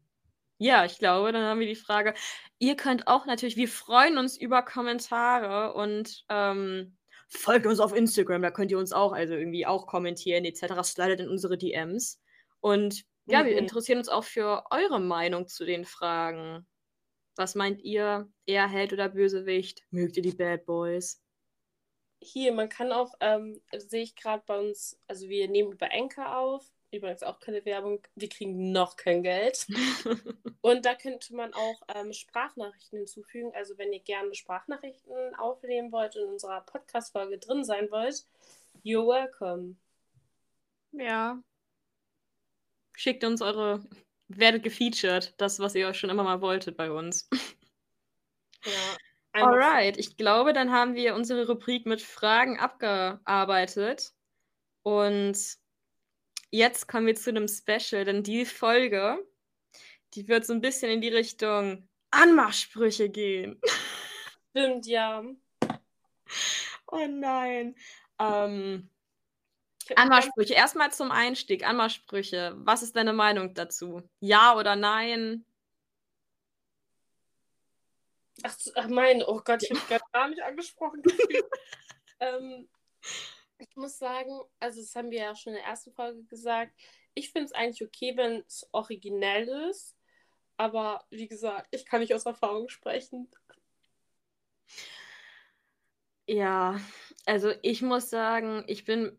ja, 0.59 0.85
ich 0.85 0.99
glaube, 0.99 1.33
dann 1.33 1.45
haben 1.45 1.61
wir 1.61 1.67
die 1.67 1.75
Frage. 1.75 2.13
Ihr 2.59 2.77
könnt 2.77 3.09
auch 3.09 3.25
natürlich, 3.25 3.57
wir 3.57 3.69
freuen 3.69 4.19
uns 4.19 4.37
über 4.37 4.63
Kommentare 4.63 5.73
und 5.73 6.27
ähm, 6.29 6.96
folgt 7.29 7.67
uns 7.67 7.81
auf 7.81 7.95
Instagram, 7.95 8.43
da 8.43 8.51
könnt 8.51 8.71
ihr 8.71 8.79
uns 8.79 8.93
auch, 8.93 9.13
also 9.13 9.35
irgendwie 9.35 9.67
auch 9.67 9.87
kommentieren, 9.87 10.45
etc. 10.45 10.83
Slidet 10.83 11.21
in 11.21 11.29
unsere 11.29 11.59
DMs. 11.59 12.21
Und 12.61 13.05
ja, 13.27 13.45
wir 13.45 13.53
Mhm. 13.53 13.59
interessieren 13.59 13.99
uns 13.99 14.09
auch 14.09 14.25
für 14.25 14.65
eure 14.71 15.01
Meinung 15.01 15.49
zu 15.49 15.65
den 15.65 15.85
Fragen. 15.85 16.67
Was 17.37 17.55
meint 17.55 17.83
ihr? 17.83 18.31
Eher 18.47 18.69
Held 18.69 18.93
oder 18.93 19.09
Bösewicht? 19.09 19.83
Mögt 19.91 20.17
ihr 20.17 20.23
die 20.23 20.33
Bad 20.33 20.65
Boys? 20.65 21.21
Hier, 22.23 22.53
man 22.53 22.69
kann 22.69 22.93
auch, 22.93 23.13
ähm, 23.21 23.61
sehe 23.77 24.03
ich 24.03 24.17
gerade 24.17 24.43
bei 24.47 24.59
uns, 24.59 24.99
also 25.07 25.29
wir 25.29 25.49
nehmen 25.49 25.73
über 25.73 25.93
Anchor 25.93 26.39
auf. 26.39 26.73
Übrigens 26.97 27.23
auch 27.23 27.41
keine 27.41 27.63
Werbung. 27.67 28.01
Wir 28.15 28.31
kriegen 28.31 28.73
noch 28.73 28.97
kein 28.97 29.23
Geld. 29.23 29.67
Und 30.63 30.87
da 30.87 30.95
könnte 30.95 31.35
man 31.35 31.53
auch 31.53 31.83
ähm, 31.95 32.15
Sprachnachrichten 32.15 33.01
hinzufügen. 33.01 33.53
Also 33.55 33.77
wenn 33.77 33.93
ihr 33.93 34.01
gerne 34.01 34.35
Sprachnachrichten 34.35 35.35
aufnehmen 35.35 35.93
wollt 35.93 36.17
und 36.17 36.23
in 36.23 36.29
unserer 36.31 36.63
Podcast-Folge 36.63 37.39
drin 37.39 37.65
sein 37.65 37.91
wollt, 37.91 38.25
you're 38.83 39.07
welcome. 39.07 39.77
Ja. 40.93 41.43
Schickt 42.95 43.23
uns 43.23 43.43
eure, 43.43 43.85
werdet 44.29 44.63
gefeatured, 44.63 45.35
das, 45.37 45.61
was 45.61 45.75
ihr 45.75 45.93
schon 45.93 46.09
immer 46.09 46.25
mal 46.25 46.41
wolltet 46.41 46.79
bei 46.79 46.91
uns. 46.91 47.29
Ja. 48.65 48.73
Alright, 49.33 49.99
ich 49.99 50.17
glaube, 50.17 50.55
dann 50.55 50.73
haben 50.73 50.95
wir 50.95 51.15
unsere 51.15 51.47
Rubrik 51.47 51.85
mit 51.85 52.01
Fragen 52.01 52.59
abgearbeitet. 52.59 54.15
Und 54.83 55.59
jetzt 56.57 56.89
kommen 56.89 57.07
wir 57.07 57.15
zu 57.15 57.31
einem 57.31 57.49
Special, 57.49 58.05
denn 58.05 58.23
die 58.23 58.45
Folge, 58.45 59.19
die 60.15 60.29
wird 60.29 60.47
so 60.47 60.53
ein 60.53 60.61
bisschen 60.61 60.91
in 60.91 61.01
die 61.01 61.09
Richtung 61.09 61.89
Anmachsprüche 62.11 63.09
gehen. 63.11 63.61
Stimmt, 64.51 64.87
ja. 64.87 65.23
Oh 66.91 67.07
nein. 67.09 67.77
Ähm, 68.19 68.89
Anmachsprüche. 69.95 70.55
Erstmal 70.55 70.93
zum 70.93 71.11
Einstieg. 71.11 71.67
Anmachsprüche. 71.67 72.55
Was 72.59 72.83
ist 72.83 72.97
deine 72.97 73.13
Meinung 73.13 73.55
dazu? 73.55 74.03
Ja 74.21 74.57
oder 74.57 74.77
nein? 74.77 75.45
Ach, 78.43 78.57
ach 78.75 78.89
mein, 78.89 79.23
oh 79.23 79.41
Gott, 79.45 79.63
ich 79.63 79.71
habe 79.71 79.81
gerade 79.89 80.05
gar 80.13 80.29
nicht 80.29 80.43
angesprochen. 80.43 81.03
ähm, 82.21 82.69
ich 83.59 83.77
muss 83.77 83.99
sagen, 83.99 84.41
also 84.61 84.81
das 84.81 84.95
haben 84.95 85.11
wir 85.11 85.21
ja 85.21 85.35
schon 85.35 85.53
in 85.55 85.59
der 85.59 85.67
ersten 85.69 85.93
Folge 85.93 86.23
gesagt. 86.25 86.73
Ich 87.15 87.31
finde 87.31 87.47
es 87.47 87.53
eigentlich 87.53 87.85
okay, 87.87 88.17
wenn 88.17 88.45
es 88.47 88.69
originell 88.73 89.49
ist. 89.71 89.97
Aber 90.57 91.05
wie 91.11 91.29
gesagt, 91.29 91.69
ich 91.71 91.85
kann 91.87 92.01
nicht 92.01 92.15
aus 92.15 92.27
Erfahrung 92.27 92.69
sprechen. 92.69 93.29
Ja, 96.29 96.81
also 97.25 97.53
ich 97.63 97.83
muss 97.83 98.11
sagen, 98.11 98.65
ich 98.67 98.85
bin 98.85 99.17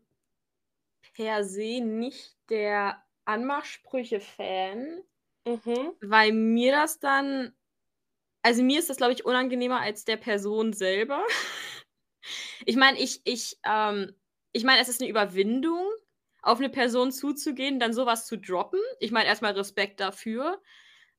per 1.14 1.42
se 1.44 1.80
nicht 1.80 2.36
der 2.50 3.02
Anmachsprüche-Fan, 3.24 5.02
Mhm. 5.46 5.92
weil 6.00 6.32
mir 6.32 6.72
das 6.72 6.98
dann, 7.00 7.54
also 8.42 8.62
mir 8.62 8.78
ist 8.78 8.90
das, 8.90 8.98
glaube 8.98 9.12
ich, 9.14 9.24
unangenehmer 9.24 9.80
als 9.80 10.04
der 10.04 10.16
Person 10.16 10.72
selber. 10.72 11.24
Ich 12.66 12.76
meine, 12.76 12.98
ich, 12.98 13.22
ich, 13.24 13.58
ähm, 13.64 14.14
ich 14.52 14.64
meine, 14.64 14.80
es 14.80 14.88
ist 14.88 15.00
eine 15.00 15.10
Überwindung, 15.10 15.86
auf 16.42 16.58
eine 16.58 16.68
Person 16.70 17.12
zuzugehen, 17.12 17.80
dann 17.80 17.92
sowas 17.92 18.26
zu 18.26 18.36
droppen. 18.38 18.80
Ich 19.00 19.10
meine, 19.12 19.26
erstmal 19.28 19.52
Respekt 19.52 20.00
dafür. 20.00 20.60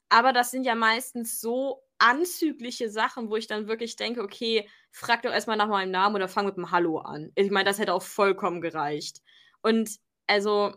Aber 0.10 0.34
das 0.34 0.52
sind 0.52 0.64
ja 0.64 0.76
meistens 0.76 1.40
so 1.42 1.84
anzügliche 2.00 2.90
Sachen, 2.90 3.30
wo 3.30 3.36
ich 3.36 3.48
dann 3.48 3.68
wirklich 3.68 3.96
denke, 3.96 4.22
okay, 4.24 4.68
frag 4.92 5.22
doch 5.24 5.32
erstmal 5.32 5.58
nach 5.58 5.68
meinem 5.68 5.92
Namen 5.92 6.16
oder 6.16 6.28
fang 6.28 6.46
mit 6.46 6.58
einem 6.58 6.72
Hallo 6.72 7.00
an. 7.00 7.32
Ich 7.36 7.52
meine, 7.52 7.66
das 7.70 7.80
hätte 7.80 7.94
auch 7.94 8.02
vollkommen 8.04 8.62
gereicht. 8.62 9.20
Und 9.62 9.92
also 10.28 10.74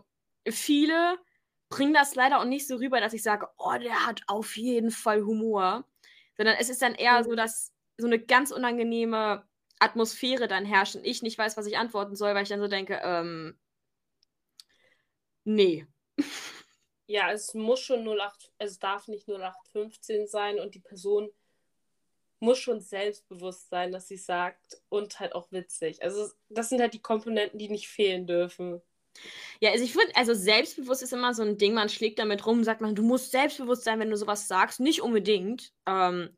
viele 0.47 1.17
bringen 1.69 1.93
das 1.93 2.15
leider 2.15 2.39
auch 2.39 2.45
nicht 2.45 2.67
so 2.67 2.75
rüber, 2.77 2.99
dass 3.01 3.13
ich 3.13 3.23
sage, 3.23 3.47
oh, 3.57 3.73
der 3.81 4.05
hat 4.05 4.21
auf 4.27 4.57
jeden 4.57 4.91
Fall 4.91 5.23
Humor. 5.23 5.85
Sondern 6.37 6.55
es 6.59 6.69
ist 6.69 6.81
dann 6.81 6.95
eher 6.95 7.23
so, 7.23 7.33
Mhm. 7.33 7.35
dass 7.35 7.71
so 7.97 8.07
eine 8.07 8.19
ganz 8.19 8.51
unangenehme 8.51 9.47
Atmosphäre 9.83 10.47
dann 10.47 10.65
herrscht 10.65 10.95
und 10.95 11.05
ich 11.05 11.21
nicht 11.21 11.37
weiß, 11.37 11.57
was 11.57 11.65
ich 11.65 11.77
antworten 11.77 12.15
soll, 12.15 12.33
weil 12.33 12.43
ich 12.43 12.49
dann 12.49 12.61
so 12.61 12.67
denke, 12.67 12.99
ähm, 13.03 13.57
nee. 15.43 15.85
Ja, 17.05 17.31
es 17.31 17.53
muss 17.53 17.81
schon 17.81 18.07
08, 18.07 18.51
es 18.57 18.79
darf 18.79 19.07
nicht 19.07 19.27
0815 19.27 20.27
sein 20.27 20.59
und 20.59 20.75
die 20.75 20.79
Person 20.79 21.29
muss 22.39 22.59
schon 22.59 22.81
selbstbewusst 22.81 23.69
sein, 23.69 23.91
dass 23.91 24.07
sie 24.07 24.17
sagt 24.17 24.77
und 24.89 25.19
halt 25.19 25.33
auch 25.33 25.51
witzig. 25.51 26.03
Also 26.03 26.29
das 26.49 26.69
sind 26.69 26.81
halt 26.81 26.93
die 26.93 27.01
Komponenten, 27.01 27.57
die 27.57 27.69
nicht 27.69 27.87
fehlen 27.87 28.27
dürfen. 28.27 28.81
Ja, 29.61 29.71
also 29.71 29.83
ich 29.83 29.93
finde, 29.93 30.13
also 30.15 30.33
selbstbewusst 30.33 31.03
ist 31.03 31.13
immer 31.13 31.33
so 31.33 31.43
ein 31.43 31.57
Ding, 31.57 31.73
man 31.73 31.87
schlägt 31.87 32.19
damit 32.19 32.45
rum, 32.45 32.63
sagt 32.63 32.81
man, 32.81 32.95
du 32.95 33.03
musst 33.03 33.31
selbstbewusst 33.31 33.83
sein, 33.83 33.99
wenn 33.99 34.09
du 34.09 34.17
sowas 34.17 34.47
sagst. 34.47 34.79
Nicht 34.79 35.01
unbedingt. 35.01 35.71
Ähm, 35.85 36.35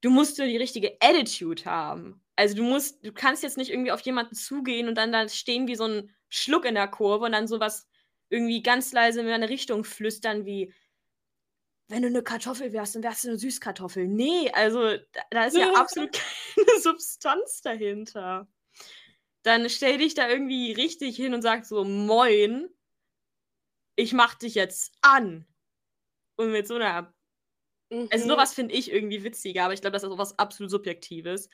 du 0.00 0.10
musst 0.10 0.38
nur 0.38 0.46
die 0.46 0.56
richtige 0.56 0.96
Attitude 1.00 1.64
haben. 1.64 2.21
Also 2.36 2.56
du 2.56 2.62
musst, 2.62 3.04
du 3.04 3.12
kannst 3.12 3.42
jetzt 3.42 3.56
nicht 3.56 3.70
irgendwie 3.70 3.92
auf 3.92 4.00
jemanden 4.00 4.34
zugehen 4.34 4.88
und 4.88 4.96
dann 4.96 5.12
da 5.12 5.28
stehen 5.28 5.66
wie 5.66 5.74
so 5.74 5.84
ein 5.84 6.14
Schluck 6.28 6.64
in 6.64 6.74
der 6.74 6.88
Kurve 6.88 7.26
und 7.26 7.32
dann 7.32 7.46
sowas 7.46 7.86
irgendwie 8.30 8.62
ganz 8.62 8.92
leise 8.92 9.20
in 9.20 9.28
eine 9.28 9.48
Richtung 9.48 9.84
flüstern 9.84 10.46
wie, 10.46 10.72
wenn 11.88 12.02
du 12.02 12.08
eine 12.08 12.22
Kartoffel 12.22 12.72
wärst, 12.72 12.94
dann 12.94 13.02
wärst 13.02 13.24
du 13.24 13.28
eine 13.28 13.38
Süßkartoffel. 13.38 14.08
Nee, 14.08 14.50
also 14.52 14.96
da, 15.30 15.44
ist 15.44 15.56
ja 15.56 15.70
absolut 15.74 16.12
keine 16.54 16.80
Substanz 16.80 17.60
dahinter. 17.60 18.48
Dann 19.42 19.68
stell 19.68 19.98
dich 19.98 20.14
da 20.14 20.28
irgendwie 20.28 20.72
richtig 20.72 21.16
hin 21.16 21.34
und 21.34 21.42
sag 21.42 21.66
so, 21.66 21.84
moin, 21.84 22.68
ich 23.96 24.14
mach 24.14 24.34
dich 24.34 24.54
jetzt 24.54 24.92
an. 25.02 25.46
Und 26.36 26.52
mit 26.52 26.66
so 26.66 26.76
einer 26.76 27.12
also 28.10 28.24
Mhm. 28.24 28.30
sowas 28.30 28.54
finde 28.54 28.74
ich 28.74 28.90
irgendwie 28.90 29.22
witziger, 29.22 29.64
aber 29.64 29.74
ich 29.74 29.80
glaube, 29.80 29.92
das 29.92 30.02
ist 30.02 30.10
auch 30.10 30.18
was 30.18 30.38
absolut 30.38 30.70
Subjektives. 30.70 31.48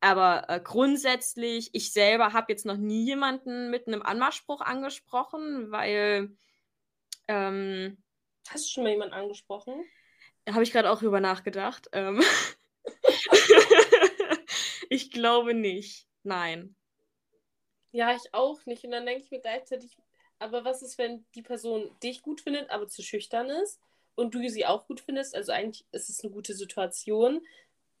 Aber 0.00 0.48
äh, 0.48 0.60
grundsätzlich, 0.60 1.70
ich 1.74 1.92
selber 1.92 2.32
habe 2.32 2.52
jetzt 2.52 2.64
noch 2.64 2.78
nie 2.78 3.04
jemanden 3.04 3.70
mit 3.70 3.86
einem 3.86 4.02
Anmachspruch 4.02 4.62
angesprochen, 4.62 5.70
weil 5.70 6.34
ähm, 7.28 8.02
Hast 8.48 8.66
du 8.66 8.70
schon 8.70 8.84
mal 8.84 8.90
jemanden 8.90 9.14
angesprochen? 9.14 9.84
habe 10.48 10.62
ich 10.62 10.72
gerade 10.72 10.90
auch 10.90 10.98
drüber 10.98 11.20
nachgedacht. 11.20 11.88
Ähm, 11.92 12.22
ich 14.88 15.10
glaube 15.10 15.54
nicht. 15.54 16.06
Nein. 16.22 16.74
Ja, 17.92 18.14
ich 18.14 18.32
auch 18.32 18.64
nicht. 18.66 18.84
Und 18.84 18.92
dann 18.92 19.06
denke 19.06 19.24
ich 19.24 19.30
mir 19.30 19.40
gleichzeitig, 19.40 19.96
aber 20.38 20.64
was 20.64 20.82
ist, 20.82 20.98
wenn 20.98 21.24
die 21.34 21.42
Person 21.42 21.96
dich 22.02 22.22
gut 22.22 22.40
findet, 22.40 22.70
aber 22.70 22.88
zu 22.88 23.02
schüchtern 23.02 23.50
ist 23.50 23.80
und 24.14 24.34
du 24.34 24.48
sie 24.48 24.66
auch 24.66 24.86
gut 24.86 25.00
findest? 25.00 25.34
Also 25.34 25.52
eigentlich 25.52 25.84
ist 25.92 26.08
es 26.08 26.24
eine 26.24 26.32
gute 26.32 26.54
Situation. 26.54 27.44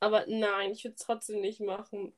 Aber 0.00 0.24
nein, 0.26 0.72
ich 0.72 0.84
würde 0.84 0.94
es 0.94 1.04
trotzdem 1.04 1.40
nicht 1.40 1.60
machen. 1.60 2.14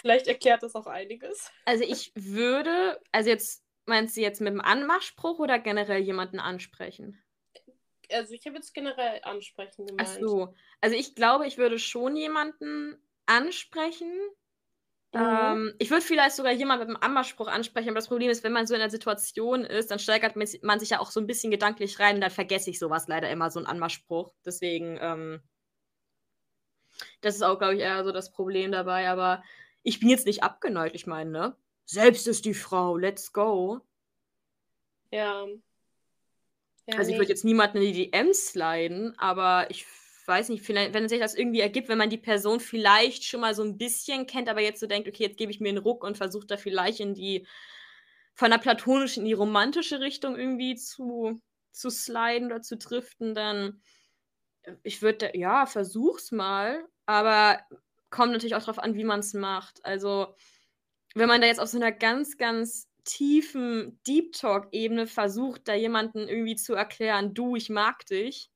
Vielleicht 0.00 0.26
erklärt 0.26 0.62
das 0.62 0.74
auch 0.74 0.86
einiges. 0.86 1.50
Also 1.64 1.84
ich 1.84 2.12
würde, 2.16 3.00
also 3.12 3.30
jetzt 3.30 3.64
meinst 3.86 4.16
du 4.16 4.20
jetzt 4.20 4.40
mit 4.40 4.52
dem 4.52 4.60
Anmachspruch 4.60 5.38
oder 5.38 5.58
generell 5.58 6.00
jemanden 6.00 6.40
ansprechen? 6.40 7.22
Also 8.12 8.34
ich 8.34 8.44
habe 8.46 8.56
jetzt 8.56 8.74
generell 8.74 9.20
ansprechen 9.22 9.86
Ach 9.96 10.06
gemeint. 10.06 10.20
so. 10.20 10.54
Also 10.80 10.96
ich 10.96 11.14
glaube, 11.14 11.46
ich 11.46 11.56
würde 11.56 11.78
schon 11.78 12.16
jemanden 12.16 12.96
ansprechen. 13.26 14.12
Mhm. 15.12 15.20
Ähm, 15.20 15.74
ich 15.78 15.90
würde 15.90 16.02
vielleicht 16.02 16.36
sogar 16.36 16.52
jemanden 16.52 16.86
mit 16.86 16.96
einem 16.96 17.02
Anmachspruch 17.02 17.48
ansprechen, 17.48 17.88
aber 17.88 17.98
das 17.98 18.08
Problem 18.08 18.30
ist, 18.30 18.44
wenn 18.44 18.52
man 18.52 18.66
so 18.66 18.74
in 18.74 18.80
der 18.80 18.90
Situation 18.90 19.64
ist, 19.64 19.90
dann 19.90 19.98
steigert 19.98 20.36
man 20.36 20.48
man 20.62 20.80
sich 20.80 20.90
ja 20.90 21.00
auch 21.00 21.10
so 21.10 21.20
ein 21.20 21.26
bisschen 21.26 21.50
gedanklich 21.50 21.98
rein 21.98 22.16
und 22.16 22.20
dann 22.20 22.30
vergesse 22.30 22.70
ich 22.70 22.78
sowas 22.78 23.08
leider 23.08 23.30
immer, 23.30 23.50
so 23.50 23.58
einen 23.58 23.66
Anmachspruch. 23.66 24.32
Deswegen, 24.44 24.98
ähm, 25.00 25.42
das 27.20 27.36
ist 27.36 27.42
auch, 27.42 27.58
glaube 27.58 27.74
ich, 27.74 27.80
eher 27.80 28.04
so 28.04 28.12
das 28.12 28.32
Problem 28.32 28.72
dabei. 28.72 29.08
Aber 29.08 29.42
ich 29.82 30.00
bin 30.00 30.08
jetzt 30.08 30.26
nicht 30.26 30.42
abgeneigt, 30.42 30.94
ich 30.94 31.06
meine, 31.06 31.30
ne? 31.30 31.56
Selbst 31.84 32.28
ist 32.28 32.44
die 32.44 32.54
Frau, 32.54 32.96
let's 32.96 33.32
go. 33.32 33.80
Ja. 35.10 35.46
ja 36.86 36.96
Also 36.96 37.10
ich 37.10 37.18
würde 37.18 37.30
jetzt 37.30 37.44
niemanden 37.44 37.78
in 37.78 37.92
die 37.92 38.10
DMs 38.10 38.48
sliden, 38.48 39.18
aber 39.18 39.66
ich 39.70 39.86
weiß 40.26 40.48
nicht, 40.50 40.64
vielleicht, 40.64 40.94
wenn 40.94 41.08
sich 41.08 41.18
das 41.18 41.34
irgendwie 41.34 41.60
ergibt, 41.60 41.88
wenn 41.88 41.98
man 41.98 42.10
die 42.10 42.16
Person 42.16 42.60
vielleicht 42.60 43.24
schon 43.24 43.40
mal 43.40 43.54
so 43.54 43.62
ein 43.62 43.76
bisschen 43.76 44.26
kennt, 44.26 44.48
aber 44.48 44.60
jetzt 44.60 44.80
so 44.80 44.86
denkt, 44.86 45.08
okay, 45.08 45.24
jetzt 45.24 45.36
gebe 45.36 45.50
ich 45.50 45.60
mir 45.60 45.70
einen 45.70 45.78
Ruck 45.78 46.04
und 46.04 46.16
versuche 46.16 46.46
da 46.46 46.56
vielleicht 46.56 47.00
in 47.00 47.14
die 47.14 47.46
von 48.34 48.50
der 48.50 48.58
platonischen 48.58 49.22
in 49.22 49.26
die 49.26 49.34
romantische 49.34 50.00
Richtung 50.00 50.38
irgendwie 50.38 50.76
zu, 50.76 51.40
zu 51.72 51.90
sliden 51.90 52.46
oder 52.46 52.62
zu 52.62 52.76
driften, 52.76 53.34
dann 53.34 53.82
ich 54.82 55.02
würde, 55.02 55.36
ja, 55.36 55.66
versuch's 55.66 56.32
mal, 56.32 56.86
aber 57.06 57.60
kommt 58.10 58.32
natürlich 58.32 58.54
auch 58.54 58.60
darauf 58.60 58.78
an, 58.78 58.94
wie 58.94 59.04
man 59.04 59.20
es 59.20 59.34
macht. 59.34 59.84
Also, 59.84 60.34
wenn 61.14 61.28
man 61.28 61.40
da 61.40 61.46
jetzt 61.46 61.60
auf 61.60 61.68
so 61.68 61.78
einer 61.78 61.92
ganz, 61.92 62.36
ganz 62.38 62.88
tiefen 63.04 64.00
Deep 64.06 64.32
Talk-Ebene 64.32 65.06
versucht, 65.06 65.68
da 65.68 65.74
jemanden 65.74 66.28
irgendwie 66.28 66.56
zu 66.56 66.74
erklären, 66.74 67.34
du, 67.34 67.56
ich 67.56 67.70
mag 67.70 68.06
dich, 68.06 68.50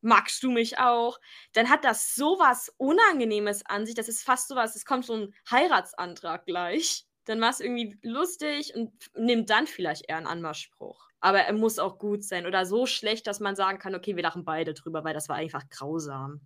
magst 0.00 0.42
du 0.42 0.50
mich 0.50 0.78
auch, 0.78 1.18
dann 1.52 1.70
hat 1.70 1.84
das 1.84 2.14
sowas 2.14 2.72
Unangenehmes 2.76 3.64
an 3.66 3.86
sich, 3.86 3.94
das 3.94 4.08
ist 4.08 4.22
fast 4.22 4.48
sowas, 4.48 4.76
es 4.76 4.84
kommt 4.84 5.06
so 5.06 5.14
ein 5.14 5.34
Heiratsantrag 5.50 6.46
gleich. 6.46 7.06
Dann 7.24 7.40
war 7.40 7.50
es 7.50 7.60
irgendwie 7.60 7.98
lustig 8.02 8.74
und 8.74 8.92
nimmt 9.14 9.48
dann 9.48 9.68
vielleicht 9.68 10.08
eher 10.08 10.16
einen 10.16 10.26
Anmachspruch. 10.26 11.11
Aber 11.22 11.38
er 11.38 11.52
muss 11.52 11.78
auch 11.78 11.98
gut 11.98 12.24
sein 12.24 12.46
oder 12.46 12.66
so 12.66 12.84
schlecht, 12.84 13.28
dass 13.28 13.38
man 13.38 13.54
sagen 13.54 13.78
kann, 13.78 13.94
okay, 13.94 14.16
wir 14.16 14.24
lachen 14.24 14.44
beide 14.44 14.74
drüber, 14.74 15.04
weil 15.04 15.14
das 15.14 15.28
war 15.28 15.36
einfach 15.36 15.62
grausam. 15.70 16.40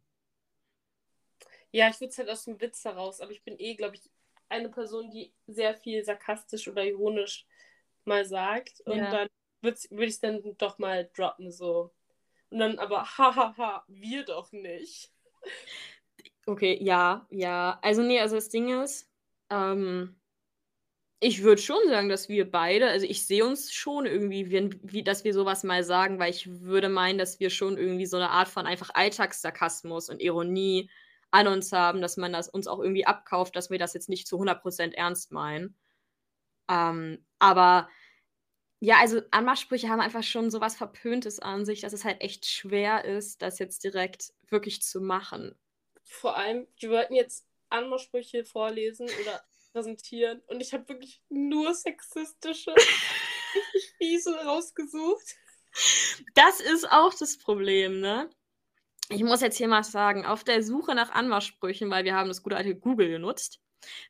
Ja, 1.73 1.89
ich 1.89 1.99
würde 1.99 2.11
es 2.11 2.19
halt 2.19 2.29
aus 2.29 2.45
dem 2.45 2.61
Witz 2.61 2.85
heraus, 2.85 3.21
aber 3.23 3.33
ich 3.33 3.43
bin 3.43 3.59
eh, 3.59 3.75
glaube 3.75 3.97
ich, 3.97 4.03
eine 4.51 4.69
Person, 4.69 5.11
die 5.11 5.33
sehr 5.47 5.75
viel 5.75 6.05
sarkastisch 6.05 6.69
oder 6.69 6.85
ironisch 6.85 7.47
mal 8.05 8.27
sagt. 8.27 8.83
Und 8.83 8.99
ja. 8.99 9.11
dann 9.11 9.29
würde 9.63 10.05
ich 10.05 10.11
es 10.11 10.21
dann 10.21 10.43
doch 10.59 10.79
mal 10.79 11.11
droppen, 11.17 11.51
so. 11.51 11.95
Und 12.51 12.59
dann 12.59 12.79
aber, 12.79 13.05
hahaha, 13.19 13.83
wir 13.89 14.25
doch 14.27 14.53
nicht. 14.53 15.11
Okay, 16.45 16.79
ja, 16.83 17.27
ja. 17.31 17.79
Also, 17.83 18.03
nee, 18.03 18.21
also 18.21 18.37
das 18.37 18.51
Ding 18.51 18.83
ist, 18.83 19.11
ähm, 19.49 20.21
ich 21.21 21.43
würde 21.43 21.63
schon 21.63 21.79
sagen, 21.89 22.09
dass 22.09 22.29
wir 22.29 22.51
beide, 22.51 22.89
also 22.89 23.07
ich 23.07 23.27
sehe 23.27 23.45
uns 23.47 23.73
schon 23.73 24.05
irgendwie, 24.05 24.51
wie, 24.51 24.71
wie, 24.83 25.03
dass 25.03 25.25
wir 25.25 25.33
sowas 25.33 25.65
mal 25.65 25.83
sagen, 25.83 26.19
weil 26.19 26.31
ich 26.31 26.61
würde 26.61 26.89
meinen, 26.89 27.19
dass 27.19 27.41
wir 27.41 27.49
schon 27.51 27.79
irgendwie 27.79 28.07
so 28.07 28.17
eine 28.17 28.31
Art 28.31 28.49
von 28.49 28.67
einfach 28.67 28.91
Alltagssarkasmus 28.93 30.11
und 30.11 30.21
Ironie 30.21 30.91
an 31.31 31.49
uns 31.49 31.73
haben, 31.73 32.03
dass 32.03 32.17
man 32.17 32.33
das 32.33 32.49
uns 32.49 32.67
auch 32.67 32.81
irgendwie 32.81 33.07
abkauft, 33.07 33.57
dass 33.57 33.71
wir 33.71 33.79
das 33.79 33.95
jetzt 33.95 34.09
nicht 34.09 34.29
zu 34.29 34.37
100% 34.37 34.95
ernst 34.95 35.33
meinen. 35.33 35.75
Ähm, 36.69 37.25
aber 37.39 37.89
ja, 38.81 38.97
also 39.01 39.23
Anmachsprüche 39.31 39.89
haben 39.89 40.01
einfach 40.01 40.23
schon 40.23 40.51
so 40.51 40.61
was 40.61 40.77
Verpöntes 40.77 41.41
an 41.41 41.65
sich, 41.65 41.81
dass 41.81 41.95
es 41.95 42.05
halt 42.05 42.21
echt 42.21 42.45
schwer 42.45 43.05
ist, 43.07 43.41
das 43.41 43.59
jetzt 43.59 43.85
direkt 43.85 44.35
wirklich 44.49 44.83
zu 44.83 45.01
machen. 45.01 45.59
Vor 46.03 46.37
allem, 46.37 46.67
die 46.83 46.91
wollten 46.91 47.15
jetzt 47.15 47.47
Anmachsprüche 47.71 48.45
vorlesen 48.45 49.09
oder 49.23 49.43
präsentieren 49.77 50.41
und 50.47 50.63
ich 50.63 50.73
habe 50.73 50.89
wirklich 50.89 51.21
nur 51.29 51.75
sexistische, 51.75 52.75
fiese 53.99 54.35
rausgesucht. 54.35 55.37
Das 56.35 56.61
ist 56.61 56.91
auch 56.91 57.13
das 57.13 57.37
Problem, 57.37 58.01
ne? 58.01 58.31
ich 59.11 59.23
muss 59.23 59.41
jetzt 59.41 59.59
hier 59.59 59.69
mal 59.69 59.85
sagen, 59.85 60.25
auf 60.25 60.45
der 60.45 60.63
Suche 60.63 60.95
nach 60.95 61.11
Anmachsprüchen, 61.11 61.91
weil 61.91 62.05
wir 62.05 62.15
haben 62.15 62.29
das 62.29 62.43
gute 62.43 62.57
alte 62.57 62.75
Google 62.75 63.09
genutzt, 63.09 63.61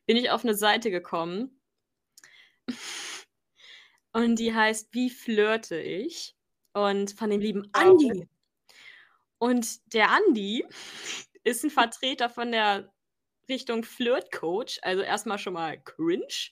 bin 0.05 0.17
ich 0.17 0.31
auf 0.31 0.43
eine 0.43 0.55
Seite 0.55 0.89
gekommen. 0.89 1.61
Und 4.13 4.39
die 4.39 4.53
heißt 4.53 4.93
Wie 4.93 5.09
flirte 5.09 5.79
ich? 5.79 6.35
Und 6.73 7.11
von 7.11 7.29
dem 7.29 7.41
lieben 7.41 7.69
Andi. 7.73 8.27
Und 9.37 9.93
der 9.93 10.11
Andi 10.11 10.65
ist 11.43 11.63
ein 11.63 11.69
Vertreter 11.69 12.29
von 12.29 12.51
der 12.51 12.91
Richtung 13.49 13.83
Flirt-Coach, 13.83 14.79
also 14.81 15.01
erstmal 15.01 15.39
schon 15.39 15.53
mal 15.53 15.81
cringe. 15.81 16.51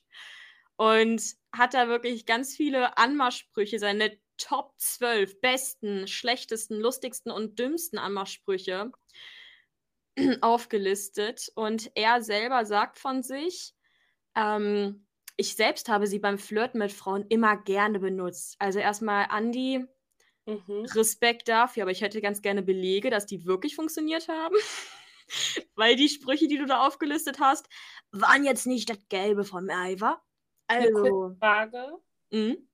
Und 0.78 1.22
hat 1.54 1.74
da 1.74 1.88
wirklich 1.88 2.26
ganz 2.26 2.56
viele 2.56 2.98
Anmachsprüche, 2.98 3.80
seine 3.80 4.18
Top 4.38 4.74
12 4.78 5.40
besten, 5.40 6.08
schlechtesten, 6.08 6.80
lustigsten 6.80 7.32
und 7.32 7.58
dümmsten 7.58 7.98
Anmachsprüche 7.98 8.92
aufgelistet. 10.42 11.52
Und 11.56 11.92
er 11.96 12.22
selber 12.22 12.66
sagt 12.66 13.00
von 13.00 13.24
sich, 13.24 13.74
ähm, 14.36 15.06
ich 15.38 15.56
selbst 15.56 15.90
habe 15.90 16.08
sie 16.08 16.20
beim 16.20 16.38
Flirten 16.38 16.80
mit 16.80 16.92
Frauen 16.92 17.26
immer 17.30 17.58
gerne 17.58 18.00
benutzt. 18.00 18.56
Also 18.60 18.80
erstmal 18.80 19.28
Andi, 19.30 19.86
mhm. 20.46 20.86
Respekt 20.94 21.48
dafür, 21.48 21.84
aber 21.84 21.92
ich 21.92 22.02
hätte 22.02 22.22
ganz 22.22 22.42
gerne 22.42 22.62
Belege, 22.62 23.10
dass 23.10 23.26
die 23.26 23.46
wirklich 23.46 23.76
funktioniert 23.76 24.28
haben. 24.28 24.56
Weil 25.76 25.96
die 25.96 26.10
Sprüche, 26.10 26.48
die 26.48 26.58
du 26.58 26.66
da 26.66 26.86
aufgelistet 26.86 27.40
hast, 27.40 27.68
waren 28.12 28.46
jetzt 28.46 28.68
nicht 28.68 28.90
das 28.90 29.00
Gelbe 29.10 29.44
vom 29.44 29.70
Eiver. 29.70 30.22
Also. 30.68 31.26
Eine 31.26 31.38
Frage. 31.40 31.98
Mhm 32.32 32.68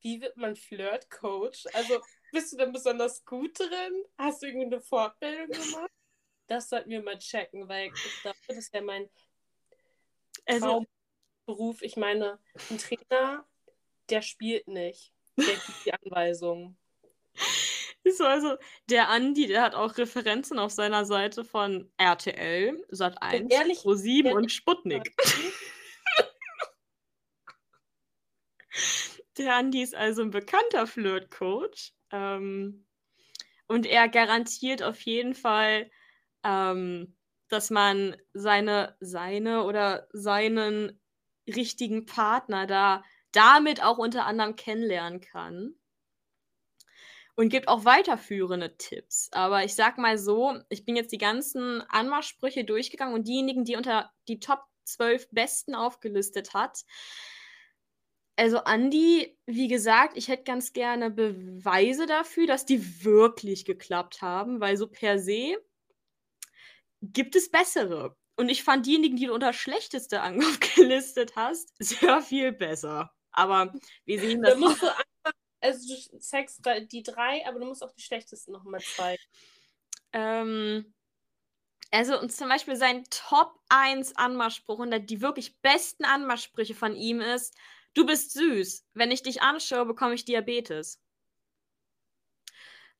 wie 0.00 0.20
wird 0.20 0.36
man 0.36 0.56
Flirt-Coach? 0.56 1.66
Also, 1.72 2.00
bist 2.32 2.52
du 2.52 2.56
denn 2.56 2.72
besonders 2.72 3.24
gut 3.24 3.58
drin? 3.58 4.04
Hast 4.16 4.42
du 4.42 4.46
irgendwie 4.46 4.66
eine 4.66 4.80
Fortbildung 4.80 5.48
gemacht? 5.48 5.90
Das 6.46 6.68
sollten 6.68 6.90
wir 6.90 7.02
mal 7.02 7.18
checken, 7.18 7.68
weil 7.68 7.88
ich 7.88 8.22
glaube, 8.22 8.38
das 8.46 8.56
ist 8.56 8.74
ja 8.74 8.80
mein 8.80 9.08
also, 10.46 10.86
Beruf. 11.44 11.82
Ich 11.82 11.96
meine, 11.96 12.38
ein 12.70 12.78
Trainer, 12.78 13.46
der 14.08 14.22
spielt 14.22 14.66
nicht. 14.68 15.12
Der 15.36 15.46
gibt 15.46 15.84
die 15.84 15.92
Anweisungen. 15.92 16.78
So, 18.16 18.24
also 18.24 18.56
der 18.88 19.08
Andi, 19.08 19.46
der 19.46 19.62
hat 19.62 19.74
auch 19.74 19.96
Referenzen 19.98 20.58
auf 20.58 20.72
seiner 20.72 21.04
Seite 21.04 21.44
von 21.44 21.90
RTL, 21.96 22.82
Sat1, 22.90 23.82
Pro7 23.82 24.32
und 24.32 24.50
Sputnik. 24.52 25.14
Der 29.38 29.54
Andi 29.54 29.82
ist 29.82 29.94
also 29.94 30.22
ein 30.22 30.30
bekannter 30.30 30.86
Flirt-Coach. 30.86 31.92
Ähm, 32.10 32.86
und 33.68 33.86
er 33.86 34.08
garantiert 34.08 34.82
auf 34.82 35.00
jeden 35.02 35.34
Fall, 35.34 35.90
ähm, 36.42 37.16
dass 37.48 37.70
man 37.70 38.16
seine, 38.32 38.96
seine 39.00 39.64
oder 39.64 40.08
seinen 40.12 41.00
richtigen 41.46 42.04
Partner 42.04 42.66
da 42.66 43.04
damit 43.32 43.82
auch 43.82 43.98
unter 43.98 44.26
anderem 44.26 44.56
kennenlernen 44.56 45.20
kann. 45.20 45.74
Und 47.38 47.50
gibt 47.50 47.68
auch 47.68 47.84
weiterführende 47.84 48.76
Tipps. 48.78 49.28
Aber 49.30 49.62
ich 49.62 49.76
sag 49.76 49.96
mal 49.96 50.18
so, 50.18 50.58
ich 50.70 50.84
bin 50.84 50.96
jetzt 50.96 51.12
die 51.12 51.18
ganzen 51.18 51.82
Anmachsprüche 51.82 52.64
durchgegangen 52.64 53.14
und 53.14 53.28
diejenigen, 53.28 53.64
die 53.64 53.76
unter 53.76 54.10
die 54.26 54.40
Top 54.40 54.64
12 54.86 55.28
besten 55.30 55.76
aufgelistet 55.76 56.52
hat, 56.52 56.84
also 58.34 58.58
Andi, 58.58 59.38
wie 59.46 59.68
gesagt, 59.68 60.16
ich 60.16 60.26
hätte 60.26 60.42
ganz 60.42 60.72
gerne 60.72 61.10
Beweise 61.10 62.06
dafür, 62.06 62.48
dass 62.48 62.66
die 62.66 63.04
wirklich 63.04 63.64
geklappt 63.64 64.20
haben, 64.20 64.60
weil 64.60 64.76
so 64.76 64.88
per 64.88 65.20
se 65.20 65.58
gibt 67.02 67.36
es 67.36 67.52
bessere. 67.52 68.16
Und 68.36 68.48
ich 68.48 68.64
fand 68.64 68.86
diejenigen, 68.86 69.16
die 69.16 69.26
du 69.26 69.34
unter 69.34 69.52
schlechteste 69.52 70.22
aufgelistet 70.22 71.36
hast, 71.36 71.72
sehr 71.78 72.20
viel 72.20 72.50
besser. 72.50 73.12
Aber 73.30 73.74
wir 74.04 74.18
sehen 74.18 74.42
das. 74.42 74.54
Da 74.54 74.58
musst 74.58 74.82
du 74.82 74.86
also 75.60 75.94
du 75.94 76.18
zeigst 76.18 76.60
die 76.92 77.02
drei, 77.02 77.46
aber 77.46 77.58
du 77.58 77.66
musst 77.66 77.82
auch 77.82 77.92
die 77.92 78.02
schlechtesten 78.02 78.52
nochmal 78.52 78.80
zeigen. 78.80 79.22
Ähm, 80.12 80.94
also 81.90 82.18
und 82.20 82.32
zum 82.32 82.48
Beispiel 82.48 82.76
sein 82.76 83.04
Top 83.10 83.58
1 83.68 84.16
Anmachspruch 84.16 84.78
und 84.78 85.10
die 85.10 85.20
wirklich 85.20 85.58
besten 85.60 86.04
Anmachsprüche 86.04 86.74
von 86.74 86.94
ihm 86.96 87.20
ist, 87.20 87.54
Du 87.98 88.06
bist 88.06 88.32
süß. 88.32 88.86
Wenn 88.94 89.10
ich 89.10 89.22
dich 89.22 89.42
anschaue, 89.42 89.84
bekomme 89.84 90.14
ich 90.14 90.24
Diabetes. 90.24 91.02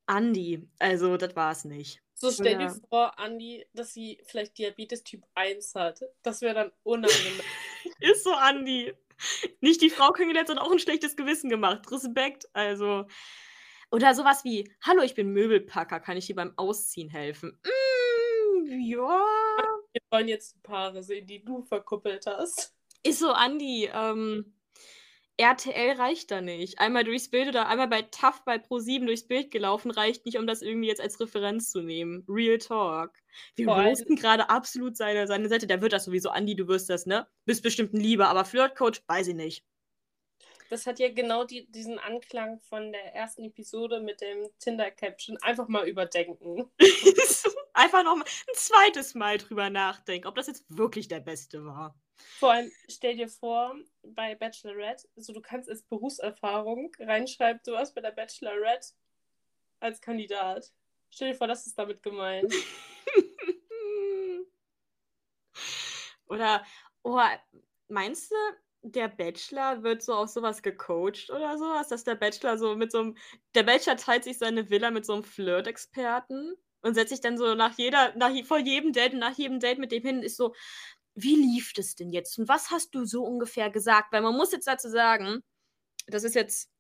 Andi, 0.06 0.68
also 0.80 1.16
das 1.16 1.36
war 1.36 1.52
es 1.52 1.64
nicht. 1.64 2.02
So 2.14 2.32
stell 2.32 2.60
ja. 2.60 2.66
dir 2.66 2.80
vor, 2.88 3.16
Andi, 3.16 3.64
dass 3.74 3.92
sie 3.92 4.20
vielleicht 4.24 4.58
Diabetes 4.58 5.04
Typ 5.04 5.22
1 5.34 5.76
hat. 5.76 6.00
Das 6.22 6.40
wäre 6.40 6.54
dann 6.54 6.72
unangenehm. 6.82 7.40
Ist 8.00 8.24
so, 8.24 8.32
Andi. 8.32 8.92
Nicht 9.60 9.82
die 9.82 9.90
Frau 9.90 10.12
kennengelernt, 10.12 10.48
sondern 10.48 10.66
auch 10.66 10.72
ein 10.72 10.78
schlechtes 10.78 11.16
Gewissen 11.16 11.50
gemacht. 11.50 11.90
Respekt, 11.90 12.48
also. 12.52 13.06
Oder 13.90 14.14
sowas 14.14 14.44
wie, 14.44 14.70
hallo, 14.82 15.02
ich 15.02 15.14
bin 15.14 15.32
Möbelpacker, 15.32 16.00
kann 16.00 16.16
ich 16.18 16.26
dir 16.26 16.36
beim 16.36 16.52
Ausziehen 16.56 17.08
helfen? 17.08 17.58
Mm, 17.64 18.80
ja. 18.80 19.24
Wir 19.92 20.02
wollen 20.10 20.28
jetzt 20.28 20.62
Paare 20.62 21.02
sehen, 21.02 21.26
die 21.26 21.42
du 21.42 21.62
verkuppelt 21.62 22.26
hast. 22.26 22.74
Ist 23.02 23.20
so, 23.20 23.30
Andi, 23.30 23.88
ähm, 23.92 24.52
RTL 25.40 25.92
reicht 25.92 26.32
da 26.32 26.40
nicht. 26.40 26.80
Einmal 26.80 27.04
durchs 27.04 27.30
Bild 27.30 27.48
oder 27.48 27.68
einmal 27.68 27.86
bei 27.86 28.02
TAF 28.02 28.44
bei 28.44 28.56
Pro7 28.56 29.06
durchs 29.06 29.26
Bild 29.26 29.52
gelaufen 29.52 29.92
reicht 29.92 30.26
nicht, 30.26 30.36
um 30.36 30.48
das 30.48 30.62
irgendwie 30.62 30.88
jetzt 30.88 31.00
als 31.00 31.20
Referenz 31.20 31.70
zu 31.70 31.80
nehmen. 31.80 32.24
Real 32.28 32.58
Talk. 32.58 33.12
Wir 33.54 33.68
roasten 33.68 34.16
gerade 34.16 34.50
absolut 34.50 34.96
seine, 34.96 35.28
seine 35.28 35.48
Seite. 35.48 35.68
Der 35.68 35.80
wird 35.80 35.92
das 35.92 36.06
sowieso, 36.06 36.30
Andi, 36.30 36.56
du 36.56 36.66
wirst 36.66 36.90
das, 36.90 37.06
ne? 37.06 37.28
Bist 37.44 37.62
bestimmt 37.62 37.94
ein 37.94 38.00
Lieber, 38.00 38.28
aber 38.28 38.44
Flirtcoach, 38.44 39.02
weiß 39.06 39.28
ich 39.28 39.34
nicht. 39.36 39.64
Das 40.70 40.86
hat 40.86 40.98
ja 40.98 41.08
genau 41.08 41.44
die, 41.44 41.70
diesen 41.70 41.98
Anklang 42.00 42.58
von 42.58 42.90
der 42.90 43.14
ersten 43.14 43.44
Episode 43.44 44.00
mit 44.00 44.20
dem 44.20 44.48
Tinder-Caption. 44.58 45.38
Einfach 45.38 45.68
mal 45.68 45.88
überdenken. 45.88 46.70
Einfach 47.72 48.02
noch 48.02 48.16
mal 48.16 48.24
ein 48.24 48.54
zweites 48.54 49.14
Mal 49.14 49.38
drüber 49.38 49.70
nachdenken, 49.70 50.26
ob 50.26 50.34
das 50.34 50.48
jetzt 50.48 50.64
wirklich 50.68 51.06
der 51.06 51.20
Beste 51.20 51.64
war. 51.64 51.94
Vor 52.18 52.52
allem, 52.52 52.70
stell 52.88 53.16
dir 53.16 53.28
vor, 53.28 53.76
bei 54.02 54.34
Bachelorette, 54.34 55.08
so 55.16 55.32
du 55.32 55.40
kannst 55.40 55.70
als 55.70 55.82
Berufserfahrung 55.82 56.92
reinschreiben, 56.98 57.60
du 57.64 57.72
warst 57.72 57.94
bei 57.94 58.00
der 58.00 58.10
Bachelorette 58.12 58.94
als 59.80 60.00
Kandidat. 60.00 60.72
Stell 61.10 61.32
dir 61.32 61.36
vor, 61.36 61.46
das 61.46 61.66
ist 61.66 61.78
damit 61.78 62.02
gemeint. 62.02 62.52
Oder, 66.28 66.64
oh, 67.02 67.20
meinst 67.88 68.30
du, 68.30 68.36
der 68.82 69.08
Bachelor 69.08 69.82
wird 69.82 70.02
so 70.02 70.14
auf 70.14 70.28
sowas 70.28 70.62
gecoacht 70.62 71.30
oder 71.30 71.58
sowas, 71.58 71.88
dass 71.88 72.04
der 72.04 72.14
Bachelor 72.14 72.58
so 72.58 72.76
mit 72.76 72.92
so 72.92 72.98
einem, 73.00 73.16
der 73.54 73.64
Bachelor 73.64 73.96
teilt 73.96 74.24
sich 74.24 74.38
seine 74.38 74.70
Villa 74.70 74.90
mit 74.90 75.04
so 75.04 75.14
einem 75.14 75.24
Flirt-Experten 75.24 76.54
und 76.82 76.94
setzt 76.94 77.10
sich 77.10 77.20
dann 77.20 77.38
so 77.38 77.54
nach 77.54 77.76
jeder, 77.76 78.14
nach 78.16 78.32
vor 78.44 78.58
jedem 78.58 78.92
Date 78.92 79.14
und 79.14 79.18
nach 79.18 79.36
jedem 79.36 79.58
Date 79.58 79.78
mit 79.78 79.90
dem 79.90 80.02
hin, 80.02 80.22
ist 80.22 80.36
so, 80.36 80.54
wie 81.22 81.36
lief 81.36 81.72
das 81.74 81.94
denn 81.94 82.10
jetzt 82.10 82.38
und 82.38 82.48
was 82.48 82.70
hast 82.70 82.94
du 82.94 83.04
so 83.04 83.24
ungefähr 83.24 83.70
gesagt? 83.70 84.12
Weil 84.12 84.22
man 84.22 84.36
muss 84.36 84.52
jetzt 84.52 84.66
dazu 84.66 84.88
sagen, 84.88 85.42
das 86.06 86.24
ist 86.24 86.34
jetzt 86.34 86.70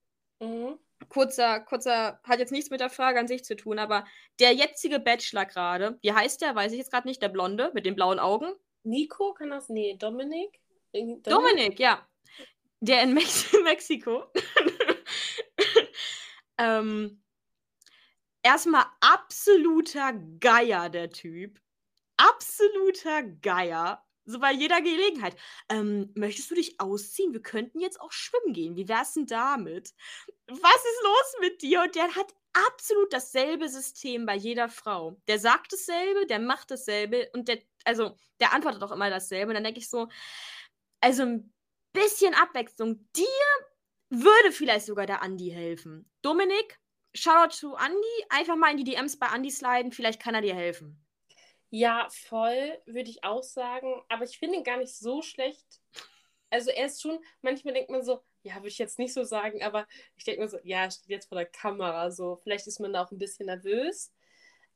mhm. 0.40 0.78
kurzer, 1.08 1.60
kurzer, 1.60 2.20
hat 2.22 2.38
jetzt 2.38 2.52
nichts 2.52 2.70
mit 2.70 2.80
der 2.80 2.90
Frage 2.90 3.18
an 3.18 3.28
sich 3.28 3.44
zu 3.44 3.56
tun, 3.56 3.78
aber 3.78 4.04
der 4.38 4.52
jetzige 4.52 5.00
Bachelor 5.00 5.46
gerade, 5.46 5.98
wie 6.02 6.12
heißt 6.12 6.40
der? 6.40 6.54
Weiß 6.54 6.72
ich 6.72 6.78
jetzt 6.78 6.90
gerade 6.90 7.08
nicht, 7.08 7.22
der 7.22 7.28
Blonde 7.28 7.70
mit 7.74 7.86
den 7.86 7.94
blauen 7.94 8.18
Augen. 8.18 8.52
Nico, 8.84 9.34
kann 9.34 9.50
das? 9.50 9.68
Nee, 9.68 9.96
Dominik? 9.98 10.60
Dominik, 10.92 11.24
Dominik 11.24 11.80
ja. 11.80 12.06
Der 12.80 13.02
in 13.02 13.12
Mex 13.12 13.52
Mexiko. 13.64 14.24
ähm, 16.58 17.22
erstmal 18.42 18.86
absoluter 19.00 20.12
Geier, 20.40 20.88
der 20.88 21.10
Typ. 21.10 21.60
Absoluter 22.16 23.22
Geier. 23.22 24.04
So 24.30 24.40
bei 24.40 24.52
jeder 24.52 24.82
Gelegenheit. 24.82 25.34
Ähm, 25.70 26.12
möchtest 26.14 26.50
du 26.50 26.54
dich 26.54 26.78
ausziehen? 26.78 27.32
Wir 27.32 27.40
könnten 27.40 27.80
jetzt 27.80 27.98
auch 27.98 28.12
schwimmen 28.12 28.52
gehen. 28.52 28.76
Wie 28.76 28.86
wär's 28.86 29.14
denn 29.14 29.24
damit? 29.24 29.94
Was 30.46 30.58
ist 30.58 31.02
los 31.02 31.34
mit 31.40 31.62
dir? 31.62 31.80
Und 31.80 31.94
der 31.94 32.14
hat 32.14 32.34
absolut 32.52 33.10
dasselbe 33.10 33.70
System 33.70 34.26
bei 34.26 34.36
jeder 34.36 34.68
Frau. 34.68 35.18
Der 35.28 35.38
sagt 35.38 35.72
dasselbe, 35.72 36.26
der 36.26 36.40
macht 36.40 36.70
dasselbe 36.70 37.30
und 37.32 37.48
der, 37.48 37.58
also, 37.84 38.18
der 38.38 38.52
antwortet 38.52 38.82
auch 38.82 38.92
immer 38.92 39.08
dasselbe. 39.08 39.48
Und 39.48 39.54
dann 39.54 39.64
denke 39.64 39.80
ich 39.80 39.88
so, 39.88 40.08
also 41.00 41.22
ein 41.22 41.54
bisschen 41.94 42.34
Abwechslung. 42.34 43.08
Dir 43.16 43.24
würde 44.10 44.52
vielleicht 44.52 44.84
sogar 44.84 45.06
der 45.06 45.22
Andi 45.22 45.48
helfen. 45.48 46.10
Dominik, 46.20 46.78
Shoutout 47.14 47.54
zu 47.54 47.76
Andi. 47.76 47.96
Einfach 48.28 48.56
mal 48.56 48.72
in 48.72 48.76
die 48.76 48.84
DMs 48.84 49.18
bei 49.18 49.28
Andi 49.28 49.50
sliden. 49.50 49.92
Vielleicht 49.92 50.20
kann 50.20 50.34
er 50.34 50.42
dir 50.42 50.54
helfen. 50.54 51.02
Ja, 51.70 52.08
voll, 52.10 52.78
würde 52.86 53.10
ich 53.10 53.24
auch 53.24 53.42
sagen. 53.42 54.02
Aber 54.08 54.24
ich 54.24 54.38
finde 54.38 54.58
ihn 54.58 54.64
gar 54.64 54.78
nicht 54.78 54.94
so 54.96 55.22
schlecht. 55.22 55.80
Also 56.50 56.70
er 56.70 56.86
ist 56.86 57.02
schon, 57.02 57.18
manchmal 57.42 57.74
denkt 57.74 57.90
man 57.90 58.02
so, 58.02 58.22
ja, 58.42 58.56
würde 58.56 58.68
ich 58.68 58.78
jetzt 58.78 58.98
nicht 58.98 59.12
so 59.12 59.24
sagen, 59.24 59.62
aber 59.62 59.86
ich 60.16 60.24
denke 60.24 60.42
mir 60.42 60.48
so, 60.48 60.58
ja, 60.62 60.90
steht 60.90 61.10
jetzt 61.10 61.28
vor 61.28 61.36
der 61.36 61.46
Kamera, 61.46 62.10
so, 62.10 62.36
vielleicht 62.36 62.66
ist 62.66 62.80
man 62.80 62.92
da 62.92 63.04
auch 63.04 63.10
ein 63.10 63.18
bisschen 63.18 63.46
nervös. 63.46 64.12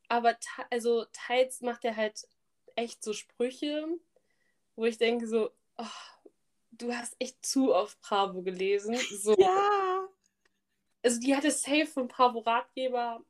Aber 0.08 0.36
also 0.70 1.06
teils 1.12 1.62
macht 1.62 1.84
er 1.84 1.96
halt 1.96 2.28
echt 2.76 3.02
so 3.02 3.14
Sprüche, 3.14 3.86
wo 4.76 4.84
ich 4.84 4.98
denke 4.98 5.26
so, 5.26 5.50
oh, 5.78 5.86
du 6.72 6.92
hast 6.92 7.16
echt 7.18 7.44
zu 7.44 7.74
oft 7.74 7.98
Bravo 8.00 8.42
gelesen. 8.42 8.96
So. 8.96 9.34
Ja. 9.38 10.08
Also 11.02 11.20
die 11.20 11.34
hatte 11.34 11.50
safe 11.50 11.86
von 11.86 12.08
Bravo 12.08 12.40
Ratgeber, 12.40 13.24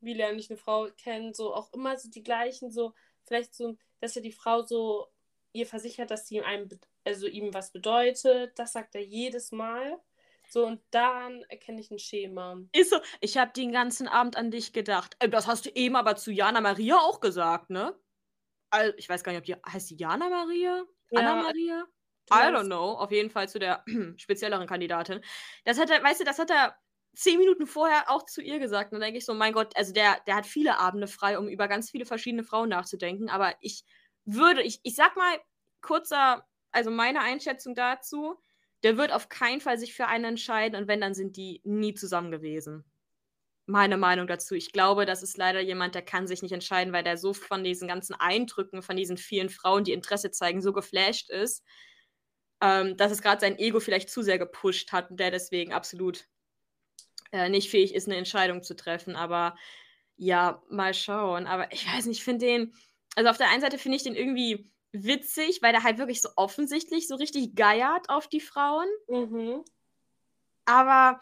wie 0.00 0.14
lerne 0.14 0.38
ich 0.38 0.50
eine 0.50 0.56
Frau 0.56 0.88
kennen, 0.96 1.34
so 1.34 1.54
auch 1.54 1.72
immer 1.72 1.96
so 1.98 2.10
die 2.10 2.22
gleichen, 2.22 2.70
so 2.70 2.94
vielleicht 3.24 3.54
so, 3.54 3.76
dass 4.00 4.14
ja 4.14 4.22
die 4.22 4.32
Frau 4.32 4.62
so 4.62 5.08
ihr 5.52 5.66
versichert, 5.66 6.10
dass 6.10 6.26
sie 6.26 6.40
einem, 6.40 6.68
also 7.04 7.26
ihm 7.26 7.52
was 7.52 7.72
bedeutet. 7.72 8.58
Das 8.58 8.72
sagt 8.72 8.94
er 8.94 9.02
jedes 9.02 9.52
Mal. 9.52 10.00
So, 10.48 10.66
und 10.66 10.80
daran 10.90 11.44
erkenne 11.48 11.80
ich 11.80 11.90
ein 11.90 11.98
Schema. 11.98 12.58
Ist 12.72 12.90
so, 12.90 12.98
ich 13.20 13.36
habe 13.36 13.52
den 13.52 13.70
ganzen 13.70 14.08
Abend 14.08 14.36
an 14.36 14.50
dich 14.50 14.72
gedacht. 14.72 15.14
Äh, 15.20 15.28
das 15.28 15.46
hast 15.46 15.66
du 15.66 15.70
eben 15.70 15.94
aber 15.94 16.16
zu 16.16 16.32
Jana 16.32 16.60
Maria 16.60 16.96
auch 16.96 17.20
gesagt, 17.20 17.70
ne? 17.70 17.96
Also, 18.70 18.96
ich 18.96 19.08
weiß 19.08 19.22
gar 19.22 19.32
nicht, 19.32 19.38
ob 19.38 19.44
die 19.44 19.54
heißt 19.54 19.90
die 19.90 19.96
Jana 19.96 20.28
Maria? 20.28 20.84
Ja, 21.10 21.20
Anna 21.20 21.42
Maria? 21.42 21.84
I 22.32 22.54
don't 22.54 22.66
know. 22.66 22.92
Auf 22.92 23.10
jeden 23.10 23.30
Fall 23.30 23.48
zu 23.48 23.58
der 23.58 23.84
spezielleren 24.16 24.66
Kandidatin. 24.66 25.20
Das 25.64 25.78
hat 25.78 25.90
er, 25.90 26.02
weißt 26.02 26.20
du, 26.20 26.24
das 26.24 26.38
hat 26.38 26.50
er 26.50 26.76
zehn 27.14 27.38
Minuten 27.38 27.66
vorher 27.66 28.10
auch 28.10 28.24
zu 28.24 28.42
ihr 28.42 28.58
gesagt. 28.58 28.92
Und 28.92 29.00
dann 29.00 29.06
denke 29.06 29.18
ich 29.18 29.26
so, 29.26 29.34
mein 29.34 29.52
Gott, 29.52 29.76
also 29.76 29.92
der, 29.92 30.20
der 30.26 30.36
hat 30.36 30.46
viele 30.46 30.78
Abende 30.78 31.06
frei, 31.06 31.38
um 31.38 31.48
über 31.48 31.68
ganz 31.68 31.90
viele 31.90 32.06
verschiedene 32.06 32.44
Frauen 32.44 32.68
nachzudenken. 32.68 33.28
Aber 33.28 33.54
ich 33.60 33.84
würde, 34.24 34.62
ich, 34.62 34.80
ich 34.82 34.94
sag 34.94 35.16
mal, 35.16 35.38
kurzer, 35.80 36.46
also 36.72 36.90
meine 36.90 37.20
Einschätzung 37.20 37.74
dazu, 37.74 38.36
der 38.82 38.96
wird 38.96 39.12
auf 39.12 39.28
keinen 39.28 39.60
Fall 39.60 39.78
sich 39.78 39.94
für 39.94 40.06
einen 40.06 40.24
entscheiden 40.24 40.80
und 40.80 40.88
wenn, 40.88 41.00
dann 41.00 41.14
sind 41.14 41.36
die 41.36 41.60
nie 41.64 41.94
zusammen 41.94 42.30
gewesen. 42.30 42.84
Meine 43.66 43.98
Meinung 43.98 44.26
dazu. 44.26 44.54
Ich 44.54 44.72
glaube, 44.72 45.06
das 45.06 45.22
ist 45.22 45.36
leider 45.36 45.60
jemand, 45.60 45.94
der 45.94 46.02
kann 46.02 46.26
sich 46.26 46.42
nicht 46.42 46.52
entscheiden, 46.52 46.92
weil 46.92 47.04
der 47.04 47.18
so 47.18 47.34
von 47.34 47.62
diesen 47.62 47.88
ganzen 47.88 48.14
Eindrücken, 48.14 48.82
von 48.82 48.96
diesen 48.96 49.16
vielen 49.16 49.48
Frauen, 49.48 49.84
die 49.84 49.92
Interesse 49.92 50.30
zeigen, 50.30 50.60
so 50.60 50.72
geflasht 50.72 51.30
ist, 51.30 51.62
ähm, 52.60 52.96
dass 52.96 53.12
es 53.12 53.22
gerade 53.22 53.40
sein 53.40 53.58
Ego 53.58 53.80
vielleicht 53.80 54.10
zu 54.10 54.22
sehr 54.22 54.38
gepusht 54.38 54.92
hat 54.92 55.10
und 55.10 55.20
der 55.20 55.30
deswegen 55.30 55.72
absolut 55.72 56.26
äh, 57.32 57.48
nicht 57.48 57.70
fähig 57.70 57.94
ist, 57.94 58.08
eine 58.08 58.16
Entscheidung 58.16 58.62
zu 58.62 58.74
treffen. 58.74 59.16
Aber 59.16 59.56
ja, 60.16 60.62
mal 60.68 60.94
schauen. 60.94 61.46
Aber 61.46 61.72
ich 61.72 61.86
weiß 61.86 62.06
nicht, 62.06 62.18
ich 62.18 62.24
finde 62.24 62.46
den, 62.46 62.74
also 63.16 63.30
auf 63.30 63.38
der 63.38 63.48
einen 63.48 63.62
Seite 63.62 63.78
finde 63.78 63.96
ich 63.96 64.02
den 64.02 64.14
irgendwie 64.14 64.70
witzig, 64.92 65.62
weil 65.62 65.72
der 65.72 65.82
halt 65.82 65.98
wirklich 65.98 66.20
so 66.20 66.30
offensichtlich 66.36 67.08
so 67.08 67.14
richtig 67.14 67.54
geiert 67.54 68.08
auf 68.08 68.28
die 68.28 68.40
Frauen. 68.40 68.88
Mhm. 69.08 69.64
Aber 70.64 71.20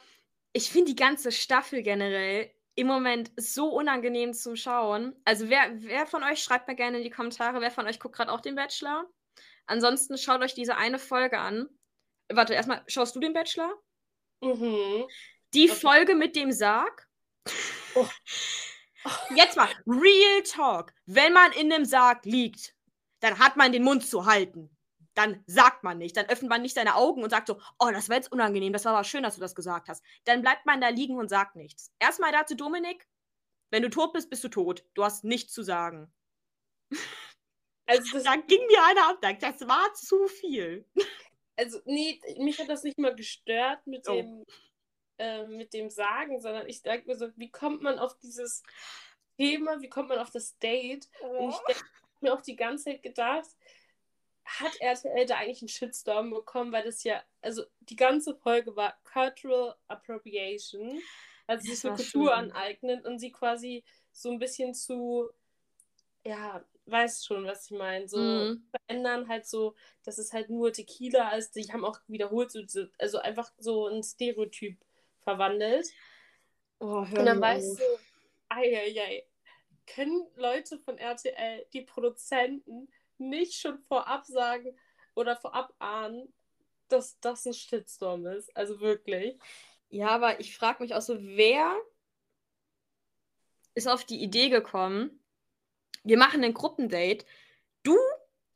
ich 0.53 0.71
finde 0.71 0.93
die 0.93 0.97
ganze 0.97 1.33
Staffel 1.33 1.83
generell 1.83 2.51
im 2.75 2.87
Moment 2.87 3.33
so 3.37 3.69
unangenehm 3.71 4.33
zum 4.33 4.57
Schauen. 4.57 5.15
Also 5.25 5.49
wer, 5.49 5.71
wer 5.83 6.07
von 6.07 6.23
euch 6.23 6.43
schreibt 6.43 6.69
mir 6.69 6.77
gerne 6.77 6.99
in 6.99 7.05
die 7.05 7.11
Kommentare, 7.11 7.61
wer 7.61 7.71
von 7.71 7.87
euch 7.87 7.99
guckt 7.99 8.17
gerade 8.17 8.33
auch 8.33 8.41
den 8.41 8.55
Bachelor? 8.55 9.05
Ansonsten 9.67 10.17
schaut 10.17 10.43
euch 10.43 10.55
diese 10.55 10.77
eine 10.77 10.99
Folge 10.99 11.39
an. 11.39 11.69
Warte, 12.33 12.55
erstmal, 12.55 12.83
schaust 12.87 13.17
du 13.17 13.21
den 13.21 13.33
Bachelor? 13.33 13.73
Mhm. 14.41 15.07
Die 15.55 15.71
okay. 15.71 15.81
Folge 15.81 16.15
mit 16.15 16.37
dem 16.37 16.53
Sarg? 16.53 17.09
Oh. 17.95 18.07
Jetzt 19.35 19.57
mal, 19.57 19.69
Real 19.87 20.43
Talk. 20.45 20.93
Wenn 21.07 21.33
man 21.33 21.53
in 21.53 21.73
einem 21.73 21.85
Sarg 21.85 22.25
liegt, 22.25 22.75
dann 23.21 23.39
hat 23.39 23.57
man 23.57 23.73
den 23.73 23.83
Mund 23.83 24.07
zu 24.07 24.27
halten. 24.27 24.71
Dann 25.15 25.43
sagt 25.47 25.83
man 25.83 25.99
nicht. 25.99 26.17
Dann 26.17 26.27
öffnet 26.27 26.51
man 26.51 26.63
nicht 26.63 26.75
seine 26.75 26.95
Augen 26.95 27.23
und 27.23 27.31
sagt 27.31 27.49
so, 27.49 27.61
oh, 27.79 27.91
das 27.91 28.09
war 28.09 28.17
jetzt 28.17 28.31
unangenehm, 28.31 28.73
das 28.73 28.85
war 28.85 28.93
aber 28.93 29.05
schön, 29.05 29.23
dass 29.23 29.35
du 29.35 29.41
das 29.41 29.55
gesagt 29.55 29.89
hast. 29.89 30.05
Dann 30.25 30.43
bleibt 30.43 30.67
man 30.67 30.81
da 30.81 30.89
liegen 30.89 31.17
und 31.17 31.29
sagt 31.29 31.57
nichts. 31.57 31.91
Erstmal 31.99 32.33
dazu, 32.33 32.55
Dominik, 32.55 33.09
wenn 33.71 33.83
du 33.83 33.91
tot 33.91 34.13
bist, 34.13 34.31
bist 34.31 34.45
du 34.45 34.49
tot. 34.49 34.85
Du 34.95 35.05
hast 35.05 35.25
nichts 35.25 35.53
zu 35.53 35.63
sagen. 35.63 36.13
Also 37.87 38.23
da 38.23 38.37
ging 38.37 38.61
mir 38.67 38.85
einer 38.85 39.09
ab, 39.09 39.39
das 39.41 39.67
war 39.67 39.93
zu 39.95 40.29
viel. 40.29 40.87
Also, 41.57 41.81
nee, 41.87 42.21
mich 42.39 42.59
hat 42.61 42.69
das 42.69 42.83
nicht 42.85 42.99
mal 42.99 43.17
gestört 43.17 43.85
mit 43.87 44.07
oh. 44.09 44.13
dem, 44.13 44.45
äh, 45.19 45.47
mit 45.47 45.73
dem 45.73 45.91
Sagen, 45.91 46.41
sondern 46.41 46.69
ich 46.69 46.83
denke 46.83 47.09
mir 47.09 47.17
so, 47.17 47.29
wie 47.37 47.51
kommt 47.51 47.83
man 47.83 47.99
auf 47.99 48.17
dieses 48.19 48.63
Thema, 49.37 49.81
wie 49.81 49.89
kommt 49.89 50.09
man 50.09 50.19
auf 50.19 50.31
das 50.31 50.59
Date? 50.59 51.09
Oh. 51.23 51.27
Und 51.27 51.51
ich 51.51 51.59
denke 51.67 51.85
mir 52.21 52.35
auch 52.35 52.43
die 52.43 52.57
ganze 52.57 52.85
Zeit 52.85 53.03
gedacht, 53.03 53.49
hat 54.45 54.81
RTL 54.81 55.27
da 55.27 55.37
eigentlich 55.37 55.63
einen 55.63 55.69
Shitstorm 55.69 56.31
bekommen, 56.31 56.73
weil 56.73 56.85
das 56.85 57.05
ja, 57.05 57.23
also 57.43 57.65
die 57.81 57.97
ganze 57.97 58.35
Folge 58.35 58.75
war 58.77 58.99
Cultural 59.05 59.77
Appropriation, 59.89 61.01
also 61.47 61.69
sich 61.69 61.81
so 61.81 61.89
Kultur 61.89 62.29
schön. 62.29 62.51
aneignen 62.53 63.05
und 63.05 63.19
sie 63.19 63.31
quasi 63.31 63.85
so 64.13 64.31
ein 64.31 64.39
bisschen 64.39 64.75
zu, 64.75 65.29
ja, 66.25 66.65
weißt 66.87 67.27
schon, 67.27 67.45
was 67.45 67.71
ich 67.71 67.77
meine. 67.77 68.09
So 68.09 68.19
mm. 68.19 68.63
verändern 68.71 69.29
halt 69.29 69.47
so, 69.47 69.75
dass 70.05 70.19
es 70.19 70.33
halt 70.33 70.49
nur 70.49 70.73
Tequila 70.73 71.37
ist. 71.37 71.55
Die 71.55 71.71
haben 71.73 71.85
auch 71.85 72.01
wiederholt, 72.07 72.51
so, 72.51 72.87
also 72.99 73.19
einfach 73.19 73.53
so 73.59 73.89
ein 73.89 74.03
Stereotyp 74.03 74.79
verwandelt. 75.23 75.89
Oh, 76.81 76.99
Und 76.99 77.25
dann 77.25 77.41
weißt 77.41 77.79
du, 77.79 77.85
ei, 78.49 79.25
können 79.87 80.27
Leute 80.37 80.79
von 80.79 80.99
RTL, 80.99 81.67
die 81.73 81.83
Produzenten, 81.83 82.89
nicht 83.19 83.55
schon 83.55 83.79
vorab 83.89 84.27
sagen 84.27 84.79
oder 85.15 85.37
vorab 85.37 85.75
ahnen, 85.79 86.33
dass 86.89 87.19
das 87.21 87.47
ein 87.47 87.55
Shitstorm 87.55 88.27
ist? 88.27 88.57
Also 88.57 88.81
wirklich. 88.81 89.39
Ja, 89.91 90.09
aber 90.09 90.41
ich 90.41 90.57
frage 90.57 90.83
mich 90.83 90.95
auch 90.95 91.01
so, 91.01 91.19
wer 91.21 91.77
ist 93.75 93.89
auf 93.89 94.05
die 94.05 94.23
Idee 94.23 94.49
gekommen, 94.49 95.23
wir 96.05 96.19
machen 96.19 96.45
ein 96.45 96.55
Gruppendate. 96.55 97.25
Du 97.83 97.97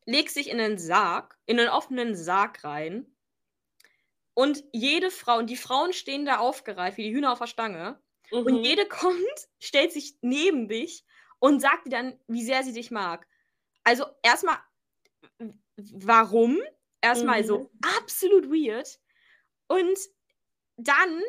legst 0.05 0.37
dich 0.37 0.49
in 0.51 0.61
einen 0.61 0.79
Sarg, 0.79 1.39
in 1.47 1.59
einen 1.59 1.69
offenen 1.69 2.15
Sarg 2.15 2.65
rein. 2.65 3.12
Und 4.35 4.65
jede 4.73 5.11
Frau, 5.11 5.39
und 5.39 5.51
die 5.51 5.57
Frauen 5.57 5.93
stehen 5.93 6.25
da 6.25 6.39
aufgereiht 6.39 6.97
wie 6.97 7.05
die 7.05 7.15
Hühner 7.15 7.33
auf 7.33 7.39
der 7.39 7.47
Stange. 7.47 8.01
Mhm. 8.31 8.39
Und 8.39 8.65
jede 8.65 8.87
kommt, 8.89 9.49
stellt 9.59 9.93
sich 9.93 10.17
neben 10.23 10.69
dich 10.69 11.05
und 11.39 11.61
sagt 11.61 11.87
dir 11.87 11.91
dann, 11.91 12.19
wie 12.29 12.45
sehr 12.45 12.63
sie 12.63 12.73
dich 12.73 12.91
mag. 12.91 13.27
Also 13.85 14.07
erstmal, 14.23 14.59
warum? 15.77 16.59
Erstmal 17.01 17.43
mhm. 17.43 17.47
so 17.47 17.71
absolut 17.99 18.49
weird. 18.49 18.99
Und 19.67 19.99
dann 20.77 21.21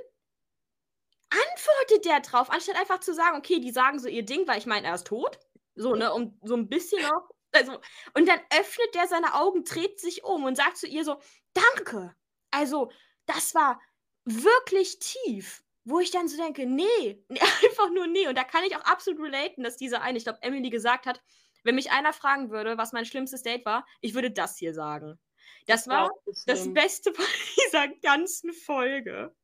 antwortet 1.29 2.05
der 2.05 2.19
drauf, 2.19 2.49
anstatt 2.51 2.75
einfach 2.77 2.99
zu 2.99 3.13
sagen, 3.13 3.37
okay, 3.37 3.59
die 3.59 3.71
sagen 3.71 3.99
so 3.99 4.07
ihr 4.07 4.23
Ding, 4.23 4.47
weil 4.47 4.59
ich 4.59 4.65
meine, 4.65 4.87
er 4.87 4.95
ist 4.95 5.07
tot. 5.07 5.39
So, 5.75 5.95
ne, 5.95 6.13
um 6.13 6.37
so 6.43 6.55
ein 6.55 6.69
bisschen 6.69 7.01
noch. 7.01 7.29
Also, 7.51 7.79
und 8.13 8.27
dann 8.27 8.39
öffnet 8.51 8.93
der 8.93 9.07
seine 9.07 9.33
Augen, 9.35 9.63
dreht 9.63 9.99
sich 9.99 10.23
um 10.23 10.43
und 10.43 10.55
sagt 10.55 10.77
zu 10.77 10.87
ihr 10.87 11.03
so, 11.03 11.19
danke. 11.53 12.15
Also, 12.53 12.91
das 13.25 13.55
war 13.55 13.81
wirklich 14.25 14.99
tief. 14.99 15.63
Wo 15.85 15.99
ich 15.99 16.11
dann 16.11 16.29
so 16.29 16.37
denke, 16.37 16.65
nee, 16.65 17.21
einfach 17.29 17.89
nur 17.91 18.07
nee. 18.07 18.27
Und 18.27 18.37
da 18.37 18.43
kann 18.45 18.63
ich 18.63 18.75
auch 18.75 18.85
absolut 18.85 19.21
relaten, 19.21 19.63
dass 19.63 19.75
diese 19.75 20.01
eine, 20.01 20.17
ich 20.17 20.23
glaube, 20.23 20.39
Emily 20.41 20.69
gesagt 20.69 21.05
hat, 21.05 21.21
wenn 21.63 21.75
mich 21.75 21.91
einer 21.91 22.13
fragen 22.13 22.49
würde, 22.51 22.77
was 22.77 22.93
mein 22.93 23.05
schlimmstes 23.05 23.41
Date 23.41 23.65
war, 23.65 23.85
ich 24.01 24.13
würde 24.13 24.31
das 24.31 24.57
hier 24.57 24.73
sagen. 24.73 25.19
Das 25.65 25.87
war 25.87 26.09
das 26.45 26.73
Beste 26.73 27.13
von 27.13 27.25
dieser 27.65 27.87
ganzen 28.01 28.53
Folge. 28.53 29.35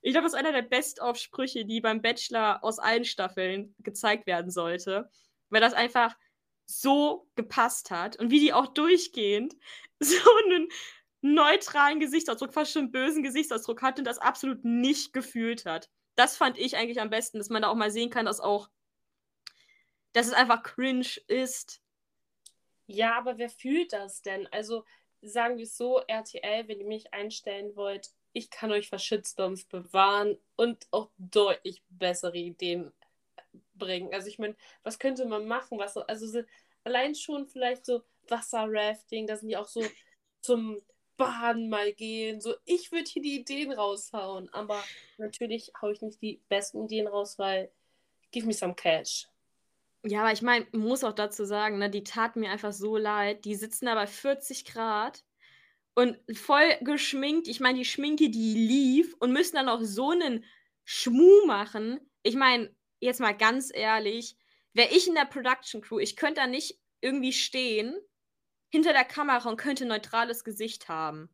Ich 0.00 0.12
glaube, 0.12 0.24
das 0.24 0.34
ist 0.34 0.38
einer 0.38 0.52
der 0.52 0.62
Best-of-Sprüche, 0.62 1.64
die 1.64 1.80
beim 1.80 2.02
Bachelor 2.02 2.62
aus 2.62 2.78
allen 2.78 3.04
Staffeln 3.04 3.74
gezeigt 3.78 4.26
werden 4.26 4.50
sollte, 4.50 5.10
weil 5.48 5.60
das 5.60 5.72
einfach 5.72 6.16
so 6.66 7.28
gepasst 7.36 7.90
hat 7.90 8.16
und 8.16 8.30
wie 8.30 8.40
die 8.40 8.52
auch 8.52 8.66
durchgehend 8.66 9.54
so 10.00 10.30
einen 10.44 10.68
neutralen 11.24 12.00
Gesichtsausdruck, 12.00 12.52
fast 12.52 12.72
schon 12.72 12.92
bösen 12.92 13.22
Gesichtsausdruck 13.22 13.80
hat 13.80 13.98
und 13.98 14.04
das 14.04 14.18
absolut 14.18 14.62
nicht 14.62 15.14
gefühlt 15.14 15.64
hat. 15.64 15.88
Das 16.16 16.36
fand 16.36 16.58
ich 16.58 16.76
eigentlich 16.76 17.00
am 17.00 17.08
besten, 17.08 17.38
dass 17.38 17.48
man 17.48 17.62
da 17.62 17.68
auch 17.68 17.74
mal 17.74 17.90
sehen 17.90 18.10
kann, 18.10 18.26
dass 18.26 18.40
auch, 18.40 18.68
dass 20.12 20.26
es 20.26 20.34
einfach 20.34 20.62
cringe 20.62 21.08
ist. 21.26 21.80
Ja, 22.86 23.16
aber 23.16 23.38
wer 23.38 23.48
fühlt 23.48 23.94
das 23.94 24.20
denn? 24.20 24.46
Also 24.52 24.84
sagen 25.22 25.56
wir 25.56 25.64
es 25.64 25.78
so, 25.78 25.98
RTL, 26.06 26.68
wenn 26.68 26.80
ihr 26.80 26.86
mich 26.86 27.14
einstellen 27.14 27.74
wollt, 27.74 28.10
ich 28.34 28.50
kann 28.50 28.70
euch 28.70 28.90
vor 28.90 28.98
Shitstorms 28.98 29.64
bewahren 29.64 30.36
und 30.56 30.86
auch 30.90 31.10
deutlich 31.16 31.82
bessere 31.88 32.36
Ideen 32.36 32.92
bringen. 33.72 34.12
Also 34.12 34.28
ich 34.28 34.38
meine, 34.38 34.56
was 34.82 34.98
könnte 34.98 35.24
man 35.24 35.46
machen? 35.46 35.78
Was, 35.78 35.96
also 35.96 36.26
so, 36.26 36.42
allein 36.82 37.14
schon 37.14 37.46
vielleicht 37.46 37.86
so 37.86 38.02
Wasserrafting, 38.28 39.26
da 39.26 39.36
sind 39.36 39.48
die 39.48 39.56
auch 39.56 39.68
so 39.68 39.82
zum 40.42 40.82
Baden 41.16 41.68
mal 41.68 41.92
gehen. 41.92 42.40
So, 42.40 42.54
ich 42.64 42.92
würde 42.92 43.08
hier 43.08 43.22
die 43.22 43.40
Ideen 43.40 43.72
raushauen, 43.72 44.48
aber 44.52 44.82
natürlich 45.18 45.72
haue 45.80 45.92
ich 45.92 46.02
nicht 46.02 46.20
die 46.22 46.40
besten 46.48 46.84
Ideen 46.84 47.06
raus, 47.06 47.38
weil 47.38 47.70
give 48.30 48.46
me 48.46 48.52
some 48.52 48.74
cash. 48.74 49.28
Ja, 50.06 50.20
aber 50.20 50.32
ich 50.32 50.42
meine, 50.42 50.66
muss 50.72 51.02
auch 51.02 51.14
dazu 51.14 51.44
sagen, 51.44 51.78
ne, 51.78 51.88
die 51.88 52.04
taten 52.04 52.40
mir 52.40 52.50
einfach 52.50 52.72
so 52.72 52.96
leid. 52.96 53.44
Die 53.44 53.54
sitzen 53.54 53.86
da 53.86 53.94
bei 53.94 54.06
40 54.06 54.66
Grad 54.66 55.24
und 55.94 56.18
voll 56.36 56.76
geschminkt. 56.82 57.48
Ich 57.48 57.60
meine, 57.60 57.78
die 57.78 57.84
Schminke, 57.86 58.28
die 58.28 58.54
lief 58.54 59.14
und 59.20 59.32
müssen 59.32 59.56
dann 59.56 59.68
auch 59.68 59.80
so 59.80 60.10
einen 60.10 60.44
Schmuh 60.84 61.46
machen. 61.46 62.00
Ich 62.22 62.36
meine, 62.36 62.74
jetzt 63.00 63.20
mal 63.20 63.32
ganz 63.32 63.70
ehrlich, 63.72 64.36
wäre 64.74 64.92
ich 64.92 65.08
in 65.08 65.14
der 65.14 65.24
Production 65.24 65.80
Crew, 65.80 65.98
ich 65.98 66.16
könnte 66.16 66.40
da 66.40 66.46
nicht 66.46 66.78
irgendwie 67.00 67.32
stehen 67.32 67.96
hinter 68.74 68.92
der 68.92 69.04
Kamera 69.04 69.48
und 69.48 69.56
könnte 69.56 69.84
ein 69.84 69.88
neutrales 69.88 70.42
Gesicht 70.42 70.88
haben. 70.88 71.30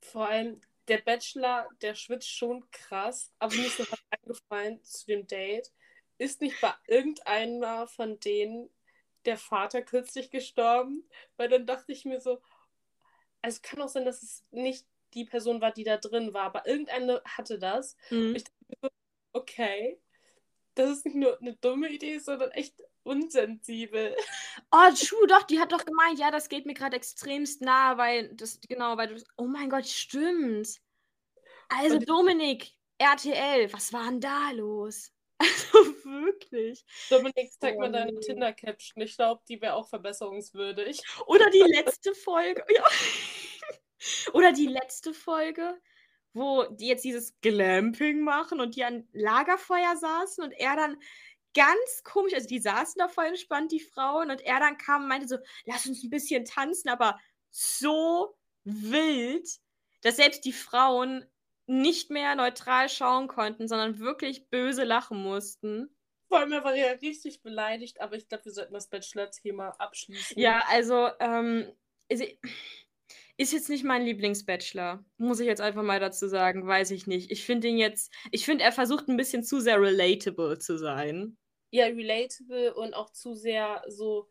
Vor 0.00 0.28
allem 0.28 0.60
der 0.86 0.98
Bachelor, 0.98 1.68
der 1.82 1.96
schwitzt 1.96 2.30
schon 2.30 2.64
krass, 2.70 3.32
aber 3.40 3.56
mir 3.56 3.66
ist 3.66 3.80
noch 3.80 3.90
was 3.90 4.04
eingefallen 4.10 4.84
zu 4.84 5.06
dem 5.06 5.26
Date 5.26 5.72
ist 6.18 6.40
nicht 6.40 6.60
bei 6.60 6.72
irgendeiner 6.86 7.88
von 7.88 8.20
denen 8.20 8.70
der 9.24 9.36
Vater 9.36 9.82
kürzlich 9.82 10.30
gestorben? 10.30 11.08
Weil 11.36 11.48
dann 11.48 11.66
dachte 11.66 11.90
ich 11.90 12.04
mir 12.04 12.20
so, 12.20 12.40
also 13.42 13.58
kann 13.62 13.82
auch 13.82 13.88
sein, 13.88 14.04
dass 14.04 14.22
es 14.22 14.44
nicht 14.52 14.86
die 15.14 15.24
Person 15.24 15.60
war, 15.60 15.72
die 15.72 15.84
da 15.84 15.96
drin 15.96 16.34
war, 16.34 16.44
aber 16.44 16.66
irgendeine 16.66 17.20
hatte 17.24 17.58
das. 17.58 17.96
Mhm. 18.10 18.36
Ich 18.36 18.44
dachte 18.44 18.64
mir 18.68 18.76
so, 18.82 18.88
okay, 19.32 20.00
das 20.74 20.90
ist 20.90 21.04
nicht 21.04 21.16
nur 21.16 21.36
eine 21.40 21.56
dumme 21.56 21.90
Idee, 21.90 22.18
sondern 22.18 22.50
echt 22.52 22.80
unsensibel. 23.06 24.14
Oh, 24.70 24.90
true, 24.94 25.26
doch, 25.28 25.44
die 25.44 25.60
hat 25.60 25.72
doch 25.72 25.84
gemeint, 25.84 26.18
ja, 26.18 26.30
das 26.30 26.48
geht 26.48 26.66
mir 26.66 26.74
gerade 26.74 26.96
extremst 26.96 27.62
nah, 27.62 27.96
weil 27.96 28.34
das, 28.34 28.60
genau, 28.68 28.96
weil 28.96 29.08
du, 29.08 29.22
oh 29.36 29.46
mein 29.46 29.70
Gott, 29.70 29.86
stimmt. 29.86 30.80
Also, 31.68 31.98
Dominik, 31.98 32.72
RTL, 32.98 33.72
was 33.72 33.92
war 33.92 34.04
denn 34.04 34.20
da 34.20 34.50
los? 34.52 35.12
Also 35.38 35.94
wirklich. 36.04 36.82
Dominik, 37.10 37.52
zeig 37.60 37.74
oh, 37.76 37.80
mal 37.80 37.92
deine 37.92 38.18
Tinder-Caption. 38.20 39.02
Ich 39.02 39.16
glaube, 39.16 39.42
die 39.46 39.60
wäre 39.60 39.74
auch 39.74 39.86
verbesserungswürdig. 39.86 41.02
Oder 41.26 41.50
die 41.50 41.58
letzte 41.66 42.14
Folge. 42.14 42.64
Ja. 42.74 42.82
Oder 44.32 44.52
die 44.52 44.66
letzte 44.66 45.12
Folge, 45.12 45.78
wo 46.32 46.64
die 46.64 46.86
jetzt 46.86 47.04
dieses 47.04 47.38
Glamping 47.40 48.22
machen 48.22 48.60
und 48.60 48.76
die 48.76 48.84
an 48.84 49.06
Lagerfeuer 49.12 49.96
saßen 49.96 50.42
und 50.42 50.52
er 50.52 50.76
dann 50.76 50.96
ganz 51.56 52.04
komisch, 52.04 52.34
also 52.34 52.46
die 52.46 52.60
saßen 52.60 52.98
da 52.98 53.08
voll 53.08 53.26
entspannt, 53.26 53.72
die 53.72 53.80
Frauen, 53.80 54.30
und 54.30 54.42
er 54.42 54.60
dann 54.60 54.76
kam 54.76 55.02
und 55.02 55.08
meinte 55.08 55.26
so, 55.26 55.38
lass 55.64 55.86
uns 55.86 56.04
ein 56.04 56.10
bisschen 56.10 56.44
tanzen, 56.44 56.88
aber 56.90 57.18
so 57.50 58.36
wild, 58.64 59.48
dass 60.02 60.16
selbst 60.16 60.44
die 60.44 60.52
Frauen 60.52 61.24
nicht 61.66 62.10
mehr 62.10 62.34
neutral 62.34 62.88
schauen 62.88 63.26
konnten, 63.26 63.66
sondern 63.66 63.98
wirklich 63.98 64.50
böse 64.50 64.84
lachen 64.84 65.22
mussten. 65.22 65.96
Vor 66.28 66.40
allem, 66.40 66.52
er 66.52 66.64
war 66.64 66.74
ja 66.74 66.92
richtig 66.92 67.42
beleidigt, 67.42 68.00
aber 68.00 68.16
ich 68.16 68.28
glaube, 68.28 68.44
wir 68.44 68.52
sollten 68.52 68.74
das 68.74 68.88
Bachelor-Thema 68.88 69.70
abschließen. 69.78 70.38
Ja, 70.38 70.62
also, 70.68 71.08
ähm, 71.20 71.72
ist, 72.08 72.22
ist 73.36 73.52
jetzt 73.52 73.68
nicht 73.68 73.84
mein 73.84 74.04
Lieblingsbachelor, 74.04 75.04
muss 75.18 75.40
ich 75.40 75.46
jetzt 75.46 75.60
einfach 75.60 75.82
mal 75.82 76.00
dazu 76.00 76.28
sagen, 76.28 76.66
weiß 76.66 76.90
ich 76.92 77.06
nicht. 77.06 77.30
Ich 77.30 77.44
finde 77.44 77.68
ihn 77.68 77.78
jetzt, 77.78 78.12
ich 78.30 78.44
finde, 78.44 78.64
er 78.64 78.72
versucht 78.72 79.08
ein 79.08 79.16
bisschen 79.16 79.44
zu 79.44 79.60
sehr 79.60 79.80
relatable 79.80 80.58
zu 80.58 80.78
sein. 80.78 81.36
Ja, 81.70 81.86
relatable 81.86 82.74
und 82.74 82.94
auch 82.94 83.10
zu 83.10 83.34
sehr 83.34 83.82
so, 83.88 84.28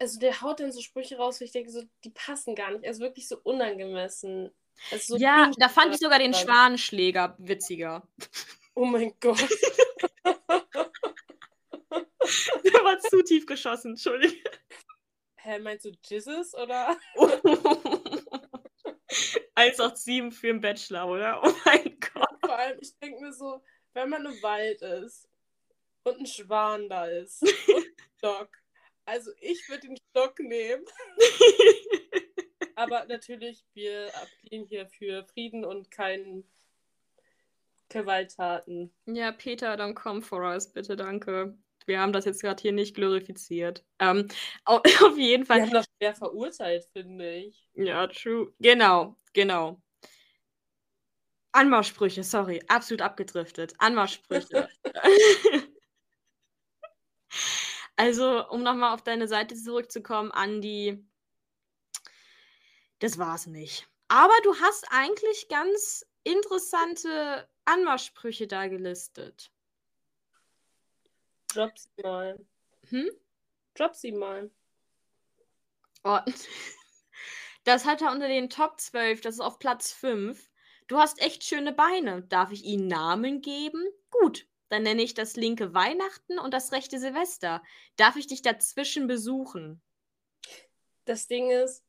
also 0.00 0.18
der 0.18 0.40
haut 0.40 0.60
dann 0.60 0.72
so 0.72 0.80
Sprüche 0.80 1.16
raus, 1.16 1.40
wo 1.40 1.44
ich 1.44 1.52
denke, 1.52 1.70
so, 1.70 1.82
die 2.04 2.10
passen 2.10 2.54
gar 2.54 2.70
nicht. 2.70 2.84
Er 2.84 2.90
ist 2.90 3.00
wirklich 3.00 3.28
so 3.28 3.38
unangemessen. 3.42 4.50
So 4.98 5.16
ja, 5.16 5.50
da 5.58 5.68
fand 5.68 5.94
ich 5.94 6.00
sogar 6.00 6.18
den 6.18 6.32
Schwanenschläger 6.32 7.36
witziger. 7.38 8.08
Oh 8.74 8.86
mein 8.86 9.12
Gott. 9.20 9.46
Der 12.64 12.84
war 12.84 12.98
zu 13.00 13.22
tief 13.22 13.46
geschossen, 13.46 13.92
Entschuldigung. 13.92 14.38
Hä, 15.36 15.58
meinst 15.58 15.86
du 15.86 15.92
Jesus 16.04 16.54
oder? 16.54 16.98
187 19.54 20.38
für 20.38 20.46
den 20.48 20.60
Bachelor, 20.60 21.08
oder? 21.08 21.40
Oh 21.42 21.52
mein 21.64 21.98
Gott. 22.00 22.28
Vor 22.40 22.56
allem, 22.56 22.78
ich 22.80 22.96
denke 22.98 23.20
mir 23.20 23.32
so, 23.32 23.62
wenn 23.94 24.08
man 24.08 24.24
im 24.24 24.42
Wald 24.42 24.82
ist 24.82 25.29
und 26.04 26.20
ein 26.20 26.26
Schwan 26.26 26.88
da 26.88 27.06
ist 27.06 27.42
und 27.68 27.76
ein 27.76 27.94
Stock. 28.18 28.50
Also 29.04 29.30
ich 29.40 29.68
würde 29.68 29.88
den 29.88 29.96
Stock 30.10 30.38
nehmen. 30.38 30.84
Aber 32.76 33.04
natürlich, 33.06 33.64
wir 33.74 34.10
appellieren 34.14 34.66
hier 34.66 34.86
für 34.86 35.24
Frieden 35.24 35.64
und 35.64 35.90
keinen 35.90 36.44
Gewalttaten. 37.88 38.92
Ja, 39.06 39.32
Peter, 39.32 39.74
don't 39.74 39.94
come 39.94 40.22
for 40.22 40.42
us, 40.42 40.72
bitte, 40.72 40.96
danke. 40.96 41.58
Wir 41.86 42.00
haben 42.00 42.12
das 42.12 42.24
jetzt 42.24 42.40
gerade 42.40 42.60
hier 42.62 42.72
nicht 42.72 42.94
glorifiziert. 42.94 43.84
Ähm, 43.98 44.28
auf, 44.64 44.80
auf, 45.04 45.18
jeden 45.18 45.44
Fall. 45.44 45.58
Wir 45.58 45.62
haben 45.64 45.72
das 45.72 45.86
schwer 45.98 46.14
verurteilt, 46.14 46.86
finde 46.92 47.30
ich. 47.32 47.68
Ja, 47.74 48.06
true. 48.06 48.52
Genau, 48.60 49.16
genau. 49.32 49.80
Anmachsprüche, 51.52 52.22
sorry, 52.22 52.62
absolut 52.68 53.02
abgedriftet. 53.02 53.74
Anmachsprüche. 53.78 54.68
also, 58.00 58.48
um 58.48 58.62
nochmal 58.62 58.94
auf 58.94 59.02
deine 59.02 59.28
Seite 59.28 59.54
zurückzukommen, 59.54 60.32
Andi, 60.32 61.06
das 62.98 63.18
war's 63.18 63.46
nicht. 63.46 63.86
Aber 64.08 64.32
du 64.42 64.54
hast 64.56 64.86
eigentlich 64.90 65.48
ganz 65.48 66.06
interessante 66.24 67.46
Anmachsprüche 67.66 68.46
da 68.46 68.68
gelistet. 68.68 69.52
Drop 71.48 71.78
sie 71.78 72.02
mal. 72.02 72.38
Hm? 72.88 73.10
Drop 73.74 73.94
sie 73.94 74.12
mal. 74.12 74.50
Oh. 76.04 76.20
Das 77.64 77.84
hat 77.84 78.00
er 78.00 78.10
unter 78.10 78.26
den 78.26 78.48
Top 78.48 78.80
12, 78.80 79.20
das 79.20 79.34
ist 79.34 79.40
auf 79.40 79.58
Platz 79.58 79.92
5. 79.92 80.50
Du 80.88 80.96
hast 80.96 81.20
echt 81.20 81.44
schöne 81.44 81.74
Beine. 81.74 82.22
Darf 82.22 82.52
ich 82.52 82.64
ihnen 82.64 82.88
Namen 82.88 83.42
geben? 83.42 83.84
Gut, 84.10 84.48
dann 84.70 84.84
nenne 84.84 85.02
ich 85.02 85.14
das 85.14 85.36
linke 85.36 85.74
Weihnachten 85.74 86.38
und 86.38 86.54
das 86.54 86.72
rechte 86.72 86.98
Silvester. 86.98 87.62
Darf 87.96 88.16
ich 88.16 88.26
dich 88.28 88.40
dazwischen 88.40 89.06
besuchen? 89.06 89.82
Das 91.04 91.26
Ding 91.26 91.50
ist, 91.50 91.84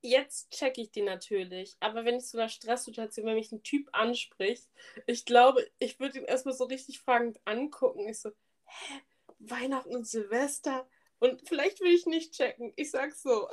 jetzt 0.00 0.50
checke 0.50 0.80
ich 0.80 0.92
die 0.92 1.02
natürlich. 1.02 1.76
Aber 1.80 2.04
wenn 2.04 2.16
ich 2.16 2.28
so 2.28 2.38
einer 2.38 2.48
Stresssituation, 2.48 3.26
wenn 3.26 3.34
mich 3.34 3.52
ein 3.52 3.64
Typ 3.64 3.88
anspricht, 3.92 4.68
ich 5.06 5.24
glaube, 5.24 5.68
ich 5.78 5.98
würde 5.98 6.20
ihn 6.20 6.24
erstmal 6.24 6.54
so 6.54 6.64
richtig 6.64 7.00
fragend 7.00 7.40
angucken. 7.44 8.08
Ich 8.08 8.20
so, 8.20 8.30
hä? 8.64 9.00
Weihnachten 9.38 9.94
und 9.94 10.06
Silvester? 10.06 10.88
Und 11.18 11.46
vielleicht 11.48 11.80
will 11.80 11.92
ich 11.92 12.06
nicht 12.06 12.32
checken. 12.32 12.72
Ich 12.76 12.90
sag's 12.90 13.22
so. 13.22 13.48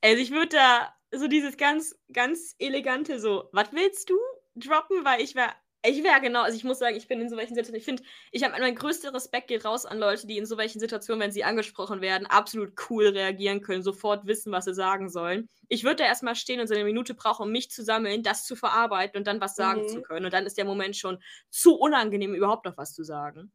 Also 0.00 0.22
ich 0.22 0.30
würde 0.30 0.56
da 0.56 0.94
so 1.12 1.28
dieses 1.28 1.56
ganz, 1.58 1.98
ganz 2.12 2.54
elegante 2.58 3.20
so, 3.20 3.48
was 3.52 3.72
willst 3.72 4.08
du 4.08 4.18
droppen? 4.56 5.04
Weil 5.04 5.20
ich 5.20 5.34
wäre 5.34 5.52
Ich 5.82 6.04
wäre 6.04 6.20
genau, 6.20 6.42
also 6.42 6.56
ich 6.56 6.64
muss 6.64 6.78
sagen, 6.78 6.94
ich 6.94 7.08
bin 7.08 7.22
in 7.22 7.30
so 7.30 7.38
welchen 7.38 7.54
Situationen, 7.54 7.78
ich 7.78 7.84
finde, 7.86 8.02
ich 8.32 8.44
habe 8.44 8.58
mein 8.60 8.74
größter 8.74 9.14
Respekt 9.14 9.48
geht 9.48 9.64
raus 9.64 9.86
an 9.86 9.98
Leute, 9.98 10.26
die 10.26 10.36
in 10.36 10.44
so 10.44 10.58
welchen 10.58 10.78
Situationen, 10.78 11.22
wenn 11.22 11.32
sie 11.32 11.42
angesprochen 11.42 12.02
werden, 12.02 12.26
absolut 12.26 12.74
cool 12.90 13.06
reagieren 13.08 13.62
können, 13.62 13.82
sofort 13.82 14.26
wissen, 14.26 14.52
was 14.52 14.66
sie 14.66 14.74
sagen 14.74 15.08
sollen. 15.08 15.48
Ich 15.68 15.82
würde 15.82 15.96
da 15.96 16.04
erstmal 16.04 16.36
stehen 16.36 16.60
und 16.60 16.66
so 16.66 16.74
eine 16.74 16.84
Minute 16.84 17.14
brauchen, 17.14 17.44
um 17.44 17.52
mich 17.52 17.70
zu 17.70 17.82
sammeln, 17.82 18.22
das 18.22 18.44
zu 18.44 18.56
verarbeiten 18.56 19.16
und 19.16 19.26
dann 19.26 19.40
was 19.40 19.56
sagen 19.56 19.82
Mhm. 19.82 19.88
zu 19.88 20.02
können. 20.02 20.26
Und 20.26 20.34
dann 20.34 20.44
ist 20.44 20.58
der 20.58 20.66
Moment 20.66 20.96
schon 20.96 21.22
zu 21.48 21.76
unangenehm, 21.76 22.34
überhaupt 22.34 22.66
noch 22.66 22.76
was 22.76 22.92
zu 22.92 23.02
sagen. 23.02 23.50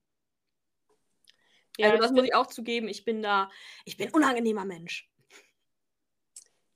Ja, 1.78 1.92
also 1.92 2.02
das 2.02 2.12
muss 2.12 2.24
ich 2.24 2.34
auch 2.34 2.48
zugeben, 2.48 2.88
ich 2.88 3.06
bin 3.06 3.22
da, 3.22 3.52
ich 3.84 3.98
bin 3.98 4.08
ein 4.08 4.14
unangenehmer 4.14 4.66
Mensch. 4.66 5.10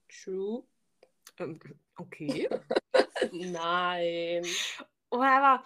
true. 0.09 0.63
Ähm, 1.39 1.59
okay. 1.95 2.49
Nein. 3.31 4.45
Oder 5.11 5.31
aber, 5.31 5.63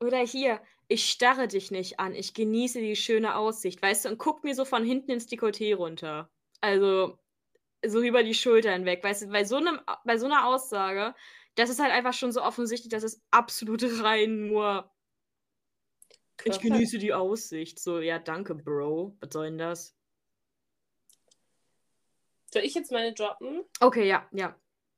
oder 0.00 0.18
hier, 0.18 0.60
ich 0.88 1.10
starre 1.10 1.48
dich 1.48 1.70
nicht 1.70 2.00
an, 2.00 2.14
ich 2.14 2.34
genieße 2.34 2.80
die 2.80 2.96
schöne 2.96 3.36
Aussicht, 3.36 3.82
weißt 3.82 4.04
du, 4.04 4.08
und 4.10 4.18
guck 4.18 4.44
mir 4.44 4.54
so 4.54 4.64
von 4.64 4.84
hinten 4.84 5.10
ins 5.10 5.28
Dekolleté 5.28 5.74
runter. 5.74 6.30
Also, 6.60 7.18
so 7.84 8.00
über 8.00 8.22
die 8.22 8.34
Schultern 8.34 8.84
weg, 8.84 9.02
weißt 9.04 9.22
du, 9.22 9.26
bei 9.28 9.44
so, 9.44 9.56
einem, 9.56 9.80
bei 10.04 10.18
so 10.18 10.26
einer 10.26 10.46
Aussage, 10.46 11.14
das 11.56 11.70
ist 11.70 11.80
halt 11.80 11.92
einfach 11.92 12.14
schon 12.14 12.32
so 12.32 12.42
offensichtlich, 12.42 12.90
dass 12.90 13.02
es 13.02 13.22
absolut 13.30 13.82
rein 14.02 14.48
nur, 14.48 14.90
ich 16.44 16.60
genieße 16.60 16.98
die 16.98 17.12
Aussicht. 17.12 17.80
So, 17.80 17.98
ja, 17.98 18.18
danke, 18.18 18.54
Bro. 18.54 19.16
Was 19.20 19.32
soll 19.32 19.46
denn 19.46 19.58
das? 19.58 19.96
Soll 22.52 22.62
ich 22.62 22.74
jetzt 22.74 22.92
meine 22.92 23.12
droppen? 23.12 23.64
Okay, 23.80 24.06
ja, 24.06 24.28
ja. 24.32 24.56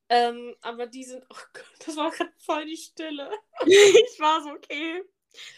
Ähm, 0.09 0.55
aber 0.61 0.87
die 0.87 1.03
sind. 1.03 1.23
Oh 1.29 1.35
Gott, 1.53 1.65
das 1.85 1.95
war 1.95 2.09
gerade 2.11 2.33
voll 2.39 2.65
die 2.65 2.77
Stille. 2.77 3.31
ich 3.65 4.19
war 4.19 4.41
so, 4.41 4.49
okay. 4.49 5.03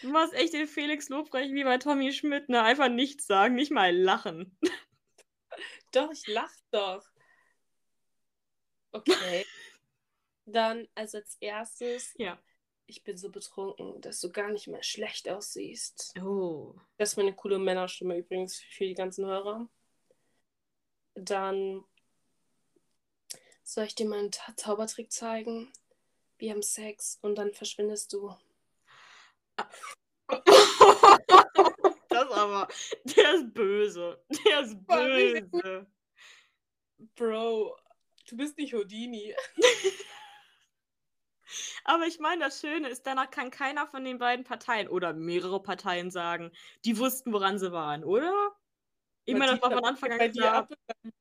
Du 0.02 0.10
machst 0.10 0.34
echt 0.34 0.54
den 0.54 0.68
Felix 0.68 1.08
Lobrecht 1.08 1.54
wie 1.54 1.64
bei 1.64 1.78
Tommy 1.78 2.12
Schmidt, 2.12 2.50
ne? 2.50 2.62
Einfach 2.62 2.90
nichts 2.90 3.26
sagen, 3.28 3.56
nicht 3.56 3.72
mal 3.72 3.96
lachen. 3.96 4.58
Doch, 5.92 6.12
ich 6.12 6.28
lach 6.28 6.52
doch. 6.72 7.06
Okay. 8.92 9.46
Dann, 10.46 10.88
also 10.96 11.18
als 11.18 11.38
erstes, 11.40 12.14
Ja. 12.18 12.38
ich 12.88 13.04
bin 13.04 13.18
so 13.18 13.30
betrunken, 13.30 14.02
dass 14.02 14.20
du 14.20 14.32
gar 14.32 14.50
nicht 14.52 14.68
mehr 14.68 14.84
schlecht 14.84 15.30
aussiehst. 15.30 16.14
Oh. 16.22 16.76
Das 16.98 17.12
ist 17.12 17.18
meine 17.18 17.34
coole 17.34 17.60
Männerstimme 17.60 18.18
übrigens 18.18 18.60
für 18.60 18.86
die 18.86 18.94
ganzen 18.94 19.26
Hörer. 19.26 19.70
Dann 21.16 21.84
soll 23.72 23.86
ich 23.86 23.96
dir 23.96 24.06
meinen 24.06 24.32
Ta 24.32 24.54
Zaubertrick 24.58 25.12
zeigen? 25.14 25.72
Wir 26.38 26.52
haben 26.52 26.62
Sex 26.62 27.18
und 27.22 27.36
dann 27.36 27.54
verschwindest 27.54 28.12
du. 28.12 28.36
das 32.10 32.32
aber, 32.32 32.68
der 33.06 33.34
ist 33.36 33.54
böse. 33.54 34.22
Der 34.46 34.60
ist 34.62 34.76
böse. 34.86 35.88
Bro, 37.16 37.78
du 38.28 38.38
bist 38.38 38.58
nicht 38.58 38.74
Houdini. 38.74 39.34
Aber 41.84 42.06
ich 42.06 42.20
meine, 42.20 42.46
das 42.46 42.62
Schöne 42.62 42.88
ist, 42.88 43.06
danach 43.06 43.30
kann 43.30 43.52
keiner 43.52 43.86
von 43.88 44.06
den 44.06 44.20
beiden 44.20 44.46
Parteien 44.46 44.88
oder 44.88 45.12
mehrere 45.12 45.62
Parteien 45.62 46.10
sagen, 46.10 46.52
die 46.86 46.98
wussten, 46.98 47.34
woran 47.34 47.60
sie 47.60 47.74
waren, 47.74 48.06
oder? 48.06 48.56
Ich 49.26 49.36
meine, 49.36 49.54
das 49.54 49.62
war 49.62 49.72
von 49.72 49.84
Anfang 49.84 50.12
an 50.14 50.32
klar. 50.32 50.56
ab 50.56 50.74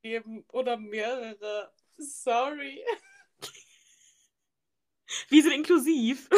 Leben 0.03 0.45
oder 0.53 0.77
mehrere. 0.77 1.73
Sorry. 2.01 2.85
Wir 5.29 5.43
sind 5.43 5.53
inklusiv. 5.53 6.29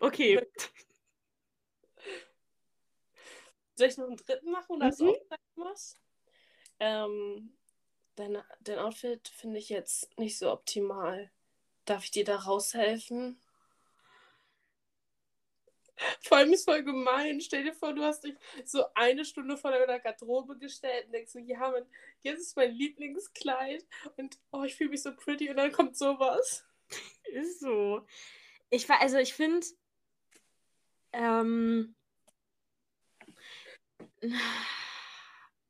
okay. 0.00 0.40
Soll 3.74 3.88
ich 3.88 3.96
noch 3.96 4.06
einen 4.06 4.16
dritten 4.16 4.50
machen 4.50 4.76
oder 4.76 4.86
hast 4.86 5.00
du 5.00 5.06
Mhm. 5.06 5.10
auch 5.30 5.38
was? 5.56 5.96
Ähm, 6.78 7.56
dein, 8.14 8.42
dein 8.60 8.78
Outfit 8.78 9.28
finde 9.28 9.58
ich 9.58 9.68
jetzt 9.68 10.16
nicht 10.18 10.38
so 10.38 10.50
optimal. 10.52 11.30
Darf 11.86 12.04
ich 12.04 12.10
dir 12.10 12.24
da 12.24 12.36
raushelfen? 12.36 13.40
Vor 16.22 16.38
allem 16.38 16.52
ist 16.52 16.64
voll 16.64 16.82
gemein. 16.82 17.40
Stell 17.40 17.64
dir 17.64 17.74
vor, 17.74 17.92
du 17.92 18.02
hast 18.02 18.24
dich 18.24 18.34
so 18.64 18.84
eine 18.94 19.24
Stunde 19.24 19.56
vor 19.56 19.70
deiner 19.70 20.00
Garderobe 20.00 20.56
gestellt 20.58 21.06
und 21.06 21.12
denkst 21.12 21.32
so, 21.32 21.38
ja, 21.38 21.58
Mann, 21.58 21.86
jetzt 22.22 22.40
ist 22.40 22.56
mein 22.56 22.72
Lieblingskleid 22.72 23.84
und 24.16 24.38
oh, 24.52 24.62
ich 24.64 24.74
fühle 24.74 24.90
mich 24.90 25.02
so 25.02 25.14
pretty 25.14 25.50
und 25.50 25.56
dann 25.56 25.72
kommt 25.72 25.96
sowas. 25.96 26.64
Ist 27.32 27.60
so. 27.60 28.06
Ich 28.70 28.88
war, 28.88 29.00
also 29.00 29.18
ich 29.18 29.34
finde, 29.34 29.66
ähm, 31.12 31.94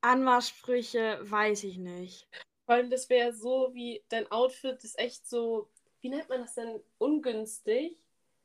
Anmachsprüche 0.01 1.19
weiß 1.23 1.65
ich 1.65 1.79
nicht. 1.79 2.29
Vor 2.67 2.77
allem, 2.77 2.91
das 2.91 3.09
wäre 3.09 3.33
so 3.33 3.71
wie 3.75 4.03
dein 4.09 4.31
Outfit 4.31 4.83
ist 4.85 4.99
echt 4.99 5.29
so, 5.29 5.69
wie 6.01 6.09
nennt 6.09 6.29
man 6.29 6.43
das 6.43 6.55
denn? 6.55 6.81
Ungünstig. 6.99 7.97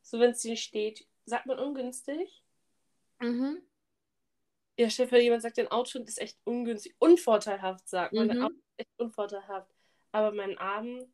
So, 0.01 0.19
wenn 0.19 0.31
es 0.31 0.41
dir 0.41 0.57
steht. 0.57 1.07
Sagt 1.25 1.45
man 1.47 1.59
ungünstig? 1.59 2.43
Mhm. 3.19 3.61
Ja, 4.77 4.89
vor, 4.89 5.17
jemand 5.17 5.41
sagt, 5.41 5.57
dein 5.57 5.69
Outfit 5.69 6.07
ist 6.07 6.19
echt 6.19 6.37
ungünstig. 6.43 6.95
Unvorteilhaft, 6.99 7.87
sagt 7.87 8.13
man. 8.13 8.27
Dein 8.27 8.37
Mhm. 8.37 8.43
Outfit 8.45 8.59
ist 8.59 8.79
echt 8.79 8.99
unvorteilhaft. 8.99 9.71
Aber 10.11 10.31
mein 10.31 10.57
Abend, 10.57 11.07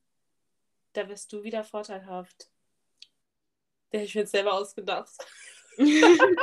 da 0.93 1.07
wirst 1.07 1.31
du 1.31 1.43
wieder 1.43 1.63
vorteilhaft. 1.63 2.49
Der 3.91 3.99
hätte 3.99 4.07
ich 4.09 4.15
mir 4.15 4.21
jetzt 4.21 4.31
selber 4.31 4.53
ausgedacht. 4.53 5.11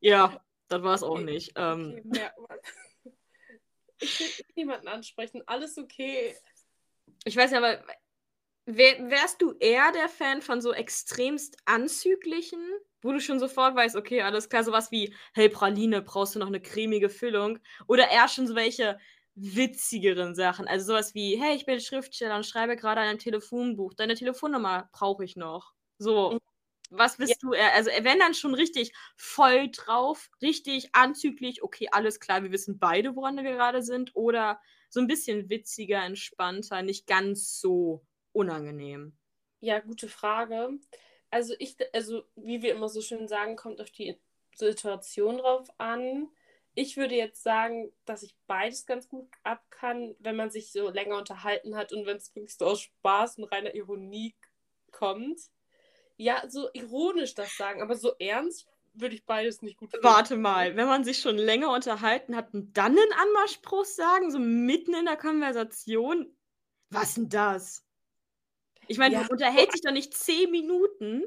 ja, 0.00 0.40
das 0.68 0.82
war 0.82 0.94
es 0.94 1.02
auch 1.02 1.16
Okay. 1.16 1.24
nicht. 1.24 1.50
Okay, 1.58 1.72
Ähm, 1.72 2.02
merkt 2.04 2.38
man. 2.38 2.58
Ich 3.98 4.20
will 4.20 4.46
niemanden 4.54 4.88
ansprechen. 4.88 5.42
Alles 5.46 5.78
okay. 5.78 6.36
ich 7.24 7.36
weiß 7.36 7.50
ja, 7.50 7.58
aber 7.58 7.82
wär, 8.66 9.10
wärst 9.10 9.42
du 9.42 9.52
eher 9.60 9.92
der 9.92 10.08
Fan 10.08 10.42
von 10.42 10.60
so 10.60 10.72
extremst 10.72 11.56
anzüglichen, 11.66 12.60
wo 13.02 13.12
du 13.12 13.20
schon 13.20 13.38
sofort 13.40 13.74
weißt, 13.76 13.96
okay, 13.96 14.22
alles 14.22 14.48
klar, 14.48 14.64
sowas 14.64 14.90
wie, 14.90 15.14
hey 15.34 15.48
Praline, 15.48 16.02
brauchst 16.02 16.34
du 16.34 16.38
noch 16.38 16.48
eine 16.48 16.60
cremige 16.60 17.08
Füllung? 17.08 17.58
Oder 17.86 18.10
eher 18.10 18.28
schon 18.28 18.46
so 18.46 18.54
welche 18.54 18.98
witzigeren 19.34 20.34
Sachen, 20.34 20.66
also 20.66 20.86
sowas 20.86 21.14
wie, 21.14 21.36
hey, 21.40 21.54
ich 21.56 21.66
bin 21.66 21.78
Schriftsteller 21.80 22.36
und 22.36 22.46
schreibe 22.46 22.76
gerade 22.76 23.00
an 23.02 23.08
einem 23.08 23.18
Telefonbuch, 23.18 23.94
deine 23.94 24.14
Telefonnummer 24.14 24.88
brauche 24.92 25.24
ich 25.24 25.36
noch. 25.36 25.74
So, 25.98 26.34
Mhm. 26.34 26.38
was 26.90 27.16
bist 27.18 27.42
du 27.42 27.52
eher? 27.52 27.74
Also, 27.74 27.90
wenn 28.02 28.18
dann 28.18 28.34
schon 28.34 28.54
richtig 28.54 28.92
voll 29.16 29.70
drauf, 29.70 30.30
richtig 30.42 30.90
anzüglich, 30.94 31.62
okay, 31.62 31.88
alles 31.92 32.20
klar, 32.20 32.42
wir 32.42 32.52
wissen 32.52 32.78
beide, 32.78 33.16
woran 33.16 33.36
wir 33.36 33.42
gerade 33.44 33.82
sind, 33.82 34.12
oder 34.14 34.60
so 34.88 35.00
ein 35.00 35.06
bisschen 35.08 35.50
witziger, 35.50 36.02
entspannter, 36.04 36.82
nicht 36.82 37.06
ganz 37.06 37.60
so 37.60 38.04
unangenehm. 38.36 39.16
Ja, 39.60 39.80
gute 39.80 40.08
Frage. 40.08 40.78
Also 41.30 41.54
ich, 41.58 41.76
also 41.92 42.24
wie 42.36 42.62
wir 42.62 42.74
immer 42.74 42.88
so 42.88 43.00
schön 43.00 43.26
sagen, 43.26 43.56
kommt 43.56 43.80
auf 43.80 43.90
die 43.90 44.16
Situation 44.54 45.38
drauf 45.38 45.68
an. 45.78 46.28
Ich 46.74 46.96
würde 46.96 47.14
jetzt 47.14 47.42
sagen, 47.42 47.90
dass 48.04 48.22
ich 48.22 48.36
beides 48.46 48.86
ganz 48.86 49.08
gut 49.08 49.28
ab 49.42 49.64
kann, 49.70 50.14
wenn 50.18 50.36
man 50.36 50.50
sich 50.50 50.72
so 50.72 50.90
länger 50.90 51.16
unterhalten 51.16 51.74
hat 51.74 51.92
und 51.92 52.06
wenn 52.06 52.18
es 52.18 52.34
wirklich 52.34 52.56
so 52.56 52.66
aus 52.66 52.82
Spaß 52.82 53.38
und 53.38 53.44
reiner 53.44 53.74
Ironie 53.74 54.34
kommt. 54.92 55.40
Ja, 56.18 56.42
so 56.48 56.68
ironisch 56.74 57.34
das 57.34 57.56
sagen, 57.56 57.82
aber 57.82 57.96
so 57.96 58.12
ernst 58.18 58.68
würde 58.94 59.14
ich 59.14 59.24
beides 59.24 59.62
nicht 59.62 59.78
gut 59.78 59.90
finden. 59.90 60.04
Warte 60.04 60.36
mal, 60.36 60.76
wenn 60.76 60.86
man 60.86 61.04
sich 61.04 61.18
schon 61.18 61.36
länger 61.36 61.72
unterhalten 61.72 62.36
hat 62.36 62.52
und 62.54 62.76
dann 62.76 62.92
einen 62.92 63.12
Anmachspruch 63.12 63.84
sagen, 63.84 64.30
so 64.30 64.38
mitten 64.38 64.94
in 64.94 65.04
der 65.04 65.16
Konversation, 65.16 66.34
was 66.90 67.14
denn 67.14 67.28
das? 67.28 67.85
Ich 68.88 68.98
meine, 68.98 69.14
Ja. 69.14 69.24
du 69.24 69.32
unterhältst 69.32 69.74
dich 69.74 69.82
doch 69.82 69.92
nicht 69.92 70.14
zehn 70.14 70.50
Minuten 70.50 71.24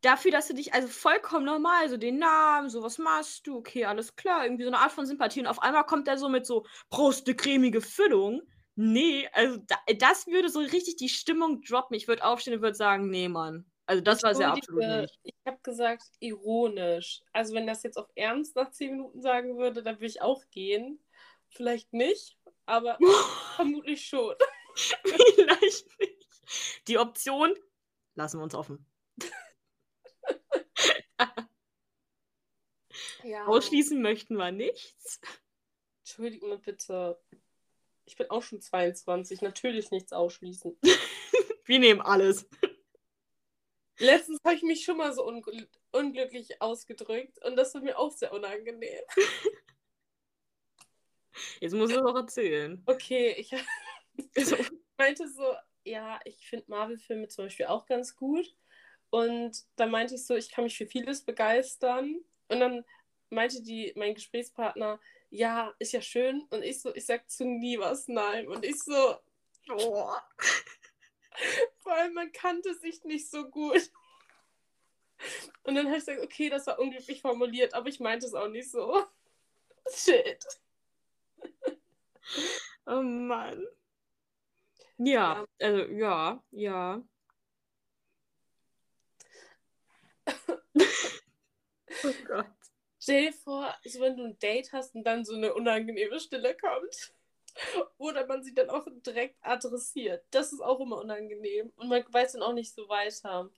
dafür, 0.00 0.30
dass 0.30 0.48
du 0.48 0.54
dich, 0.54 0.74
also 0.74 0.88
vollkommen 0.88 1.44
normal, 1.44 1.88
so 1.88 1.96
den 1.96 2.18
Namen, 2.18 2.70
so 2.70 2.82
was 2.82 2.98
machst 2.98 3.46
du, 3.46 3.56
okay, 3.56 3.84
alles 3.84 4.14
klar, 4.16 4.44
irgendwie 4.44 4.64
so 4.64 4.70
eine 4.70 4.78
Art 4.78 4.92
von 4.92 5.06
Sympathie 5.06 5.40
und 5.40 5.46
auf 5.46 5.60
einmal 5.60 5.84
kommt 5.84 6.06
er 6.08 6.18
so 6.18 6.28
mit 6.28 6.46
so, 6.46 6.64
du 6.90 7.10
eine 7.26 7.36
cremige 7.36 7.80
Füllung? 7.80 8.42
Nee, 8.76 9.28
also 9.32 9.58
da, 9.66 9.76
das 9.98 10.28
würde 10.28 10.50
so 10.50 10.60
richtig 10.60 10.96
die 10.96 11.08
Stimmung 11.08 11.62
droppen. 11.62 11.96
Ich 11.96 12.06
würde 12.06 12.24
aufstehen 12.24 12.54
und 12.54 12.62
würde 12.62 12.76
sagen, 12.76 13.10
nee, 13.10 13.28
Mann. 13.28 13.66
Also 13.86 14.02
das 14.02 14.22
war 14.22 14.36
sehr 14.36 14.52
absolut 14.52 14.84
nicht. 14.84 15.18
Ich 15.24 15.34
habe 15.44 15.58
gesagt, 15.64 16.04
ironisch. 16.20 17.22
Also 17.32 17.54
wenn 17.54 17.66
das 17.66 17.82
jetzt 17.82 17.96
auf 17.96 18.06
Ernst 18.14 18.54
nach 18.54 18.70
zehn 18.70 18.92
Minuten 18.92 19.20
sagen 19.20 19.58
würde, 19.58 19.82
dann 19.82 19.96
würde 19.96 20.06
ich 20.06 20.22
auch 20.22 20.44
gehen. 20.52 21.02
Vielleicht 21.48 21.92
nicht, 21.92 22.38
aber 22.66 22.98
vermutlich 23.56 24.06
schon. 24.06 24.34
Vielleicht 24.76 25.86
nicht. 25.98 26.17
Die 26.86 26.98
Option 26.98 27.54
lassen 28.14 28.38
wir 28.38 28.44
uns 28.44 28.54
offen. 28.54 28.86
Ja. 33.22 33.46
Ausschließen 33.46 34.00
möchten 34.00 34.36
wir 34.36 34.52
nichts. 34.52 35.20
Entschuldigt 36.00 36.42
mir 36.42 36.58
bitte. 36.58 37.20
Ich 38.06 38.16
bin 38.16 38.30
auch 38.30 38.42
schon 38.42 38.60
22. 38.60 39.42
Natürlich 39.42 39.90
nichts 39.90 40.12
ausschließen. 40.12 40.78
Wir 41.66 41.78
nehmen 41.78 42.00
alles. 42.00 42.48
Letztens 43.98 44.38
habe 44.42 44.54
ich 44.54 44.62
mich 44.62 44.84
schon 44.84 44.96
mal 44.96 45.12
so 45.12 45.26
ungl 45.26 45.68
unglücklich 45.90 46.62
ausgedrückt 46.62 47.44
und 47.44 47.56
das 47.56 47.74
war 47.74 47.82
mir 47.82 47.98
auch 47.98 48.12
sehr 48.12 48.32
unangenehm. 48.32 49.02
Jetzt 51.60 51.74
musst 51.74 51.94
du 51.94 52.00
doch 52.00 52.14
erzählen. 52.14 52.82
Okay, 52.86 53.34
ich 53.36 53.50
meinte 54.96 55.28
so, 55.28 55.54
ja, 55.88 56.20
ich 56.24 56.48
finde 56.48 56.66
Marvel-Filme 56.68 57.28
zum 57.28 57.46
Beispiel 57.46 57.66
auch 57.66 57.86
ganz 57.86 58.16
gut. 58.16 58.54
Und 59.10 59.64
dann 59.76 59.90
meinte 59.90 60.14
ich 60.14 60.26
so, 60.26 60.36
ich 60.36 60.50
kann 60.50 60.64
mich 60.64 60.76
für 60.76 60.86
vieles 60.86 61.24
begeistern. 61.24 62.16
Und 62.48 62.60
dann 62.60 62.84
meinte 63.30 63.62
die, 63.62 63.92
mein 63.96 64.14
Gesprächspartner, 64.14 65.00
ja, 65.30 65.74
ist 65.78 65.92
ja 65.92 66.02
schön. 66.02 66.42
Und 66.50 66.62
ich 66.62 66.80
so, 66.80 66.94
ich 66.94 67.06
sag 67.06 67.28
zu 67.30 67.44
nie 67.44 67.78
was 67.78 68.08
nein. 68.08 68.48
Und 68.48 68.64
ich 68.64 68.82
so, 68.82 69.16
oh. 69.70 70.12
Vor 71.78 71.94
allem, 71.94 72.14
man 72.14 72.32
kannte 72.32 72.74
sich 72.74 73.04
nicht 73.04 73.30
so 73.30 73.48
gut. 73.48 73.90
Und 75.64 75.74
dann 75.74 75.86
habe 75.86 75.98
ich 75.98 76.06
gesagt, 76.06 76.22
okay, 76.22 76.48
das 76.48 76.66
war 76.66 76.78
unglücklich 76.78 77.20
formuliert, 77.22 77.74
aber 77.74 77.88
ich 77.88 78.00
meinte 78.00 78.26
es 78.26 78.34
auch 78.34 78.48
nicht 78.48 78.70
so. 78.70 79.04
Shit. 79.94 80.44
Oh 82.86 83.02
Mann. 83.02 83.66
Ja, 84.98 85.46
ja. 85.60 85.66
also 85.66 85.92
ja, 85.92 86.42
ja. 86.50 87.02
oh 92.04 92.12
Gott. 92.26 92.46
Stell 93.00 93.26
dir 93.26 93.32
vor, 93.32 93.74
so 93.84 94.00
wenn 94.00 94.16
du 94.16 94.24
ein 94.24 94.38
Date 94.38 94.72
hast 94.72 94.94
und 94.94 95.04
dann 95.04 95.24
so 95.24 95.34
eine 95.34 95.54
unangenehme 95.54 96.18
Stille 96.20 96.56
kommt. 96.56 97.12
Oder 97.98 98.26
man 98.26 98.42
sie 98.42 98.54
dann 98.54 98.70
auch 98.70 98.86
direkt 99.06 99.36
adressiert. 99.40 100.24
Das 100.30 100.52
ist 100.52 100.60
auch 100.60 100.80
immer 100.80 100.98
unangenehm. 100.98 101.72
Und 101.76 101.88
man 101.88 102.04
weiß 102.10 102.32
dann 102.32 102.42
auch 102.42 102.52
nicht 102.52 102.74
so 102.74 102.88
weiter. 102.88 103.50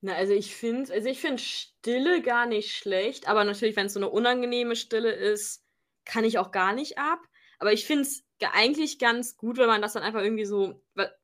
Na, 0.00 0.14
also 0.14 0.32
ich 0.32 0.54
finde, 0.54 0.92
also 0.92 1.08
ich 1.08 1.20
finde 1.20 1.42
Stille 1.42 2.22
gar 2.22 2.46
nicht 2.46 2.74
schlecht, 2.74 3.28
aber 3.28 3.44
natürlich, 3.44 3.76
wenn 3.76 3.86
es 3.86 3.92
so 3.92 4.00
eine 4.00 4.08
unangenehme 4.08 4.76
Stille 4.76 5.12
ist, 5.12 5.64
kann 6.04 6.24
ich 6.24 6.38
auch 6.38 6.50
gar 6.50 6.72
nicht 6.72 6.98
ab. 6.98 7.20
Aber 7.58 7.72
ich 7.72 7.84
finde 7.86 8.02
es 8.02 8.24
eigentlich 8.52 8.98
ganz 8.98 9.36
gut, 9.36 9.58
wenn 9.58 9.66
man 9.66 9.82
das 9.82 9.92
dann 9.92 10.02
einfach 10.02 10.22
irgendwie 10.22 10.44
so. 10.44 10.82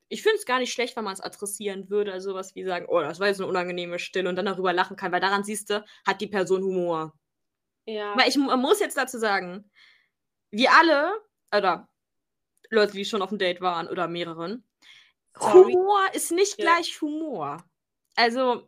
Ich 0.09 0.23
finde 0.23 0.37
es 0.37 0.45
gar 0.45 0.59
nicht 0.59 0.71
schlecht, 0.71 0.95
wenn 0.95 1.03
man 1.03 1.13
es 1.13 1.21
adressieren 1.21 1.89
würde. 1.89 2.13
Also 2.13 2.31
sowas 2.31 2.55
wie 2.55 2.63
sagen, 2.63 2.85
oh, 2.87 3.01
das 3.01 3.19
war 3.19 3.27
jetzt 3.27 3.39
eine 3.39 3.49
unangenehme 3.49 3.99
Stille 3.99 4.29
und 4.29 4.35
dann 4.35 4.45
darüber 4.45 4.73
lachen 4.73 4.95
kann, 4.95 5.11
weil 5.11 5.19
daran 5.19 5.43
siehst 5.43 5.69
du, 5.69 5.83
hat 6.05 6.21
die 6.21 6.27
Person 6.27 6.63
Humor. 6.63 7.13
Ja. 7.85 8.17
Weil 8.17 8.29
ich 8.29 8.37
muss 8.37 8.79
jetzt 8.79 8.97
dazu 8.97 9.17
sagen, 9.17 9.69
wir 10.51 10.71
alle, 10.71 11.13
oder 11.55 11.89
Leute, 12.69 12.93
die 12.93 13.05
schon 13.05 13.21
auf 13.21 13.29
dem 13.29 13.37
Date 13.37 13.61
waren 13.61 13.87
oder 13.87 14.07
mehreren, 14.07 14.63
Sorry. 15.39 15.73
Humor 15.73 15.99
ist 16.13 16.31
nicht 16.31 16.57
ja. 16.57 16.65
gleich 16.65 17.01
Humor. 17.01 17.63
Also, 18.15 18.67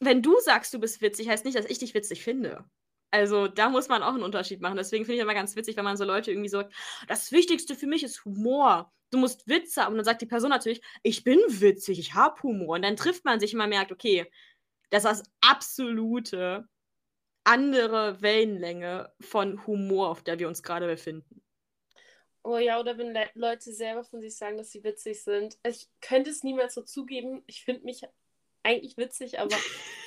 wenn 0.00 0.22
du 0.22 0.38
sagst, 0.40 0.74
du 0.74 0.78
bist 0.78 1.00
witzig, 1.00 1.28
heißt 1.28 1.44
nicht, 1.44 1.56
dass 1.56 1.66
ich 1.66 1.78
dich 1.78 1.94
witzig 1.94 2.22
finde. 2.22 2.64
Also 3.10 3.48
da 3.48 3.68
muss 3.68 3.88
man 3.88 4.02
auch 4.02 4.14
einen 4.14 4.22
Unterschied 4.22 4.60
machen. 4.60 4.76
Deswegen 4.76 5.04
finde 5.04 5.16
ich 5.16 5.22
immer 5.22 5.34
ganz 5.34 5.56
witzig, 5.56 5.76
wenn 5.76 5.84
man 5.84 5.96
so 5.96 6.04
Leute 6.04 6.30
irgendwie 6.30 6.48
sagt, 6.48 6.72
das 7.08 7.32
Wichtigste 7.32 7.74
für 7.74 7.86
mich 7.86 8.02
ist 8.02 8.24
Humor. 8.24 8.92
Du 9.10 9.18
musst 9.18 9.48
Witze 9.48 9.82
haben. 9.82 9.92
Und 9.92 9.98
dann 9.98 10.04
sagt 10.04 10.22
die 10.22 10.26
Person 10.26 10.50
natürlich, 10.50 10.80
ich 11.02 11.24
bin 11.24 11.40
witzig, 11.48 11.98
ich 11.98 12.14
habe 12.14 12.40
Humor. 12.42 12.76
Und 12.76 12.82
dann 12.82 12.96
trifft 12.96 13.24
man 13.24 13.40
sich 13.40 13.52
immer 13.52 13.66
merkt, 13.66 13.90
okay, 13.90 14.30
das 14.90 15.04
ist 15.04 15.10
das 15.10 15.22
absolute 15.40 16.68
andere 17.44 18.20
Wellenlänge 18.22 19.12
von 19.20 19.66
Humor, 19.66 20.10
auf 20.10 20.22
der 20.22 20.38
wir 20.38 20.46
uns 20.46 20.62
gerade 20.62 20.86
befinden. 20.86 21.42
Oh 22.42 22.56
ja, 22.56 22.80
oder 22.80 22.96
wenn 22.96 23.12
Le 23.12 23.28
Leute 23.34 23.72
selber 23.72 24.02
von 24.04 24.20
sich 24.20 24.36
sagen, 24.36 24.56
dass 24.56 24.70
sie 24.70 24.82
witzig 24.82 25.22
sind. 25.22 25.58
Ich 25.66 25.88
könnte 26.00 26.30
es 26.30 26.42
niemals 26.42 26.74
so 26.74 26.82
zugeben. 26.82 27.42
Ich 27.46 27.64
finde 27.64 27.84
mich 27.84 28.02
eigentlich 28.62 28.96
witzig, 28.96 29.38
aber 29.40 29.56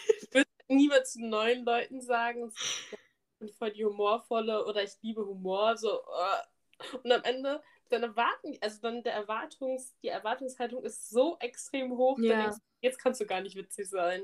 niemals 0.68 1.14
zu 1.14 1.26
neuen 1.26 1.66
Leuten 1.66 2.02
sagen, 2.02 2.52
ich 2.56 2.98
bin 3.40 3.50
voll 3.50 3.72
die 3.72 3.86
humorvolle 3.86 4.66
oder 4.66 4.84
ich 4.84 4.92
liebe 5.02 5.26
Humor. 5.26 5.78
So, 5.78 6.02
uh. 6.02 6.98
Und 7.04 7.12
am 7.12 7.24
Ende, 7.24 7.62
dann 7.90 8.04
erwarten, 8.04 8.58
also 8.62 8.82
dann 8.82 9.04
der 9.04 9.14
Erwartungs, 9.14 9.96
die 10.02 10.08
Erwartungshaltung 10.08 10.84
ist 10.84 11.10
so 11.10 11.38
extrem 11.40 11.92
hoch, 11.92 12.18
ja. 12.20 12.44
denkst, 12.44 12.58
jetzt 12.82 13.00
kannst 13.00 13.22
du 13.22 13.26
gar 13.26 13.42
nicht 13.42 13.56
witzig 13.56 13.90
sein. 13.90 14.24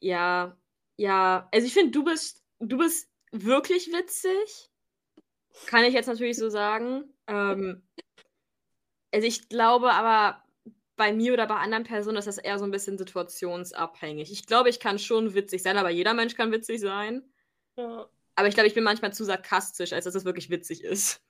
Ja, 0.00 0.56
ja. 0.96 1.48
Also 1.52 1.66
ich 1.66 1.72
finde, 1.72 1.92
du 1.92 2.04
bist, 2.04 2.42
du 2.58 2.76
bist 2.78 3.10
wirklich 3.30 3.88
witzig. 3.88 4.70
Kann 5.66 5.84
ich 5.84 5.94
jetzt 5.94 6.06
natürlich 6.06 6.36
so 6.36 6.48
sagen. 6.48 7.14
Ähm, 7.26 7.82
also 9.12 9.26
ich 9.26 9.48
glaube 9.48 9.92
aber, 9.92 10.41
bei 11.02 11.12
mir 11.12 11.32
oder 11.32 11.48
bei 11.48 11.56
anderen 11.56 11.82
Personen 11.82 12.18
ist 12.18 12.28
das 12.28 12.38
eher 12.38 12.60
so 12.60 12.64
ein 12.64 12.70
bisschen 12.70 12.96
situationsabhängig. 12.96 14.30
Ich 14.30 14.46
glaube, 14.46 14.68
ich 14.68 14.78
kann 14.78 15.00
schon 15.00 15.34
witzig 15.34 15.60
sein, 15.60 15.76
aber 15.76 15.90
jeder 15.90 16.14
Mensch 16.14 16.36
kann 16.36 16.52
witzig 16.52 16.80
sein. 16.80 17.28
Ja. 17.74 18.08
Aber 18.36 18.46
ich 18.46 18.54
glaube, 18.54 18.68
ich 18.68 18.74
bin 18.74 18.84
manchmal 18.84 19.12
zu 19.12 19.24
sarkastisch, 19.24 19.92
als 19.92 20.04
dass 20.04 20.14
es 20.14 20.24
wirklich 20.24 20.48
witzig 20.48 20.84
ist. 20.84 21.20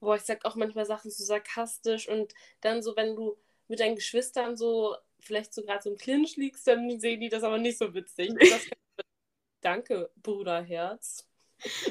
Boah, 0.00 0.16
ich 0.16 0.22
sag 0.22 0.46
auch 0.46 0.56
manchmal 0.56 0.86
Sachen 0.86 1.10
so 1.10 1.22
sarkastisch 1.22 2.08
und 2.08 2.32
dann 2.62 2.82
so, 2.82 2.96
wenn 2.96 3.14
du 3.14 3.36
mit 3.68 3.78
deinen 3.78 3.94
Geschwistern 3.94 4.56
so 4.56 4.96
vielleicht 5.20 5.52
so 5.52 5.60
gerade 5.60 5.82
so 5.82 5.90
im 5.90 5.98
Clinch 5.98 6.36
liegst, 6.36 6.66
dann 6.66 6.98
sehen 6.98 7.20
die 7.20 7.28
das 7.28 7.42
aber 7.42 7.58
nicht 7.58 7.76
so 7.76 7.92
witzig. 7.92 8.32
Danke, 9.60 10.10
Bruderherz. 10.22 11.28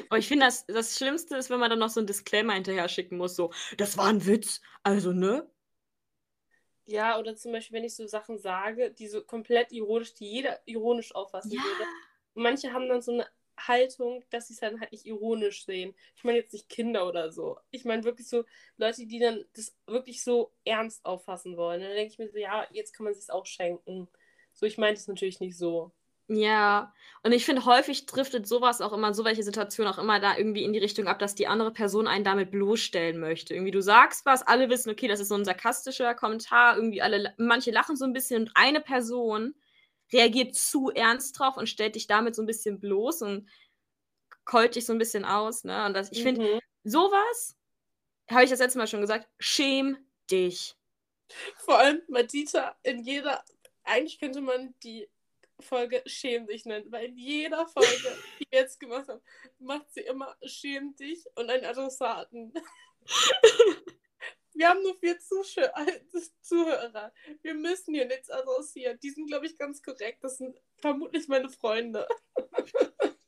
Aber 0.08 0.18
ich 0.18 0.26
finde, 0.26 0.46
das, 0.46 0.66
das 0.66 0.96
Schlimmste 0.96 1.36
ist, 1.36 1.48
wenn 1.48 1.60
man 1.60 1.70
dann 1.70 1.78
noch 1.78 1.90
so 1.90 2.00
ein 2.00 2.08
Disclaimer 2.08 2.54
hinterher 2.54 2.88
schicken 2.88 3.18
muss, 3.18 3.36
so, 3.36 3.52
das 3.76 3.96
war 3.96 4.08
ein 4.08 4.26
Witz, 4.26 4.60
also 4.82 5.12
ne? 5.12 5.48
Ja, 6.86 7.18
oder 7.18 7.36
zum 7.36 7.52
Beispiel, 7.52 7.76
wenn 7.76 7.84
ich 7.84 7.94
so 7.94 8.06
Sachen 8.06 8.38
sage, 8.38 8.90
die 8.90 9.06
so 9.06 9.22
komplett 9.22 9.72
ironisch, 9.72 10.14
die 10.14 10.30
jeder 10.30 10.60
ironisch 10.66 11.14
auffassen 11.14 11.52
ja. 11.52 11.62
würde. 11.62 11.84
Und 12.34 12.42
manche 12.42 12.72
haben 12.72 12.88
dann 12.88 13.02
so 13.02 13.12
eine 13.12 13.26
Haltung, 13.56 14.24
dass 14.30 14.48
sie 14.48 14.54
es 14.54 14.60
dann 14.60 14.80
halt 14.80 14.92
nicht 14.92 15.06
ironisch 15.06 15.64
sehen. 15.64 15.94
Ich 16.16 16.24
meine 16.24 16.38
jetzt 16.38 16.52
nicht 16.52 16.68
Kinder 16.68 17.06
oder 17.06 17.30
so. 17.30 17.58
Ich 17.70 17.84
meine 17.84 18.04
wirklich 18.04 18.28
so 18.28 18.44
Leute, 18.76 19.06
die 19.06 19.18
dann 19.18 19.44
das 19.54 19.76
wirklich 19.86 20.22
so 20.22 20.52
ernst 20.64 21.04
auffassen 21.04 21.56
wollen. 21.56 21.80
Und 21.80 21.88
dann 21.88 21.96
denke 21.96 22.12
ich 22.12 22.18
mir 22.18 22.28
so, 22.28 22.38
ja, 22.38 22.66
jetzt 22.72 22.92
kann 22.92 23.04
man 23.04 23.14
sich 23.14 23.30
auch 23.30 23.46
schenken. 23.46 24.08
So, 24.52 24.66
ich 24.66 24.78
meine 24.78 24.94
es 24.94 25.06
natürlich 25.06 25.40
nicht 25.40 25.56
so. 25.56 25.92
Ja, 26.34 26.92
und 27.24 27.32
ich 27.32 27.44
finde, 27.44 27.64
häufig 27.64 28.06
driftet 28.06 28.48
sowas 28.48 28.80
auch 28.80 28.92
immer, 28.92 29.14
so 29.14 29.24
welche 29.24 29.44
Situationen 29.44 29.92
auch 29.92 29.98
immer 29.98 30.18
da 30.18 30.36
irgendwie 30.36 30.64
in 30.64 30.72
die 30.72 30.80
Richtung 30.80 31.06
ab, 31.06 31.20
dass 31.20 31.36
die 31.36 31.46
andere 31.46 31.72
Person 31.72 32.08
einen 32.08 32.24
damit 32.24 32.50
bloßstellen 32.50 33.18
möchte. 33.20 33.54
Irgendwie 33.54 33.70
du 33.70 33.80
sagst 33.80 34.26
was, 34.26 34.42
alle 34.42 34.68
wissen, 34.70 34.90
okay, 34.90 35.06
das 35.06 35.20
ist 35.20 35.28
so 35.28 35.36
ein 35.36 35.44
sarkastischer 35.44 36.14
Kommentar, 36.14 36.76
irgendwie 36.76 37.00
alle, 37.00 37.32
manche 37.38 37.70
lachen 37.70 37.96
so 37.96 38.04
ein 38.04 38.12
bisschen 38.12 38.42
und 38.42 38.50
eine 38.54 38.80
Person 38.80 39.54
reagiert 40.12 40.56
zu 40.56 40.90
ernst 40.90 41.38
drauf 41.38 41.56
und 41.56 41.68
stellt 41.68 41.94
dich 41.94 42.06
damit 42.06 42.34
so 42.34 42.42
ein 42.42 42.46
bisschen 42.46 42.80
bloß 42.80 43.22
und 43.22 43.48
keult 44.44 44.74
dich 44.74 44.84
so 44.84 44.92
ein 44.92 44.98
bisschen 44.98 45.24
aus, 45.24 45.64
ne? 45.64 45.86
Und 45.86 45.94
das, 45.94 46.10
ich 46.10 46.22
finde, 46.22 46.54
mhm. 46.54 46.60
sowas, 46.82 47.56
habe 48.28 48.44
ich 48.44 48.50
das 48.50 48.58
letzte 48.58 48.78
Mal 48.78 48.88
schon 48.88 49.00
gesagt, 49.00 49.28
schäm 49.38 49.96
dich. 50.30 50.76
Vor 51.58 51.78
allem 51.78 52.02
Madita 52.08 52.76
in 52.82 53.04
jeder, 53.04 53.44
eigentlich 53.84 54.18
könnte 54.18 54.40
man 54.40 54.74
die 54.82 55.08
Folge 55.62 56.02
Schäm 56.06 56.46
dich 56.46 56.64
nennen, 56.64 56.90
weil 56.90 57.06
in 57.06 57.16
jeder 57.16 57.66
Folge, 57.66 58.18
die 58.38 58.46
wir 58.50 58.60
jetzt 58.60 58.78
gemacht 58.80 59.08
haben, 59.08 59.22
macht 59.58 59.92
sie 59.92 60.02
immer 60.02 60.36
Schäm 60.44 60.94
dich 60.96 61.24
und 61.36 61.50
einen 61.50 61.64
Adressaten. 61.64 62.52
wir 64.54 64.68
haben 64.68 64.82
nur 64.82 64.96
vier 64.98 65.18
Zuschauer, 65.18 65.72
Zuhörer. 66.40 67.12
Wir 67.42 67.54
müssen 67.54 67.94
hier 67.94 68.06
nichts 68.06 68.30
adressieren. 68.30 68.98
Die 69.02 69.10
sind, 69.10 69.26
glaube 69.26 69.46
ich, 69.46 69.56
ganz 69.56 69.82
korrekt. 69.82 70.22
Das 70.22 70.38
sind 70.38 70.56
vermutlich 70.78 71.28
meine 71.28 71.48
Freunde. 71.48 72.06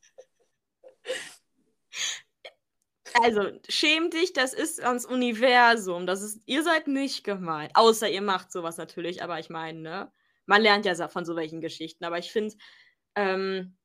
Also, 3.22 3.48
schäm 3.68 4.10
dich, 4.10 4.32
das 4.32 4.52
ist 4.52 4.80
ans 4.80 5.06
Universum. 5.06 6.04
Das 6.04 6.20
ist, 6.20 6.40
ihr 6.46 6.64
seid 6.64 6.88
nicht 6.88 7.22
gemeint. 7.22 7.70
Außer 7.74 8.10
ihr 8.10 8.22
macht 8.22 8.50
sowas 8.50 8.76
natürlich, 8.76 9.22
aber 9.22 9.38
ich 9.38 9.50
meine, 9.50 9.80
ne? 9.80 10.12
Man 10.46 10.62
lernt 10.62 10.84
ja 10.86 11.08
von 11.08 11.24
so 11.24 11.36
welchen 11.36 11.60
Geschichten. 11.60 12.04
Aber 12.04 12.18
ich 12.18 12.30
finde, 12.30 12.54
ähm, 13.14 13.76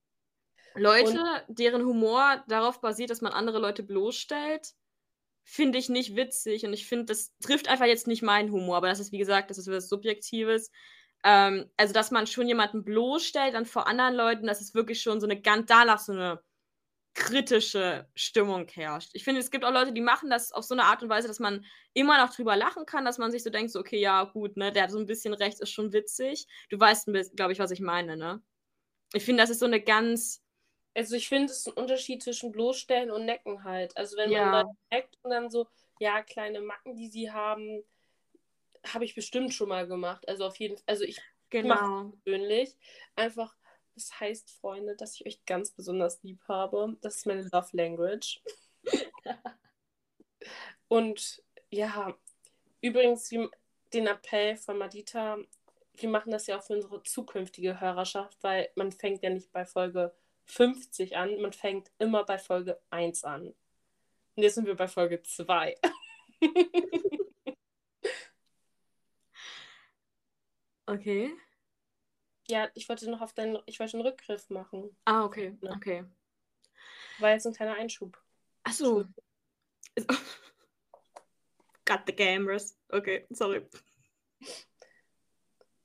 Leute, 0.76 1.20
und 1.20 1.58
deren 1.58 1.86
Humor 1.86 2.44
darauf 2.48 2.82
basiert, 2.82 3.10
dass 3.10 3.22
man 3.22 3.34
andere 3.34 3.60
Leute 3.60 3.84
bloßstellt, 3.84 4.74
finde 5.44 5.80
ich 5.80 5.90
nicht 5.90 6.16
witzig. 6.16 6.66
Und 6.66 6.74
ich 6.74 6.88
finde, 6.88 7.06
das 7.06 7.36
trifft 7.40 7.68
einfach 7.68 7.86
jetzt 7.86 8.08
nicht 8.08 8.22
meinen 8.22 8.52
Humor. 8.52 8.78
Aber 8.78 8.88
das 8.88 9.00
ist, 9.00 9.12
wie 9.12 9.18
gesagt, 9.18 9.50
das 9.50 9.58
ist 9.58 9.70
was 9.70 9.90
Subjektives. 9.90 10.72
Ähm, 11.24 11.70
also, 11.76 11.94
dass 11.94 12.12
man 12.12 12.28
schon 12.28 12.48
jemanden 12.48 12.84
bloßstellt 12.84 13.54
dann 13.54 13.66
vor 13.66 13.88
anderen 13.88 14.16
Leuten, 14.16 14.48
das 14.48 14.62
ist 14.62 14.76
wirklich 14.76 15.02
schon 15.02 15.20
so 15.20 15.28
eine 15.28 15.42
ganz, 15.42 15.66
danach 15.68 16.00
so 16.00 16.14
eine 16.14 16.42
kritische 17.14 18.08
Stimmung 18.16 18.68
herrscht. 18.68 19.10
Ich 19.14 19.24
finde, 19.24 19.42
es 19.42 19.52
gibt 19.52 19.66
auch 19.66 19.74
Leute, 19.74 19.92
die 19.92 20.02
machen 20.02 20.30
das 20.30 20.52
auf 20.52 20.64
so 20.64 20.76
eine 20.76 20.84
Art 20.84 21.04
und 21.04 21.10
Weise, 21.10 21.28
dass 21.28 21.40
man 21.40 21.66
immer 21.94 22.24
noch 22.24 22.34
drüber 22.34 22.56
lachen 22.56 22.86
kann, 22.86 23.06
dass 23.06 23.18
man 23.18 23.32
sich 23.32 23.44
so 23.44 23.50
denkt, 23.50 23.72
so, 23.72 23.80
okay, 23.80 24.00
ja, 24.00 24.24
gut, 24.24 24.58
ne, 24.58 24.72
der 24.72 24.84
hat 24.84 24.92
so 24.92 25.00
ein 25.00 25.06
bisschen 25.06 25.34
recht, 25.34 25.60
ist 25.60 25.72
schon 25.72 25.92
witzig. 25.92 26.48
Du 26.70 26.80
weißt, 26.80 27.10
glaube 27.36 27.52
ich, 27.52 27.60
was 27.60 27.72
ich 27.72 27.82
meine, 27.82 28.16
ne? 28.16 28.42
Ich 29.14 29.26
finde, 29.26 29.42
das 29.42 29.50
ist 29.50 29.60
so 29.60 29.66
eine 29.66 29.82
ganz. 29.82 30.44
Also, 30.96 31.16
ich 31.16 31.28
finde, 31.28 31.52
es 31.52 31.60
ist 31.60 31.68
ein 31.68 31.74
Unterschied 31.74 32.22
zwischen 32.22 32.52
bloßstellen 32.52 33.12
und 33.12 33.26
necken 33.26 33.64
halt. 33.64 33.96
Also, 33.98 34.18
wenn 34.18 34.32
ja. 34.32 34.46
man 34.46 34.52
Leute 34.52 34.78
neckt 34.92 35.18
und 35.24 35.32
dann 35.32 35.50
so, 35.50 35.68
ja, 36.00 36.22
kleine 36.22 36.62
Macken, 36.62 36.96
die 36.96 37.10
sie 37.10 37.32
haben, 37.32 37.84
habe 38.88 39.06
ich 39.06 39.16
bestimmt 39.16 39.54
schon 39.54 39.70
mal 39.70 39.88
gemacht. 39.88 40.28
Also 40.30 40.46
auf 40.46 40.56
jeden 40.58 40.78
Fall, 40.78 40.86
also 40.88 41.04
ich 41.04 41.22
Genau. 41.50 42.14
persönlich 42.24 42.78
einfach, 43.16 43.56
das 44.00 44.20
heißt, 44.20 44.52
Freunde, 44.52 44.96
dass 44.96 45.16
ich 45.16 45.26
euch 45.26 45.46
ganz 45.46 45.72
besonders 45.72 46.22
lieb 46.24 46.42
habe. 46.48 46.98
Das 47.02 47.18
ist 47.18 47.26
meine 47.26 47.48
Love 47.52 47.70
Language. 47.74 48.42
Und 50.88 51.44
ja, 51.70 52.18
übrigens 52.82 53.30
den 53.94 54.08
Appell 54.08 54.56
von 54.58 54.78
Madita, 54.78 55.38
wir 55.94 56.10
machen 56.10 56.32
das 56.32 56.48
ja 56.48 56.58
auch 56.58 56.64
für 56.64 56.74
unsere 56.74 57.04
zukünftige 57.04 57.80
Hörerschaft, 57.82 58.38
weil 58.42 58.70
man 58.76 58.92
fängt 58.92 59.22
ja 59.22 59.30
nicht 59.30 59.52
bei 59.52 59.66
Folge 59.66 60.14
50 60.46 61.18
an, 61.18 61.42
man 61.42 61.54
fängt 61.54 61.92
immer 62.00 62.24
bei 62.24 62.38
Folge 62.38 62.80
1 62.90 63.24
an. 63.26 63.54
Und 64.36 64.44
jetzt 64.44 64.56
sind 64.56 64.66
wir 64.66 64.76
bei 64.76 64.88
Folge 64.88 65.22
2. 65.22 65.76
Okay. 70.90 71.32
Ja, 72.50 72.70
ich 72.74 72.90
wollte 72.90 73.10
noch 73.10 73.22
auf 73.22 73.34
deinen, 73.34 73.60
ich 73.66 73.80
wollte 73.80 73.98
einen 73.98 74.06
Rückgriff 74.08 74.50
machen. 74.50 74.96
Ah, 75.06 75.24
okay. 75.24 75.56
Ja. 75.62 75.72
Okay. 75.76 76.04
War 77.20 77.32
jetzt 77.32 77.46
ein 77.46 77.54
kleiner 77.54 77.76
Einschub. 77.76 78.18
Achso. 78.64 79.06
Got 81.86 82.02
the 82.08 82.14
cameras. 82.14 82.78
Okay, 82.90 83.28
sorry. 83.30 83.68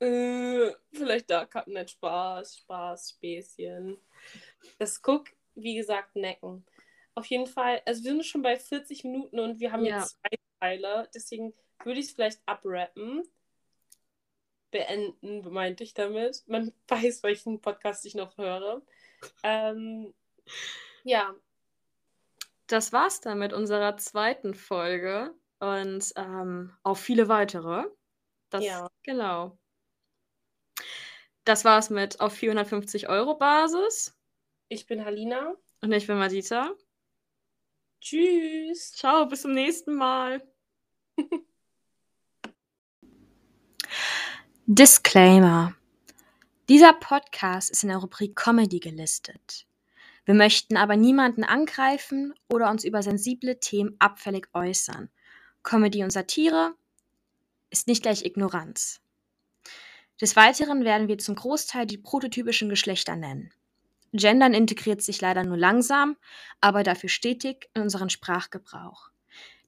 Äh, 0.00 0.72
vielleicht 0.92 1.30
da 1.30 1.48
nicht 1.66 1.90
Spaß, 1.90 2.58
Spaß, 2.58 3.10
Späßchen. 3.10 3.98
Das 4.78 5.00
Guck, 5.02 5.30
wie 5.54 5.74
gesagt, 5.76 6.16
necken. 6.16 6.64
Auf 7.14 7.26
jeden 7.26 7.46
Fall, 7.46 7.80
also 7.86 8.02
wir 8.04 8.12
sind 8.12 8.24
schon 8.26 8.42
bei 8.42 8.58
40 8.58 9.04
Minuten 9.04 9.38
und 9.38 9.60
wir 9.60 9.70
haben 9.70 9.84
Ja. 9.84 10.00
jetzt 10.00 10.18
zwei 10.20 10.36
Teile, 10.60 11.08
deswegen 11.14 11.54
würde 11.84 12.00
ich 12.00 12.06
es 12.06 12.12
vielleicht 12.12 12.40
abrappen. 12.46 13.22
Beenden, 14.74 15.48
meinte 15.52 15.84
ich 15.84 15.94
damit. 15.94 16.42
Man 16.48 16.72
weiß, 16.88 17.22
welchen 17.22 17.60
Podcast 17.60 18.04
ich 18.06 18.16
noch 18.16 18.36
höre. 18.36 18.82
Ähm, 19.44 20.12
ja, 21.04 21.32
Das 22.66 22.92
war's 22.92 23.20
dann 23.20 23.38
mit 23.38 23.52
unserer 23.52 23.96
zweiten 23.98 24.52
Folge 24.52 25.32
und 25.60 26.12
ähm, 26.16 26.72
auf 26.82 26.98
viele 26.98 27.28
weitere. 27.28 27.84
Das, 28.50 28.64
Ja. 28.64 28.90
Genau. 29.04 29.56
Das 31.44 31.64
war's 31.64 31.88
mit 31.88 32.18
auf 32.20 32.32
450 32.32 33.08
Euro 33.08 33.36
Basis. 33.36 34.18
ich 34.68 34.86
bin 34.86 35.04
Halina. 35.04 35.54
Und 35.82 35.92
ich 35.92 36.08
bin 36.08 36.18
Madita. 36.18 36.74
Tschüss. 38.00 38.90
Ciao, 38.92 39.26
bis 39.26 39.42
zum 39.42 39.52
nächsten 39.52 39.94
Mal. 39.94 40.42
Disclaimer. 44.66 45.74
Dieser 46.70 46.94
Podcast 46.94 47.70
ist 47.70 47.82
in 47.82 47.90
der 47.90 47.98
Rubrik 47.98 48.34
Comedy 48.34 48.80
gelistet. 48.80 49.66
Wir 50.24 50.32
möchten 50.32 50.78
aber 50.78 50.96
niemanden 50.96 51.44
angreifen 51.44 52.32
oder 52.48 52.70
uns 52.70 52.82
über 52.82 53.02
sensible 53.02 53.60
Themen 53.60 53.94
abfällig 53.98 54.48
äußern. 54.54 55.10
Comedy 55.62 56.02
und 56.02 56.12
Satire 56.12 56.72
ist 57.68 57.88
nicht 57.88 58.04
gleich 58.04 58.24
Ignoranz. 58.24 59.02
Des 60.18 60.34
Weiteren 60.34 60.82
werden 60.82 61.08
wir 61.08 61.18
zum 61.18 61.34
Großteil 61.34 61.84
die 61.84 61.98
prototypischen 61.98 62.70
Geschlechter 62.70 63.16
nennen. 63.16 63.52
Gendern 64.14 64.54
integriert 64.54 65.02
sich 65.02 65.20
leider 65.20 65.44
nur 65.44 65.58
langsam, 65.58 66.16
aber 66.62 66.84
dafür 66.84 67.10
stetig 67.10 67.68
in 67.74 67.82
unseren 67.82 68.08
Sprachgebrauch. 68.08 69.10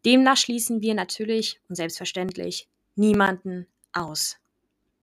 Demnach 0.07 0.39
schließen 0.39 0.81
wir 0.81 0.95
natürlich 0.95 1.61
und 1.69 1.75
selbstverständlich 1.75 2.67
niemanden 2.95 3.67
aus. 3.93 4.39